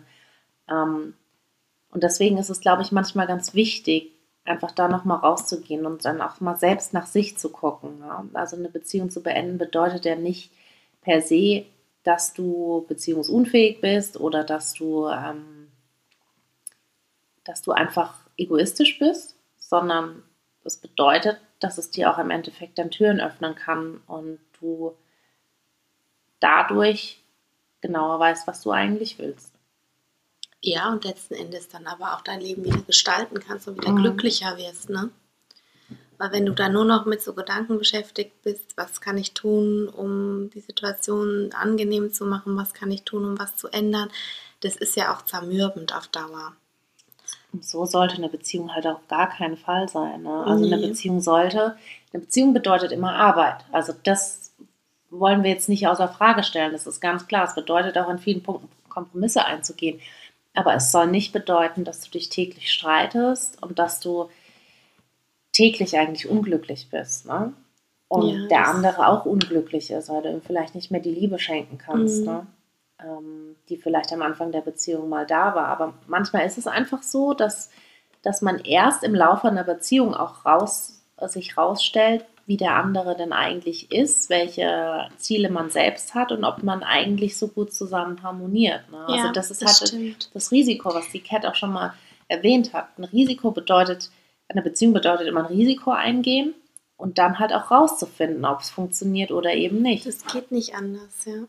Ähm, 0.68 1.14
und 1.90 2.02
deswegen 2.02 2.38
ist 2.38 2.50
es, 2.50 2.60
glaube 2.60 2.82
ich, 2.82 2.92
manchmal 2.92 3.26
ganz 3.26 3.54
wichtig, 3.54 4.12
einfach 4.44 4.72
da 4.72 4.88
nochmal 4.88 5.18
rauszugehen 5.18 5.86
und 5.86 6.04
dann 6.04 6.20
auch 6.20 6.40
mal 6.40 6.56
selbst 6.56 6.92
nach 6.92 7.06
sich 7.06 7.38
zu 7.38 7.50
gucken. 7.50 8.00
Ja? 8.00 8.24
Also 8.34 8.56
eine 8.56 8.68
Beziehung 8.68 9.10
zu 9.10 9.22
beenden 9.22 9.58
bedeutet 9.58 10.04
ja 10.04 10.16
nicht 10.16 10.50
per 11.00 11.22
se, 11.22 11.66
dass 12.02 12.34
du 12.34 12.84
beziehungsunfähig 12.88 13.80
bist 13.80 14.18
oder 14.18 14.42
dass 14.42 14.74
du, 14.74 15.08
ähm, 15.08 15.68
dass 17.44 17.62
du 17.62 17.72
einfach 17.72 18.14
egoistisch 18.36 18.98
bist, 18.98 19.36
sondern 19.58 20.22
das 20.64 20.76
bedeutet, 20.76 21.40
dass 21.60 21.78
es 21.78 21.90
dir 21.90 22.10
auch 22.10 22.18
im 22.18 22.30
Endeffekt 22.30 22.78
dann 22.78 22.90
Türen 22.90 23.20
öffnen 23.20 23.54
kann 23.54 24.00
und 24.06 24.40
du 24.60 24.94
dadurch 26.40 27.22
genauer 27.80 28.18
weißt, 28.18 28.46
was 28.46 28.62
du 28.62 28.70
eigentlich 28.72 29.18
willst. 29.18 29.51
Ja, 30.62 30.90
und 30.92 31.04
letzten 31.04 31.34
Endes 31.34 31.68
dann 31.68 31.86
aber 31.86 32.14
auch 32.14 32.20
dein 32.20 32.40
Leben 32.40 32.64
wieder 32.64 32.82
gestalten 32.82 33.40
kannst 33.40 33.66
und 33.68 33.78
wieder 33.78 33.90
Mhm. 33.92 33.96
glücklicher 33.96 34.56
wirst, 34.56 34.90
ne? 34.90 35.10
Weil 36.18 36.30
wenn 36.32 36.46
du 36.46 36.52
da 36.52 36.68
nur 36.68 36.84
noch 36.84 37.04
mit 37.04 37.20
so 37.20 37.32
Gedanken 37.32 37.78
beschäftigt 37.78 38.42
bist, 38.42 38.76
was 38.76 39.00
kann 39.00 39.18
ich 39.18 39.32
tun, 39.34 39.88
um 39.88 40.50
die 40.50 40.60
Situation 40.60 41.50
angenehm 41.52 42.12
zu 42.12 42.24
machen, 42.24 42.56
was 42.56 42.74
kann 42.74 42.92
ich 42.92 43.02
tun, 43.02 43.24
um 43.24 43.38
was 43.40 43.56
zu 43.56 43.68
ändern, 43.68 44.08
das 44.60 44.76
ist 44.76 44.94
ja 44.94 45.12
auch 45.12 45.22
zermürbend 45.22 45.96
auf 45.96 46.06
Dauer. 46.06 46.52
Und 47.52 47.64
so 47.64 47.84
sollte 47.84 48.14
eine 48.16 48.28
Beziehung 48.28 48.72
halt 48.72 48.86
auf 48.86 49.00
gar 49.08 49.28
keinen 49.30 49.56
Fall 49.56 49.88
sein. 49.88 50.22
Ne? 50.22 50.44
Also 50.46 50.64
eine 50.64 50.76
Nee. 50.76 50.86
Beziehung 50.88 51.20
sollte, 51.20 51.76
eine 52.12 52.22
Beziehung 52.22 52.54
bedeutet 52.54 52.92
immer 52.92 53.14
Arbeit. 53.16 53.64
Also 53.72 53.92
das 54.04 54.52
wollen 55.10 55.42
wir 55.42 55.50
jetzt 55.50 55.68
nicht 55.68 55.88
außer 55.88 56.08
Frage 56.08 56.44
stellen. 56.44 56.72
Das 56.72 56.86
ist 56.86 57.00
ganz 57.00 57.26
klar. 57.26 57.46
Es 57.48 57.54
bedeutet 57.56 57.98
auch 57.98 58.08
in 58.08 58.18
vielen 58.18 58.42
Punkten 58.44 58.68
Kompromisse 58.88 59.44
einzugehen. 59.44 60.00
Aber 60.54 60.74
es 60.74 60.92
soll 60.92 61.06
nicht 61.06 61.32
bedeuten, 61.32 61.84
dass 61.84 62.00
du 62.02 62.10
dich 62.10 62.28
täglich 62.28 62.72
streitest 62.72 63.62
und 63.62 63.78
dass 63.78 64.00
du 64.00 64.28
täglich 65.52 65.96
eigentlich 65.98 66.28
unglücklich 66.28 66.88
bist. 66.90 67.26
Ne? 67.26 67.52
Und 68.08 68.28
Ja, 68.28 68.48
der 68.48 68.68
andere 68.68 69.08
auch 69.08 69.24
unglücklich 69.24 69.90
ist, 69.90 70.08
weil 70.10 70.22
du 70.22 70.30
ihm 70.30 70.42
vielleicht 70.42 70.74
nicht 70.74 70.90
mehr 70.90 71.00
die 71.00 71.14
Liebe 71.14 71.38
schenken 71.38 71.78
kannst. 71.78 72.20
Mhm. 72.20 72.26
Ne? 72.26 72.46
ähm, 73.04 73.56
die 73.68 73.76
vielleicht 73.76 74.12
am 74.12 74.22
Anfang 74.22 74.52
der 74.52 74.60
Beziehung 74.60 75.08
mal 75.08 75.26
da 75.26 75.54
war. 75.54 75.66
Aber 75.66 75.94
manchmal 76.06 76.46
ist 76.46 76.58
es 76.58 76.66
einfach 76.66 77.02
so, 77.02 77.34
dass, 77.34 77.70
dass 78.22 78.42
man 78.42 78.58
erst 78.60 79.02
im 79.04 79.14
Laufe 79.14 79.48
einer 79.48 79.64
Beziehung 79.64 80.14
auch 80.14 80.44
raus, 80.44 81.02
sich 81.26 81.56
rausstellt, 81.56 82.24
wie 82.46 82.56
der 82.56 82.74
andere 82.74 83.16
denn 83.16 83.32
eigentlich 83.32 83.92
ist, 83.92 84.28
welche 84.30 85.08
Ziele 85.16 85.50
man 85.50 85.70
selbst 85.70 86.14
hat 86.14 86.32
und 86.32 86.44
ob 86.44 86.62
man 86.62 86.82
eigentlich 86.82 87.36
so 87.36 87.48
gut 87.48 87.72
zusammen 87.72 88.22
harmoniert. 88.22 88.90
Ne? 88.90 89.04
also 89.06 89.32
das 89.32 89.50
ist 89.50 89.64
halt 89.64 89.88
stimmt. 89.88 90.30
das 90.34 90.50
Risiko, 90.50 90.92
was 90.94 91.10
die 91.10 91.20
Cat 91.20 91.46
auch 91.46 91.54
schon 91.54 91.72
mal 91.72 91.94
erwähnt 92.28 92.72
hat. 92.72 92.98
Ein 92.98 93.04
Risiko 93.04 93.50
bedeutet, 93.50 94.10
eine 94.48 94.62
Beziehung 94.62 94.92
bedeutet 94.92 95.26
immer 95.26 95.40
ein 95.40 95.54
Risiko 95.54 95.92
eingehen 95.92 96.54
und 96.96 97.18
dann 97.18 97.38
halt 97.38 97.52
auch 97.52 97.70
rauszufinden, 97.70 98.44
ob 98.44 98.60
es 98.60 98.70
funktioniert 98.70 99.30
oder 99.30 99.54
eben 99.54 99.82
nicht. 99.82 100.06
Das 100.06 100.26
geht 100.26 100.50
nicht 100.50 100.74
anders, 100.74 101.24
ja. 101.24 101.44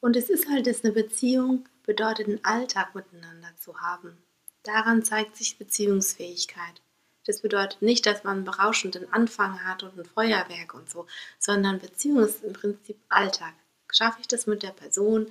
Und 0.00 0.16
es 0.16 0.30
ist 0.30 0.48
halt, 0.48 0.66
dass 0.66 0.84
eine 0.84 0.92
Beziehung 0.92 1.68
bedeutet, 1.84 2.28
einen 2.28 2.44
Alltag 2.44 2.94
miteinander 2.94 3.48
zu 3.56 3.80
haben. 3.80 4.18
Daran 4.62 5.02
zeigt 5.02 5.36
sich 5.36 5.58
Beziehungsfähigkeit. 5.58 6.82
Das 7.26 7.40
bedeutet 7.40 7.82
nicht, 7.82 8.06
dass 8.06 8.24
man 8.24 8.36
einen 8.36 8.44
berauschenden 8.44 9.12
Anfang 9.12 9.64
hat 9.64 9.82
und 9.82 9.98
ein 9.98 10.04
Feuerwerk 10.04 10.74
und 10.74 10.88
so, 10.88 11.06
sondern 11.38 11.80
Beziehung 11.80 12.20
ist 12.20 12.44
im 12.44 12.52
Prinzip 12.52 12.96
Alltag. 13.08 13.54
Schaffe 13.92 14.18
ich 14.20 14.28
das 14.28 14.46
mit 14.46 14.62
der 14.62 14.70
Person 14.70 15.26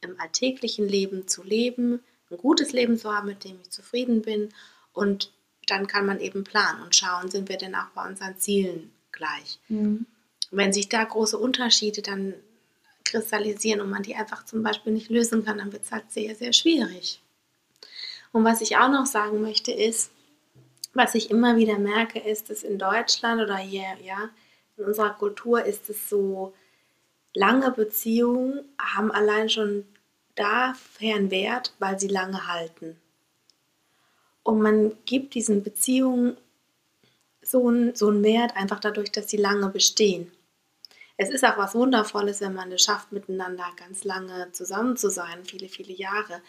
im 0.00 0.18
alltäglichen 0.20 0.88
Leben 0.88 1.26
zu 1.28 1.42
leben, 1.42 2.00
ein 2.30 2.38
gutes 2.38 2.72
Leben 2.72 2.96
zu 2.96 3.12
haben, 3.12 3.26
mit 3.26 3.44
dem 3.44 3.60
ich 3.60 3.70
zufrieden 3.70 4.22
bin 4.22 4.50
und 4.92 5.32
dann 5.66 5.86
kann 5.86 6.06
man 6.06 6.20
eben 6.20 6.44
planen 6.44 6.82
und 6.82 6.96
schauen, 6.96 7.30
sind 7.30 7.48
wir 7.48 7.58
denn 7.58 7.74
auch 7.74 7.88
bei 7.94 8.06
unseren 8.08 8.36
Zielen 8.38 8.92
gleich. 9.12 9.58
Wenn 10.50 10.72
sich 10.72 10.88
da 10.88 11.04
große 11.04 11.38
Unterschiede 11.38 12.02
dann 12.02 12.34
kristallisieren 13.04 13.80
und 13.80 13.90
man 13.90 14.02
die 14.02 14.14
einfach 14.14 14.44
zum 14.44 14.62
Beispiel 14.62 14.92
nicht 14.92 15.10
lösen 15.10 15.44
kann, 15.44 15.58
dann 15.58 15.72
wird 15.72 15.84
es 15.84 15.92
halt 15.92 16.10
sehr, 16.10 16.34
sehr 16.34 16.52
schwierig. 16.52 17.20
Und 18.32 18.44
was 18.44 18.60
ich 18.60 18.76
auch 18.76 18.90
noch 18.90 19.06
sagen 19.06 19.40
möchte 19.42 19.72
ist, 19.72 20.12
was 20.92 21.14
ich 21.14 21.30
immer 21.30 21.56
wieder 21.56 21.78
merke, 21.78 22.18
ist, 22.18 22.50
dass 22.50 22.62
in 22.62 22.78
Deutschland 22.78 23.40
oder 23.40 23.56
hier, 23.56 23.96
ja, 24.02 24.30
in 24.76 24.84
unserer 24.84 25.10
Kultur 25.10 25.64
ist 25.64 25.88
es 25.88 26.08
so, 26.08 26.54
lange 27.34 27.70
Beziehungen 27.70 28.64
haben 28.78 29.10
allein 29.12 29.48
schon 29.48 29.84
dafür 30.34 31.14
einen 31.14 31.30
Wert, 31.30 31.74
weil 31.78 31.98
sie 31.98 32.08
lange 32.08 32.46
halten. 32.46 32.96
Und 34.42 34.62
man 34.62 34.96
gibt 35.04 35.34
diesen 35.34 35.62
Beziehungen 35.62 36.36
so 37.42 37.68
einen, 37.68 37.94
so 37.94 38.08
einen 38.08 38.24
Wert 38.24 38.56
einfach 38.56 38.80
dadurch, 38.80 39.12
dass 39.12 39.30
sie 39.30 39.36
lange 39.36 39.68
bestehen. 39.68 40.30
Es 41.16 41.30
ist 41.30 41.44
auch 41.44 41.58
was 41.58 41.74
Wundervolles, 41.74 42.40
wenn 42.40 42.54
man 42.54 42.72
es 42.72 42.82
schafft, 42.82 43.12
miteinander 43.12 43.66
ganz 43.76 44.04
lange 44.04 44.50
zusammen 44.52 44.96
zu 44.96 45.10
sein, 45.10 45.44
viele, 45.44 45.68
viele 45.68 45.92
Jahre. 45.92 46.40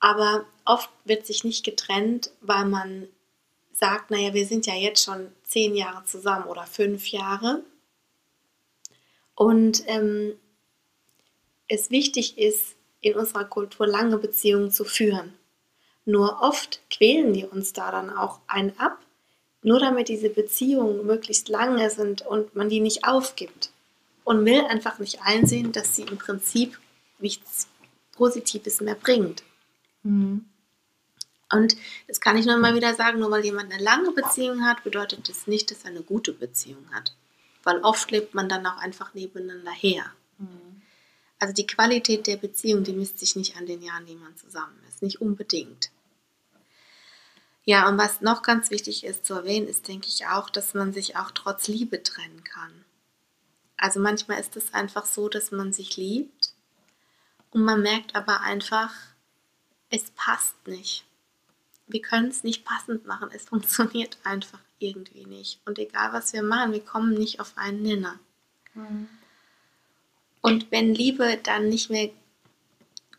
Aber 0.00 0.44
oft 0.64 0.90
wird 1.04 1.24
sich 1.24 1.44
nicht 1.44 1.64
getrennt, 1.64 2.32
weil 2.40 2.64
man 2.64 3.08
sagt, 3.78 4.10
naja, 4.10 4.32
wir 4.32 4.46
sind 4.46 4.66
ja 4.66 4.74
jetzt 4.74 5.04
schon 5.04 5.30
zehn 5.44 5.74
Jahre 5.74 6.04
zusammen 6.04 6.46
oder 6.46 6.64
fünf 6.66 7.08
Jahre. 7.08 7.62
Und 9.34 9.84
ähm, 9.86 10.34
es 11.68 11.90
wichtig 11.90 12.38
ist, 12.38 12.74
in 13.02 13.14
unserer 13.14 13.44
Kultur 13.44 13.86
lange 13.86 14.16
Beziehungen 14.16 14.70
zu 14.70 14.84
führen. 14.84 15.34
Nur 16.06 16.40
oft 16.40 16.80
quälen 16.88 17.34
die 17.34 17.44
uns 17.44 17.72
da 17.72 17.90
dann 17.90 18.10
auch 18.10 18.40
einen 18.46 18.76
ab, 18.78 18.98
nur 19.62 19.78
damit 19.78 20.08
diese 20.08 20.30
Beziehung 20.30 21.04
möglichst 21.04 21.48
lang 21.48 21.78
ist 21.78 21.98
und, 21.98 22.22
und 22.22 22.54
man 22.56 22.68
die 22.68 22.80
nicht 22.80 23.06
aufgibt. 23.06 23.70
Und 24.24 24.44
will 24.44 24.64
einfach 24.64 24.98
nicht 24.98 25.20
einsehen, 25.22 25.70
dass 25.70 25.94
sie 25.94 26.02
im 26.02 26.18
Prinzip 26.18 26.78
nichts 27.18 27.68
Positives 28.12 28.80
mehr 28.80 28.96
bringt. 28.96 29.44
Mhm. 30.02 30.46
Und 31.52 31.76
das 32.08 32.20
kann 32.20 32.36
ich 32.36 32.46
nur 32.46 32.56
immer 32.56 32.74
wieder 32.74 32.94
sagen, 32.94 33.20
nur 33.20 33.30
weil 33.30 33.44
jemand 33.44 33.72
eine 33.72 33.82
lange 33.82 34.10
Beziehung 34.10 34.64
hat, 34.64 34.82
bedeutet 34.82 35.28
das 35.28 35.46
nicht, 35.46 35.70
dass 35.70 35.84
er 35.84 35.90
eine 35.90 36.02
gute 36.02 36.32
Beziehung 36.32 36.90
hat. 36.92 37.14
Weil 37.62 37.78
oft 37.80 38.10
lebt 38.10 38.34
man 38.34 38.48
dann 38.48 38.66
auch 38.66 38.78
einfach 38.78 39.14
nebeneinander 39.14 39.70
her. 39.72 40.12
Mhm. 40.38 40.82
Also 41.38 41.52
die 41.52 41.66
Qualität 41.66 42.26
der 42.26 42.36
Beziehung, 42.36 42.82
die 42.82 42.92
misst 42.92 43.18
sich 43.18 43.36
nicht 43.36 43.56
an 43.56 43.66
den 43.66 43.82
Jahren, 43.82 44.06
die 44.06 44.16
man 44.16 44.36
zusammen 44.36 44.78
ist. 44.88 45.02
Nicht 45.02 45.20
unbedingt. 45.20 45.90
Ja, 47.64 47.88
und 47.88 47.98
was 47.98 48.20
noch 48.20 48.42
ganz 48.42 48.70
wichtig 48.70 49.04
ist 49.04 49.26
zu 49.26 49.34
erwähnen, 49.34 49.66
ist, 49.66 49.88
denke 49.88 50.06
ich, 50.06 50.26
auch, 50.26 50.50
dass 50.50 50.74
man 50.74 50.92
sich 50.92 51.16
auch 51.16 51.32
trotz 51.32 51.66
Liebe 51.66 52.02
trennen 52.02 52.44
kann. 52.44 52.84
Also 53.76 54.00
manchmal 54.00 54.40
ist 54.40 54.56
es 54.56 54.72
einfach 54.72 55.04
so, 55.04 55.28
dass 55.28 55.50
man 55.50 55.72
sich 55.72 55.96
liebt 55.96 56.52
und 57.50 57.64
man 57.64 57.82
merkt 57.82 58.14
aber 58.14 58.40
einfach, 58.40 58.92
es 59.90 60.10
passt 60.12 60.54
nicht. 60.66 61.04
Wir 61.86 62.02
können 62.02 62.28
es 62.28 62.44
nicht 62.44 62.64
passend 62.64 63.06
machen. 63.06 63.30
Es 63.32 63.44
funktioniert 63.48 64.18
einfach 64.24 64.60
irgendwie 64.78 65.26
nicht. 65.26 65.60
Und 65.64 65.78
egal 65.78 66.12
was 66.12 66.32
wir 66.32 66.42
machen, 66.42 66.72
wir 66.72 66.84
kommen 66.84 67.14
nicht 67.14 67.40
auf 67.40 67.52
einen 67.56 67.82
Nenner. 67.82 68.18
Mhm. 68.74 69.08
Und 70.40 70.70
wenn 70.70 70.94
Liebe 70.94 71.38
dann 71.42 71.68
nicht 71.68 71.90
mehr 71.90 72.10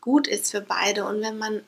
gut 0.00 0.26
ist 0.26 0.50
für 0.50 0.60
beide 0.60 1.04
und 1.04 1.20
wenn 1.20 1.36
man 1.36 1.62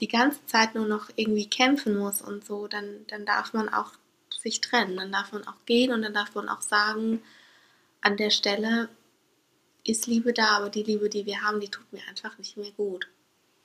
die 0.00 0.08
ganze 0.08 0.44
Zeit 0.46 0.74
nur 0.74 0.86
noch 0.86 1.10
irgendwie 1.16 1.46
kämpfen 1.46 1.98
muss 1.98 2.22
und 2.22 2.46
so, 2.46 2.68
dann, 2.68 3.04
dann 3.08 3.26
darf 3.26 3.52
man 3.52 3.68
auch 3.68 3.92
sich 4.30 4.60
trennen. 4.60 4.96
Dann 4.96 5.12
darf 5.12 5.32
man 5.32 5.46
auch 5.46 5.64
gehen 5.66 5.92
und 5.92 6.02
dann 6.02 6.14
darf 6.14 6.34
man 6.34 6.48
auch 6.48 6.62
sagen, 6.62 7.22
an 8.00 8.16
der 8.16 8.30
Stelle 8.30 8.88
ist 9.84 10.06
Liebe 10.06 10.32
da, 10.32 10.56
aber 10.56 10.70
die 10.70 10.82
Liebe, 10.82 11.08
die 11.08 11.26
wir 11.26 11.42
haben, 11.42 11.60
die 11.60 11.70
tut 11.70 11.92
mir 11.92 12.02
einfach 12.08 12.38
nicht 12.38 12.56
mehr 12.56 12.70
gut. 12.72 13.08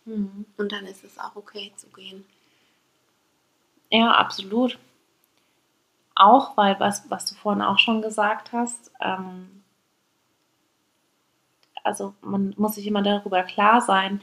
Mhm. 0.06 0.46
Und 0.58 0.72
dann 0.72 0.86
ist 0.86 1.04
es 1.04 1.18
auch 1.18 1.36
okay 1.36 1.72
zu 1.76 1.88
gehen. 1.88 2.26
Ja, 3.90 4.12
absolut. 4.12 4.80
Auch, 6.16 6.58
weil 6.58 6.80
was, 6.80 7.10
was 7.10 7.26
du 7.26 7.36
vorhin 7.36 7.62
auch 7.62 7.80
schon 7.80 8.02
gesagt 8.02 8.52
hast, 8.52 8.92
ähm, 9.02 9.64
also 11.84 12.14
man 12.22 12.54
muss 12.58 12.76
sich 12.76 12.88
immer 12.88 13.02
darüber 13.02 13.44
klar 13.44 13.82
sein, 13.82 14.22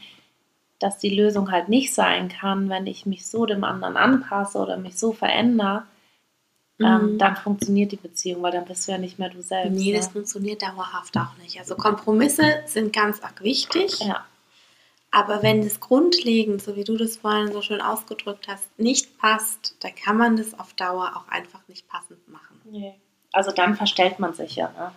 dass 0.78 0.98
die 0.98 1.14
Lösung 1.14 1.50
halt 1.50 1.68
nicht 1.68 1.94
sein 1.94 2.28
kann, 2.28 2.68
wenn 2.68 2.86
ich 2.86 3.06
mich 3.06 3.26
so 3.26 3.44
dem 3.44 3.64
anderen 3.64 3.96
anpasse 3.96 4.58
oder 4.58 4.76
mich 4.78 4.98
so 4.98 5.12
verändere, 5.12 5.84
ähm, 6.80 7.18
dann 7.18 7.36
funktioniert 7.36 7.92
die 7.92 7.96
Beziehung, 7.96 8.42
weil 8.42 8.52
dann 8.52 8.64
bist 8.64 8.88
du 8.88 8.92
ja 8.92 8.98
nicht 8.98 9.18
mehr 9.18 9.28
du 9.28 9.42
selbst. 9.42 9.78
Nee, 9.78 9.92
ne? 9.92 9.98
das 9.98 10.08
funktioniert 10.08 10.62
dauerhaft 10.62 11.16
auch 11.18 11.36
nicht. 11.42 11.58
Also 11.58 11.76
Kompromisse 11.76 12.62
sind 12.64 12.92
ganz 12.94 13.22
arg 13.22 13.42
wichtig. 13.42 14.00
Ja. 14.00 14.24
Aber 15.12 15.42
wenn 15.42 15.62
das 15.62 15.80
grundlegend, 15.80 16.62
so 16.62 16.76
wie 16.76 16.84
du 16.84 16.96
das 16.96 17.16
vorhin 17.16 17.52
so 17.52 17.62
schön 17.62 17.80
ausgedrückt 17.80 18.46
hast, 18.48 18.78
nicht 18.78 19.18
passt, 19.18 19.74
dann 19.80 19.94
kann 19.94 20.16
man 20.16 20.36
das 20.36 20.58
auf 20.58 20.72
Dauer 20.74 21.12
auch 21.16 21.28
einfach 21.28 21.60
nicht 21.66 21.88
passend 21.88 22.28
machen. 22.28 22.60
Nee. 22.64 22.94
Also 23.32 23.50
dann 23.50 23.74
verstellt 23.74 24.18
man 24.18 24.34
sich 24.34 24.56
ja. 24.56 24.70
Ne? 24.78 24.92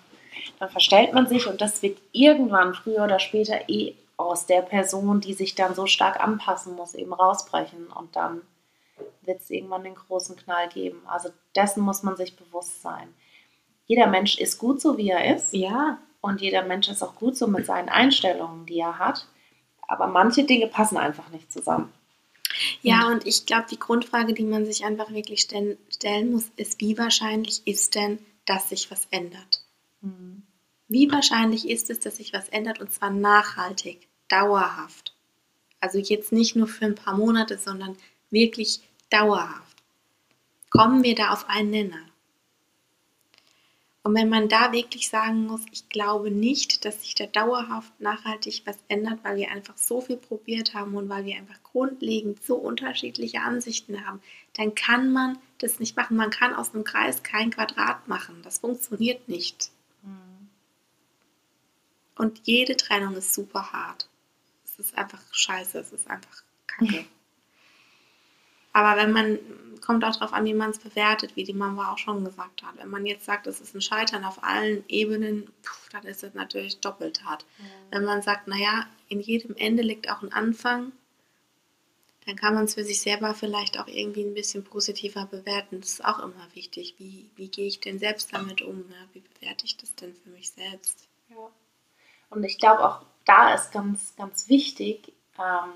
Dann 0.60 0.70
verstellt 0.70 1.14
man 1.14 1.28
sich 1.28 1.48
und 1.48 1.62
das 1.62 1.82
wird 1.82 1.98
irgendwann 2.12 2.74
früher 2.74 3.04
oder 3.04 3.20
später 3.20 3.70
eh 3.70 3.96
aus 4.18 4.46
der 4.46 4.62
Person, 4.62 5.22
die 5.22 5.34
sich 5.34 5.56
dann 5.56 5.74
so 5.74 5.88
stark 5.88 6.20
anpassen 6.20 6.76
muss, 6.76 6.94
eben 6.94 7.14
rausbrechen 7.14 7.88
und 7.88 8.16
dann 8.16 8.42
wird 9.22 9.42
es 9.42 9.50
irgendwann 9.50 9.84
den 9.84 9.96
großen 9.96 10.36
Knall 10.36 10.70
geben. 10.70 11.02
Also 11.08 11.30
dessen 11.56 11.82
muss 11.82 12.04
man 12.04 12.16
sich 12.16 12.36
bewusst 12.36 12.82
sein. 12.82 13.14
Jeder 13.88 14.08
Mensch 14.08 14.38
ist 14.38 14.60
gut 14.60 14.80
so, 14.80 14.98
wie 14.98 15.10
er 15.10 15.36
ist 15.36 15.54
Ja, 15.54 15.98
und 16.22 16.42
jeder 16.42 16.64
Mensch 16.64 16.88
ist 16.88 17.04
auch 17.04 17.16
gut 17.16 17.36
so 17.36 17.48
mit 17.48 17.66
seinen 17.66 17.90
Einstellungen, 17.90 18.66
die 18.66 18.80
er 18.80 18.98
hat. 19.00 19.28
Aber 19.88 20.08
manche 20.08 20.44
Dinge 20.44 20.68
passen 20.68 20.98
einfach 20.98 21.30
nicht 21.30 21.52
zusammen. 21.52 21.92
ja, 22.82 23.08
und 23.08 23.26
ich 23.26 23.46
glaube, 23.46 23.66
die 23.70 23.80
Grundfrage, 23.80 24.34
die 24.34 24.44
man 24.44 24.66
sich 24.66 24.86
einfach 24.86 25.12
wirklich 25.12 25.42
stellen, 25.42 25.78
stellen 25.90 26.32
muss, 26.32 26.52
ist, 26.56 26.80
wie 26.82 26.98
wahrscheinlich 26.98 27.66
ist 27.66 27.96
denn, 27.96 28.20
dass 28.46 28.70
sich 28.70 28.92
was 28.92 29.08
ändert? 29.12 29.64
Wie 30.88 31.12
wahrscheinlich 31.12 31.70
ist 31.70 31.90
es, 31.90 32.00
dass 32.00 32.18
sich 32.18 32.34
was 32.34 32.50
ändert 32.50 32.80
und 32.80 32.92
zwar 32.92 33.10
nachhaltig, 33.10 34.08
dauerhaft? 34.28 35.16
Also 35.80 35.98
jetzt 35.98 36.32
nicht 36.32 36.56
nur 36.56 36.68
für 36.68 36.86
ein 36.86 36.96
paar 36.96 37.16
Monate, 37.18 37.58
sondern 37.58 37.98
wirklich 38.30 38.82
dauerhaft. 39.10 39.84
Kommen 40.70 41.04
wir 41.04 41.16
da 41.16 41.32
auf 41.32 41.50
einen 41.50 41.70
Nenner? 41.70 42.06
Und 44.04 44.16
wenn 44.16 44.28
man 44.28 44.50
da 44.50 44.74
wirklich 44.74 45.08
sagen 45.08 45.48
muss, 45.48 45.62
ich 45.72 45.88
glaube 45.88 46.30
nicht, 46.30 46.84
dass 46.84 47.02
sich 47.02 47.16
da 47.16 47.26
dauerhaft 47.26 47.98
nachhaltig 48.02 48.64
was 48.66 48.78
ändert, 48.90 49.24
weil 49.24 49.38
wir 49.38 49.50
einfach 49.50 49.78
so 49.78 50.02
viel 50.02 50.18
probiert 50.18 50.74
haben 50.74 50.96
und 50.96 51.08
weil 51.08 51.24
wir 51.24 51.38
einfach 51.38 51.64
grundlegend 51.64 52.44
so 52.44 52.56
unterschiedliche 52.56 53.40
Ansichten 53.40 54.06
haben, 54.06 54.22
dann 54.58 54.76
kann 54.76 55.14
man 55.14 55.38
das 55.58 55.80
nicht 55.80 55.96
machen. 55.96 56.18
Man 56.18 56.32
kann 56.32 56.54
aus 56.54 56.74
einem 56.74 56.84
Kreis 56.84 57.24
kein 57.24 57.52
Quadrat 57.52 58.10
machen. 58.10 58.42
Das 58.44 58.60
funktioniert 58.60 59.30
nicht. 59.30 59.72
Und 62.16 62.42
jede 62.44 62.76
Trennung 62.78 63.16
ist 63.16 63.34
super 63.34 63.72
hart. 63.72 64.08
Es 64.66 64.80
ist 64.80 64.98
einfach 64.98 65.22
scheiße, 65.32 65.80
es 65.80 65.94
ist 65.94 66.10
einfach 66.10 66.44
kacke. 66.68 67.06
Aber 68.74 69.00
wenn 69.00 69.12
man, 69.12 69.40
kommt 69.82 70.04
auch 70.04 70.16
darauf 70.16 70.34
an, 70.34 70.46
wie 70.46 70.54
man 70.54 70.72
es 70.72 70.80
bewertet, 70.80 71.36
wie 71.36 71.44
die 71.44 71.54
Mama 71.54 71.92
auch 71.92 71.98
schon 71.98 72.24
gesagt 72.26 72.64
hat. 72.64 72.78
Wenn 72.78 72.90
man 72.90 73.06
jetzt 73.06 73.26
sagt, 73.26 73.48
es 73.48 73.62
ist 73.62 73.76
ein 73.76 73.82
Scheitern 73.82 74.26
auf 74.26 74.44
allen 74.44 74.84
Ebenen, 74.88 75.46
puh, 75.62 75.90
dann 75.92 76.04
ist 76.04 76.24
es 76.24 76.34
natürlich 76.34 76.80
doppelt 76.80 77.24
hart. 77.24 77.46
Wenn 77.92 78.04
man 78.04 78.22
sagt, 78.22 78.48
naja, 78.48 78.88
in 79.08 79.20
jedem 79.20 79.56
Ende 79.56 79.84
liegt 79.84 80.10
auch 80.10 80.22
ein 80.22 80.34
Anfang, 80.34 80.92
dann 82.26 82.36
kann 82.36 82.54
man 82.54 82.66
es 82.66 82.76
für 82.76 82.84
sich 82.84 83.02
selber 83.02 83.34
vielleicht 83.34 83.78
auch 83.78 83.88
irgendwie 83.88 84.24
ein 84.24 84.34
bisschen 84.34 84.64
positiver 84.64 85.26
bewerten. 85.26 85.82
Das 85.82 85.92
ist 85.92 86.06
auch 86.06 86.20
immer 86.20 86.48
wichtig. 86.54 86.96
Wie, 86.98 87.30
wie 87.36 87.50
gehe 87.50 87.68
ich 87.68 87.82
denn 87.82 88.00
selbst 88.00 88.34
damit 88.34 88.62
um? 88.62 88.78
Ne? 88.78 89.10
Wie 89.12 89.22
bewerte 89.22 89.66
ich 89.66 89.76
das 89.76 89.94
denn 89.96 90.16
für 90.16 90.30
mich 90.30 90.52
selbst? 90.52 91.08
Ja. 91.30 91.50
Und 92.30 92.44
ich 92.44 92.58
glaube 92.58 92.88
auch 92.88 93.02
da 93.26 93.54
ist 93.54 93.72
ganz, 93.72 94.16
ganz 94.16 94.50
wichtig, 94.50 95.14
ähm, 95.38 95.72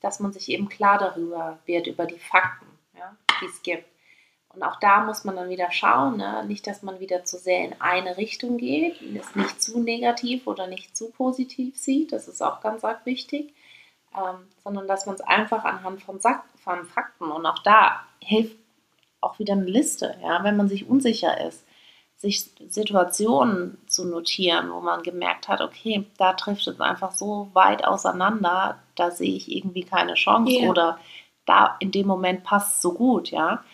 dass 0.00 0.20
man 0.20 0.32
sich 0.32 0.48
eben 0.48 0.68
klar 0.68 0.98
darüber 0.98 1.58
wird, 1.66 1.86
über 1.86 2.06
die 2.06 2.18
Fakten, 2.18 2.66
ja, 2.96 3.16
die 3.40 3.46
es 3.46 3.62
gibt. 3.62 3.84
Und 4.54 4.62
auch 4.62 4.76
da 4.80 5.04
muss 5.04 5.24
man 5.24 5.36
dann 5.36 5.50
wieder 5.50 5.70
schauen, 5.70 6.16
ne? 6.16 6.44
nicht, 6.46 6.66
dass 6.66 6.82
man 6.82 7.00
wieder 7.00 7.24
zu 7.24 7.38
sehr 7.38 7.64
in 7.64 7.80
eine 7.80 8.16
Richtung 8.16 8.56
geht, 8.56 9.00
es 9.02 9.36
nicht 9.36 9.62
zu 9.62 9.80
negativ 9.80 10.46
oder 10.46 10.66
nicht 10.66 10.96
zu 10.96 11.10
positiv 11.10 11.76
sieht, 11.76 12.12
das 12.12 12.28
ist 12.28 12.42
auch 12.42 12.60
ganz 12.60 12.82
arg 12.82 13.04
wichtig, 13.04 13.54
ähm, 14.16 14.48
sondern 14.64 14.88
dass 14.88 15.06
man 15.06 15.14
es 15.14 15.20
einfach 15.20 15.64
anhand 15.64 16.02
von, 16.02 16.18
Sack, 16.18 16.44
von 16.56 16.84
Fakten 16.86 17.30
und 17.30 17.44
auch 17.46 17.58
da 17.60 18.04
hilft 18.20 18.56
auch 19.20 19.38
wieder 19.38 19.52
eine 19.52 19.64
Liste, 19.64 20.16
ja, 20.22 20.42
wenn 20.44 20.56
man 20.56 20.68
sich 20.68 20.88
unsicher 20.88 21.46
ist, 21.46 21.64
sich 22.16 22.50
Situationen 22.68 23.78
zu 23.86 24.06
notieren, 24.06 24.72
wo 24.72 24.80
man 24.80 25.02
gemerkt 25.02 25.46
hat, 25.46 25.60
okay, 25.60 26.04
da 26.16 26.32
trifft 26.32 26.66
es 26.66 26.80
einfach 26.80 27.12
so 27.12 27.48
weit 27.52 27.84
auseinander, 27.84 28.78
da 28.98 29.10
sehe 29.10 29.34
ich 29.36 29.50
irgendwie 29.50 29.84
keine 29.84 30.14
Chance 30.14 30.52
Ja. 30.52 30.68
oder 30.70 30.98
da 31.46 31.76
in 31.80 31.90
dem 31.90 32.06
Moment 32.06 32.44
passt 32.44 32.76
es 32.76 32.82
so 32.82 32.92
gut, 32.92 33.30
ja, 33.30 33.64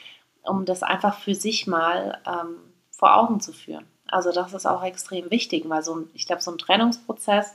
um 0.42 0.64
das 0.64 0.82
einfach 0.82 1.18
für 1.18 1.34
sich 1.34 1.66
mal 1.66 2.20
ähm, 2.26 2.56
vor 2.90 3.16
Augen 3.16 3.40
zu 3.40 3.52
führen. 3.52 3.86
Also 4.08 4.30
das 4.30 4.52
ist 4.52 4.66
auch 4.66 4.82
extrem 4.82 5.30
wichtig, 5.30 5.64
weil 5.68 5.82
so 5.82 5.96
ein, 5.96 6.10
ich 6.14 6.26
glaube, 6.26 6.42
so 6.42 6.50
ein 6.50 6.58
Trennungsprozess 6.58 7.52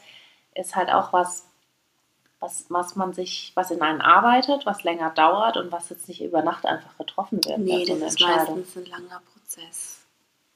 ist 0.56 0.76
halt 0.76 0.90
auch 0.90 1.14
was, 1.14 1.46
was, 2.40 2.66
was 2.70 2.96
man 2.96 3.14
sich, 3.14 3.52
was 3.56 3.72
in 3.72 3.82
einen 3.82 4.02
arbeitet, 4.02 4.66
was 4.66 4.84
länger 4.84 5.12
dauert 5.12 5.58
und 5.58 5.72
was 5.72 5.90
jetzt 5.90 6.08
nicht 6.08 6.22
über 6.22 6.42
Nacht 6.42 6.66
einfach 6.66 6.98
getroffen 6.98 7.44
wird. 7.46 7.60
Nee, 7.60 7.90
eine 7.90 8.00
das 8.00 8.14
ist 8.16 8.22
meistens 8.22 8.76
ein 8.76 8.86
langer 8.86 9.22
Prozess. 9.34 10.06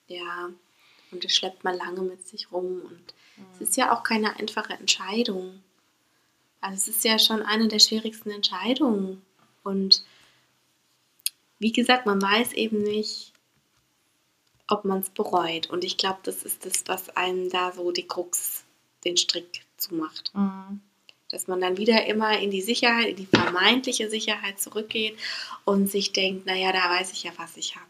Ja, 0.07 0.49
und 1.11 1.23
das 1.23 1.31
schleppt 1.31 1.63
man 1.63 1.77
lange 1.77 2.01
mit 2.01 2.27
sich 2.27 2.51
rum. 2.51 2.81
Und 2.83 3.13
es 3.53 3.61
ist 3.61 3.77
ja 3.77 3.93
auch 3.95 4.03
keine 4.03 4.35
einfache 4.37 4.73
Entscheidung. 4.73 5.61
Also 6.63 6.75
es 6.77 6.87
ist 6.87 7.03
ja 7.03 7.19
schon 7.19 7.41
eine 7.41 7.67
der 7.67 7.79
schwierigsten 7.79 8.31
Entscheidungen. 8.31 9.21
Und 9.63 10.03
wie 11.59 11.73
gesagt, 11.73 12.05
man 12.05 12.21
weiß 12.21 12.53
eben 12.53 12.81
nicht, 12.81 13.33
ob 14.69 14.85
man 14.85 15.01
es 15.01 15.09
bereut. 15.09 15.69
Und 15.69 15.83
ich 15.83 15.97
glaube, 15.97 16.19
das 16.23 16.43
ist 16.43 16.65
das, 16.65 16.83
was 16.85 17.09
einem 17.17 17.49
da 17.49 17.73
so 17.73 17.91
die 17.91 18.07
Krux, 18.07 18.63
den 19.03 19.17
Strick 19.17 19.65
zumacht. 19.75 20.31
Mhm. 20.33 20.79
Dass 21.29 21.47
man 21.47 21.59
dann 21.59 21.77
wieder 21.77 22.05
immer 22.05 22.39
in 22.39 22.49
die 22.49 22.61
Sicherheit, 22.61 23.09
in 23.09 23.15
die 23.17 23.25
vermeintliche 23.25 24.09
Sicherheit 24.09 24.61
zurückgeht 24.61 25.17
und 25.65 25.91
sich 25.91 26.13
denkt, 26.13 26.45
naja, 26.45 26.71
da 26.71 26.89
weiß 26.89 27.11
ich 27.11 27.23
ja, 27.23 27.31
was 27.35 27.57
ich 27.57 27.75
habe. 27.75 27.85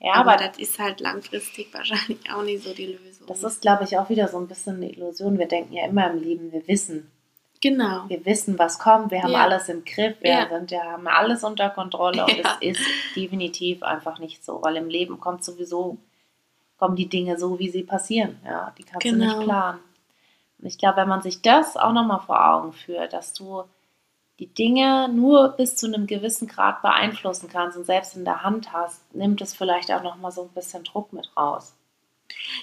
Ja, 0.00 0.14
aber, 0.14 0.32
aber 0.32 0.48
das 0.48 0.58
ist 0.58 0.80
halt 0.80 0.98
langfristig 0.98 1.68
wahrscheinlich 1.72 2.28
auch 2.32 2.42
nicht 2.42 2.64
so 2.64 2.74
die 2.74 2.86
Lösung. 2.86 3.28
das 3.28 3.44
ist, 3.44 3.60
glaube 3.60 3.84
ich, 3.84 3.98
auch 3.98 4.08
wieder 4.08 4.26
so 4.26 4.38
ein 4.38 4.48
bisschen 4.48 4.76
eine 4.76 4.90
Illusion. 4.90 5.38
Wir 5.38 5.46
denken 5.46 5.74
ja 5.74 5.86
immer 5.86 6.10
im 6.10 6.20
Leben, 6.20 6.50
wir 6.50 6.66
wissen. 6.66 7.08
Genau. 7.60 8.04
Wir 8.08 8.24
wissen, 8.24 8.58
was 8.58 8.78
kommt, 8.78 9.10
wir 9.10 9.22
haben 9.22 9.32
Ja. 9.32 9.40
alles 9.40 9.68
im 9.68 9.84
Griff, 9.84 10.16
wir 10.20 10.30
Ja. 10.30 10.48
sind, 10.48 10.70
ja, 10.70 10.82
haben 10.84 11.06
alles 11.06 11.44
unter 11.44 11.70
Kontrolle 11.70 12.24
und 12.24 12.36
Ja. 12.36 12.56
es 12.60 12.78
ist 12.78 12.86
definitiv 13.16 13.82
einfach 13.82 14.18
nicht 14.18 14.44
so, 14.44 14.62
weil 14.62 14.76
im 14.76 14.88
Leben 14.88 15.20
kommt 15.20 15.44
sowieso, 15.44 15.98
kommen 16.78 16.96
die 16.96 17.08
Dinge 17.08 17.38
so, 17.38 17.58
wie 17.58 17.68
sie 17.70 17.82
passieren. 17.82 18.38
Ja, 18.44 18.72
die 18.78 18.82
kannst 18.84 19.04
du 19.06 19.10
Genau. 19.10 19.24
nicht 19.24 19.40
planen. 19.44 19.80
Und 20.58 20.66
ich 20.66 20.78
glaube, 20.78 20.98
wenn 20.98 21.08
man 21.08 21.22
sich 21.22 21.42
das 21.42 21.76
auch 21.76 21.92
nochmal 21.92 22.20
vor 22.20 22.44
Augen 22.52 22.72
führt, 22.72 23.12
dass 23.12 23.32
du 23.32 23.64
die 24.38 24.46
Dinge 24.46 25.08
nur 25.10 25.50
bis 25.50 25.76
zu 25.76 25.86
einem 25.86 26.06
gewissen 26.06 26.48
Grad 26.48 26.80
beeinflussen 26.80 27.48
kannst 27.50 27.76
und 27.76 27.84
selbst 27.84 28.16
in 28.16 28.24
der 28.24 28.42
Hand 28.42 28.72
hast, 28.72 29.14
nimmt 29.14 29.40
es 29.42 29.54
vielleicht 29.54 29.92
auch 29.92 30.02
nochmal 30.02 30.32
so 30.32 30.42
ein 30.42 30.48
bisschen 30.48 30.82
Druck 30.84 31.12
mit 31.12 31.30
raus. 31.36 31.74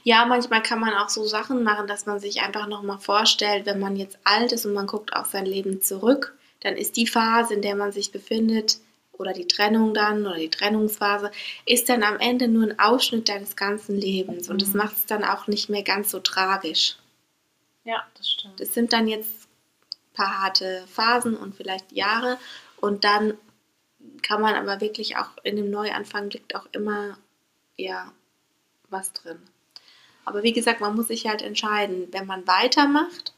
Ja, 0.03 0.26
manchmal 0.26 0.63
kann 0.63 0.80
man 0.80 0.93
auch 0.93 1.09
so 1.09 1.24
Sachen 1.26 1.63
machen, 1.63 1.88
dass 1.88 2.05
man 2.05 2.20
sich 2.20 2.41
einfach 2.41 2.68
nochmal 2.68 2.99
vorstellt, 2.99 3.65
wenn 3.65 3.80
man 3.80 3.95
jetzt 3.95 4.18
alt 4.24 4.51
ist 4.51 4.65
und 4.65 4.74
man 4.74 4.88
guckt 4.88 5.13
auf 5.13 5.28
sein 5.28 5.45
Leben 5.45 5.82
zurück, 5.82 6.38
dann 6.61 6.76
ist 6.76 6.97
die 6.97 7.07
Phase, 7.07 7.53
in 7.53 7.61
der 7.61 7.76
man 7.76 7.91
sich 7.91 8.11
befindet, 8.11 8.78
oder 9.13 9.34
die 9.34 9.47
Trennung 9.47 9.93
dann, 9.95 10.28
oder 10.28 10.38
die 10.38 10.49
Trennungsphase, 10.49 11.32
ist 11.65 11.89
dann 11.89 12.03
am 12.03 12.20
Ende 12.20 12.47
nur 12.47 12.63
ein 12.63 12.80
Ausschnitt 12.80 13.30
deines 13.30 13.55
ganzen 13.55 13.99
Lebens. 13.99 14.47
Und 14.49 14.61
das 14.61 14.70
Mhm. 14.70 14.78
macht 14.78 14.95
es 14.95 15.05
dann 15.07 15.24
auch 15.24 15.47
nicht 15.47 15.70
mehr 15.70 15.84
ganz 15.84 16.11
so 16.11 16.20
tragisch. 16.20 16.97
Ja, 17.84 18.05
das 18.15 18.30
stimmt. 18.30 18.59
Das 18.59 18.74
sind 18.74 18.93
dann 18.93 19.07
jetzt 19.07 19.47
ein 19.91 20.13
paar 20.13 20.41
harte 20.41 20.86
Phasen 20.88 21.36
und 21.36 21.55
vielleicht 21.55 21.91
Jahre. 21.91 22.38
Und 22.80 23.03
dann 23.03 23.34
kann 24.22 24.41
man 24.41 24.55
aber 24.55 24.82
wirklich 24.82 25.18
auch 25.18 25.30
in 25.43 25.55
dem 25.55 25.72
Neuanfang 25.72 26.30
liegt 26.30 26.55
auch 26.55 26.68
immer 26.72 27.18
ja 27.76 28.11
was 28.89 29.13
drin. 29.13 29.39
Aber 30.28 30.44
wie 30.44 30.54
gesagt, 30.54 30.82
man 30.82 30.96
muss 30.96 31.08
sich 31.08 31.26
halt 31.28 31.42
entscheiden, 31.42 32.08
wenn 32.12 32.26
man 32.26 32.46
weitermacht, 32.48 33.34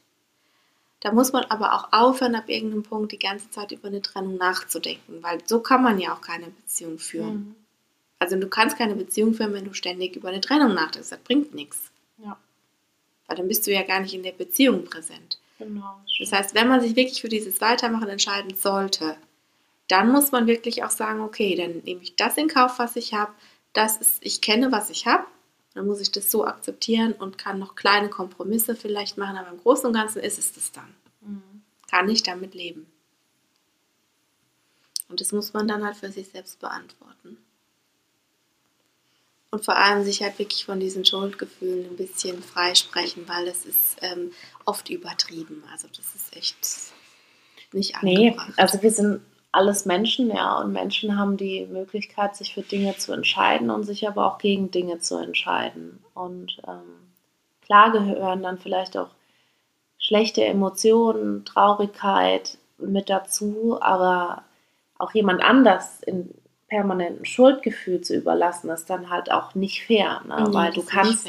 da 1.01 1.11
muss 1.13 1.31
man 1.31 1.45
aber 1.45 1.73
auch 1.73 1.93
aufhören, 1.93 2.35
ab 2.35 2.49
irgendeinem 2.49 2.83
Punkt 2.83 3.11
die 3.11 3.19
ganze 3.19 3.49
Zeit 3.51 3.71
über 3.71 3.87
eine 3.87 4.01
Trennung 4.01 4.35
nachzudenken, 4.37 5.23
weil 5.23 5.39
so 5.45 5.59
kann 5.61 5.81
man 5.83 5.99
ja 5.99 6.13
auch 6.13 6.21
keine 6.21 6.47
Beziehung 6.47 6.99
führen. 6.99 7.33
Mhm. 7.33 7.55
Also 8.17 8.35
du 8.37 8.49
kannst 8.49 8.77
keine 8.77 8.95
Beziehung 8.95 9.33
führen, 9.33 9.53
wenn 9.53 9.63
du 9.65 9.73
ständig 9.73 10.15
über 10.17 10.27
eine 10.29 10.41
Trennung 10.41 10.73
nachdenkst. 10.73 11.09
Das 11.09 11.19
bringt 11.19 11.53
nichts, 11.53 11.91
Ja, 12.17 12.37
weil 13.27 13.37
dann 13.37 13.47
bist 13.47 13.65
du 13.65 13.71
ja 13.71 13.83
gar 13.83 14.01
nicht 14.01 14.13
in 14.13 14.23
der 14.23 14.33
Beziehung 14.33 14.83
präsent. 14.83 15.39
genau. 15.57 16.01
Das 16.19 16.33
heißt, 16.33 16.53
wenn 16.53 16.67
man 16.67 16.81
sich 16.81 16.97
wirklich 16.97 17.21
für 17.21 17.29
dieses 17.29 17.61
Weitermachen 17.61 18.09
entscheiden 18.09 18.55
sollte, 18.55 19.15
dann 19.87 20.11
muss 20.11 20.31
man 20.33 20.47
wirklich 20.47 20.83
auch 20.83 20.89
sagen, 20.89 21.21
okay, 21.21 21.55
dann 21.55 21.77
nehme 21.85 22.01
ich 22.01 22.15
das 22.17 22.35
in 22.35 22.49
Kauf, 22.49 22.77
was 22.77 22.97
ich 22.97 23.13
habe. 23.13 23.31
Das 23.71 23.97
ist, 23.97 24.17
ich 24.21 24.41
kenne, 24.41 24.71
was 24.71 24.89
ich 24.89 25.07
habe. 25.07 25.23
Dann 25.79 25.87
muss 25.87 26.01
ich 26.01 26.11
das 26.11 26.29
so 26.29 26.45
akzeptieren 26.45 27.13
und 27.13 27.37
kann 27.37 27.57
noch 27.57 27.73
kleine 27.73 28.09
Kompromisse 28.09 28.75
vielleicht 28.75 29.17
machen, 29.17 29.37
aber 29.37 29.49
im 29.49 29.61
Großen 29.61 29.85
und 29.85 29.93
Ganzen 29.93 30.19
ist 30.19 30.37
es 30.37 30.51
das 30.51 30.73
dann. 30.73 30.93
Mhm. 31.21 31.61
Kann 31.89 32.09
ich 32.09 32.21
damit 32.21 32.53
leben. 32.53 32.85
Und 35.07 35.21
das 35.21 35.31
muss 35.31 35.53
man 35.53 35.69
dann 35.69 35.85
halt 35.85 35.95
für 35.95 36.11
sich 36.11 36.27
selbst 36.27 36.59
beantworten. 36.59 37.37
Und 39.51 39.63
vor 39.63 39.77
allem 39.77 40.03
sich 40.03 40.21
halt 40.21 40.37
wirklich 40.37 40.65
von 40.65 40.81
diesen 40.81 41.05
Schuldgefühlen 41.05 41.85
ein 41.85 41.95
bisschen 41.95 42.43
freisprechen, 42.43 43.25
weil 43.29 43.47
es 43.47 43.65
ist 43.65 43.95
ähm, 44.01 44.33
oft 44.65 44.89
übertrieben. 44.89 45.63
Also 45.71 45.87
das 45.87 46.13
ist 46.13 46.35
echt 46.35 46.57
nicht 47.71 47.95
angebracht. 47.95 48.49
Nee, 48.49 48.61
also 48.61 48.81
wir 48.81 48.91
sind 48.91 49.21
alles 49.51 49.85
Menschen, 49.85 50.29
ja, 50.29 50.59
und 50.59 50.71
Menschen 50.71 51.17
haben 51.17 51.37
die 51.37 51.65
Möglichkeit, 51.65 52.35
sich 52.35 52.53
für 52.53 52.61
Dinge 52.61 52.95
zu 52.97 53.13
entscheiden 53.13 53.69
und 53.69 53.83
sich 53.83 54.07
aber 54.07 54.25
auch 54.25 54.37
gegen 54.37 54.71
Dinge 54.71 54.99
zu 54.99 55.17
entscheiden. 55.17 56.03
Und 56.13 56.61
ähm, 56.67 57.11
klar 57.63 57.91
gehören 57.91 58.43
dann 58.43 58.59
vielleicht 58.59 58.95
auch 58.95 59.09
schlechte 59.97 60.43
Emotionen, 60.43 61.45
Traurigkeit 61.45 62.57
mit 62.77 63.09
dazu, 63.09 63.77
aber 63.81 64.43
auch 64.97 65.13
jemand 65.13 65.41
anders 65.41 66.01
in 66.03 66.33
permanenten 66.67 67.25
Schuldgefühl 67.25 68.01
zu 68.01 68.15
überlassen, 68.15 68.69
ist 68.69 68.89
dann 68.89 69.09
halt 69.09 69.31
auch 69.31 69.55
nicht 69.55 69.83
fair, 69.83 70.21
ne? 70.27 70.45
Nee, 70.47 70.53
weil 70.53 70.71
das 70.71 70.75
du 70.75 70.91
kannst, 70.91 71.27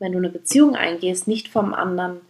wenn 0.00 0.12
du 0.12 0.18
eine 0.18 0.30
Beziehung 0.30 0.74
eingehst, 0.74 1.28
nicht 1.28 1.48
vom 1.48 1.72
anderen 1.72 2.20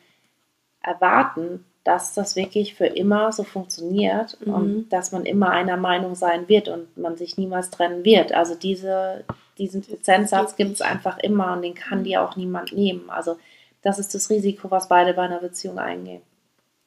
erwarten, 0.82 1.64
dass 1.85 2.12
das 2.14 2.37
wirklich 2.37 2.74
für 2.74 2.87
immer 2.87 3.33
so 3.33 3.43
funktioniert 3.45 4.37
Mhm. 4.45 4.55
und 4.55 4.89
dass 4.91 5.12
man 5.12 5.24
immer 5.26 5.51
einer 5.51 5.76
Meinung 5.76 6.14
sein 6.14 6.49
wird 6.49 6.68
und 6.68 6.97
man 6.97 7.16
sich 7.16 7.37
niemals 7.39 7.70
trennen 7.70 8.05
wird. 8.05 8.33
Also 8.33 8.55
diese, 8.55 9.24
diesen 9.59 9.83
Prozentsatz 9.83 10.57
gibt 10.57 10.72
es 10.72 10.83
einfach 10.83 11.18
immer 11.18 11.53
und 11.55 11.62
den 11.62 11.74
kann 11.74 12.05
dir 12.05 12.22
auch 12.22 12.37
niemand 12.37 12.72
nehmen. 12.72 13.09
Also 13.11 13.39
das 13.83 13.99
ist 13.99 14.14
das 14.14 14.28
Risiko, 14.28 14.70
was 14.70 14.89
beide 14.89 15.14
bei 15.14 15.22
einer 15.22 15.39
Beziehung 15.41 15.78
eingehen. 15.78 16.20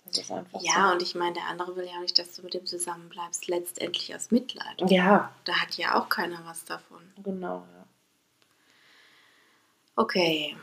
Das 0.06 0.18
ist 0.20 0.32
einfach 0.32 0.62
Ja, 0.62 0.92
und 0.92 1.02
ich 1.02 1.16
meine, 1.16 1.34
der 1.34 1.48
andere 1.48 1.76
will 1.76 1.86
ja 1.92 2.00
nicht, 2.00 2.20
dass 2.20 2.36
du 2.36 2.44
mit 2.44 2.54
dem 2.54 2.68
zusammenbleibst, 2.68 3.48
letztendlich 3.48 4.14
aus 4.16 4.30
Mitleid. 4.30 4.76
so. 4.80 4.86
Ja, 4.86 5.32
Da 5.46 5.54
hat 5.54 5.76
ja 5.76 5.96
auch 6.00 6.08
keiner 6.10 6.40
was 6.46 6.66
davon. 6.66 7.00
genau. 7.24 7.64
Ja. 7.76 7.86
Okay. 9.96 10.56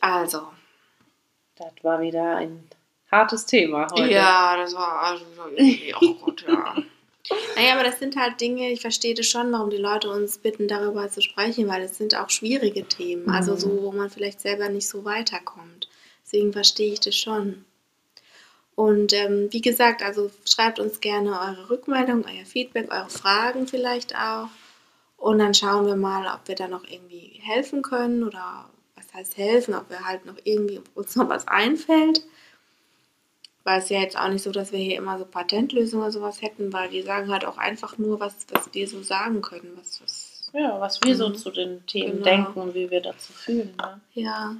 Also. 0.00 0.46
Das 1.56 1.72
war 1.82 2.00
wieder 2.00 2.36
ein 2.36 2.68
hartes 3.16 3.46
Thema 3.46 3.86
heute. 3.92 4.10
Ja, 4.10 4.56
das 4.56 4.74
war 4.74 5.00
also 5.00 5.24
irgendwie 5.54 5.94
auch 5.94 6.00
gut, 6.00 6.44
ja. 6.46 6.74
Naja, 7.56 7.74
aber 7.74 7.82
das 7.82 7.98
sind 7.98 8.14
halt 8.16 8.40
Dinge, 8.40 8.70
ich 8.70 8.80
verstehe 8.82 9.14
das 9.14 9.26
schon, 9.26 9.50
warum 9.50 9.68
die 9.70 9.78
Leute 9.78 10.08
uns 10.10 10.38
bitten, 10.38 10.68
darüber 10.68 11.08
zu 11.10 11.20
sprechen, 11.22 11.66
weil 11.68 11.82
es 11.82 11.96
sind 11.96 12.14
auch 12.14 12.30
schwierige 12.30 12.84
Themen. 12.86 13.28
Also 13.30 13.52
Mhm. 13.52 13.58
so, 13.58 13.82
wo 13.82 13.90
man 13.92 14.10
vielleicht 14.10 14.40
selber 14.40 14.68
nicht 14.68 14.86
so 14.86 15.04
weiterkommt. 15.04 15.88
Deswegen 16.24 16.52
verstehe 16.52 16.92
ich 16.92 17.00
das 17.00 17.16
schon. 17.16 17.64
Und 18.76 19.12
ähm, 19.12 19.48
wie 19.50 19.60
gesagt, 19.62 20.02
also 20.02 20.30
schreibt 20.44 20.78
uns 20.78 21.00
gerne 21.00 21.30
eure 21.32 21.70
Rückmeldung, 21.70 22.24
euer 22.26 22.44
Feedback, 22.44 22.92
eure 22.92 23.08
Fragen 23.08 23.66
vielleicht 23.66 24.14
auch. 24.14 24.48
Und 25.16 25.38
dann 25.38 25.54
schauen 25.54 25.86
wir 25.86 25.96
mal, 25.96 26.26
ob 26.32 26.46
wir 26.46 26.54
da 26.54 26.68
noch 26.68 26.84
irgendwie 26.88 27.40
helfen 27.42 27.82
können 27.82 28.22
oder 28.22 28.68
was 28.94 29.12
heißt 29.14 29.36
helfen, 29.38 29.74
ob 29.74 29.88
wir 29.88 30.04
halt 30.06 30.26
noch 30.26 30.36
irgendwie 30.44 30.80
uns 30.94 31.16
noch 31.16 31.28
was 31.28 31.48
einfällt. 31.48 32.22
Weil 33.66 33.80
es 33.80 33.88
ja 33.88 33.98
jetzt 34.00 34.16
auch 34.16 34.28
nicht 34.28 34.44
so, 34.44 34.52
dass 34.52 34.70
wir 34.70 34.78
hier 34.78 34.96
immer 34.96 35.18
so 35.18 35.24
Patentlösungen 35.24 36.04
oder 36.04 36.12
sowas 36.12 36.40
hätten, 36.40 36.72
weil 36.72 36.92
wir 36.92 37.02
sagen 37.02 37.32
halt 37.32 37.44
auch 37.44 37.58
einfach 37.58 37.98
nur, 37.98 38.20
was, 38.20 38.46
was 38.52 38.72
wir 38.72 38.86
so 38.86 39.02
sagen 39.02 39.42
können. 39.42 39.72
Was, 39.76 40.00
was, 40.00 40.50
Ja, 40.52 40.80
was 40.80 41.02
wir 41.02 41.16
so 41.16 41.30
Mhm. 41.30 41.34
zu 41.34 41.50
den 41.50 41.84
Themen 41.86 42.12
Genau. 42.12 42.24
denken 42.24 42.60
und 42.60 42.74
wie 42.74 42.88
wir 42.90 43.00
dazu 43.00 43.32
fühlen. 43.32 43.74
Ne? 43.76 44.00
ja. 44.14 44.54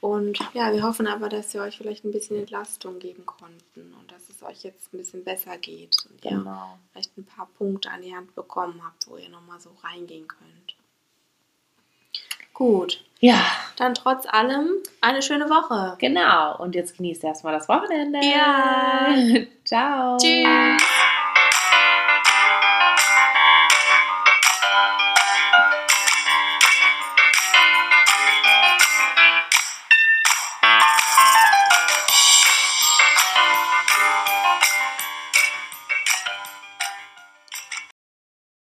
Und 0.00 0.40
ja, 0.52 0.72
wir 0.72 0.82
hoffen 0.82 1.06
aber, 1.06 1.28
dass 1.28 1.54
wir 1.54 1.62
euch 1.62 1.76
vielleicht 1.78 2.04
ein 2.04 2.10
bisschen 2.10 2.36
Entlastung 2.36 2.98
geben 2.98 3.24
konnten 3.24 3.94
und 4.00 4.10
dass 4.10 4.28
es 4.28 4.42
euch 4.42 4.64
jetzt 4.64 4.92
ein 4.92 4.98
bisschen 4.98 5.22
besser 5.22 5.56
geht 5.58 5.96
und 6.10 6.24
ihr 6.24 6.32
Genau. 6.38 6.76
vielleicht 6.90 7.16
ein 7.16 7.24
paar 7.24 7.46
Punkte 7.56 7.88
an 7.92 8.02
die 8.02 8.12
Hand 8.12 8.34
bekommen 8.34 8.82
habt, 8.84 9.06
wo 9.08 9.16
ihr 9.16 9.28
nochmal 9.28 9.60
so 9.60 9.70
reingehen 9.84 10.26
könnt. 10.26 10.71
Gut, 12.54 13.02
Ja, 13.20 13.40
dann 13.76 13.94
trotz 13.94 14.26
allem 14.26 14.68
eine 15.00 15.22
schöne 15.22 15.48
Woche. 15.48 15.96
genau. 15.98 16.56
Und 16.58 16.74
jetzt 16.74 16.96
genießt 16.96 17.24
erstmal 17.24 17.54
das 17.54 17.68
Wochenende. 17.68 18.20
Ja. 18.22 19.14
Ciao. 19.64 20.16
Tschüss. 20.18 20.82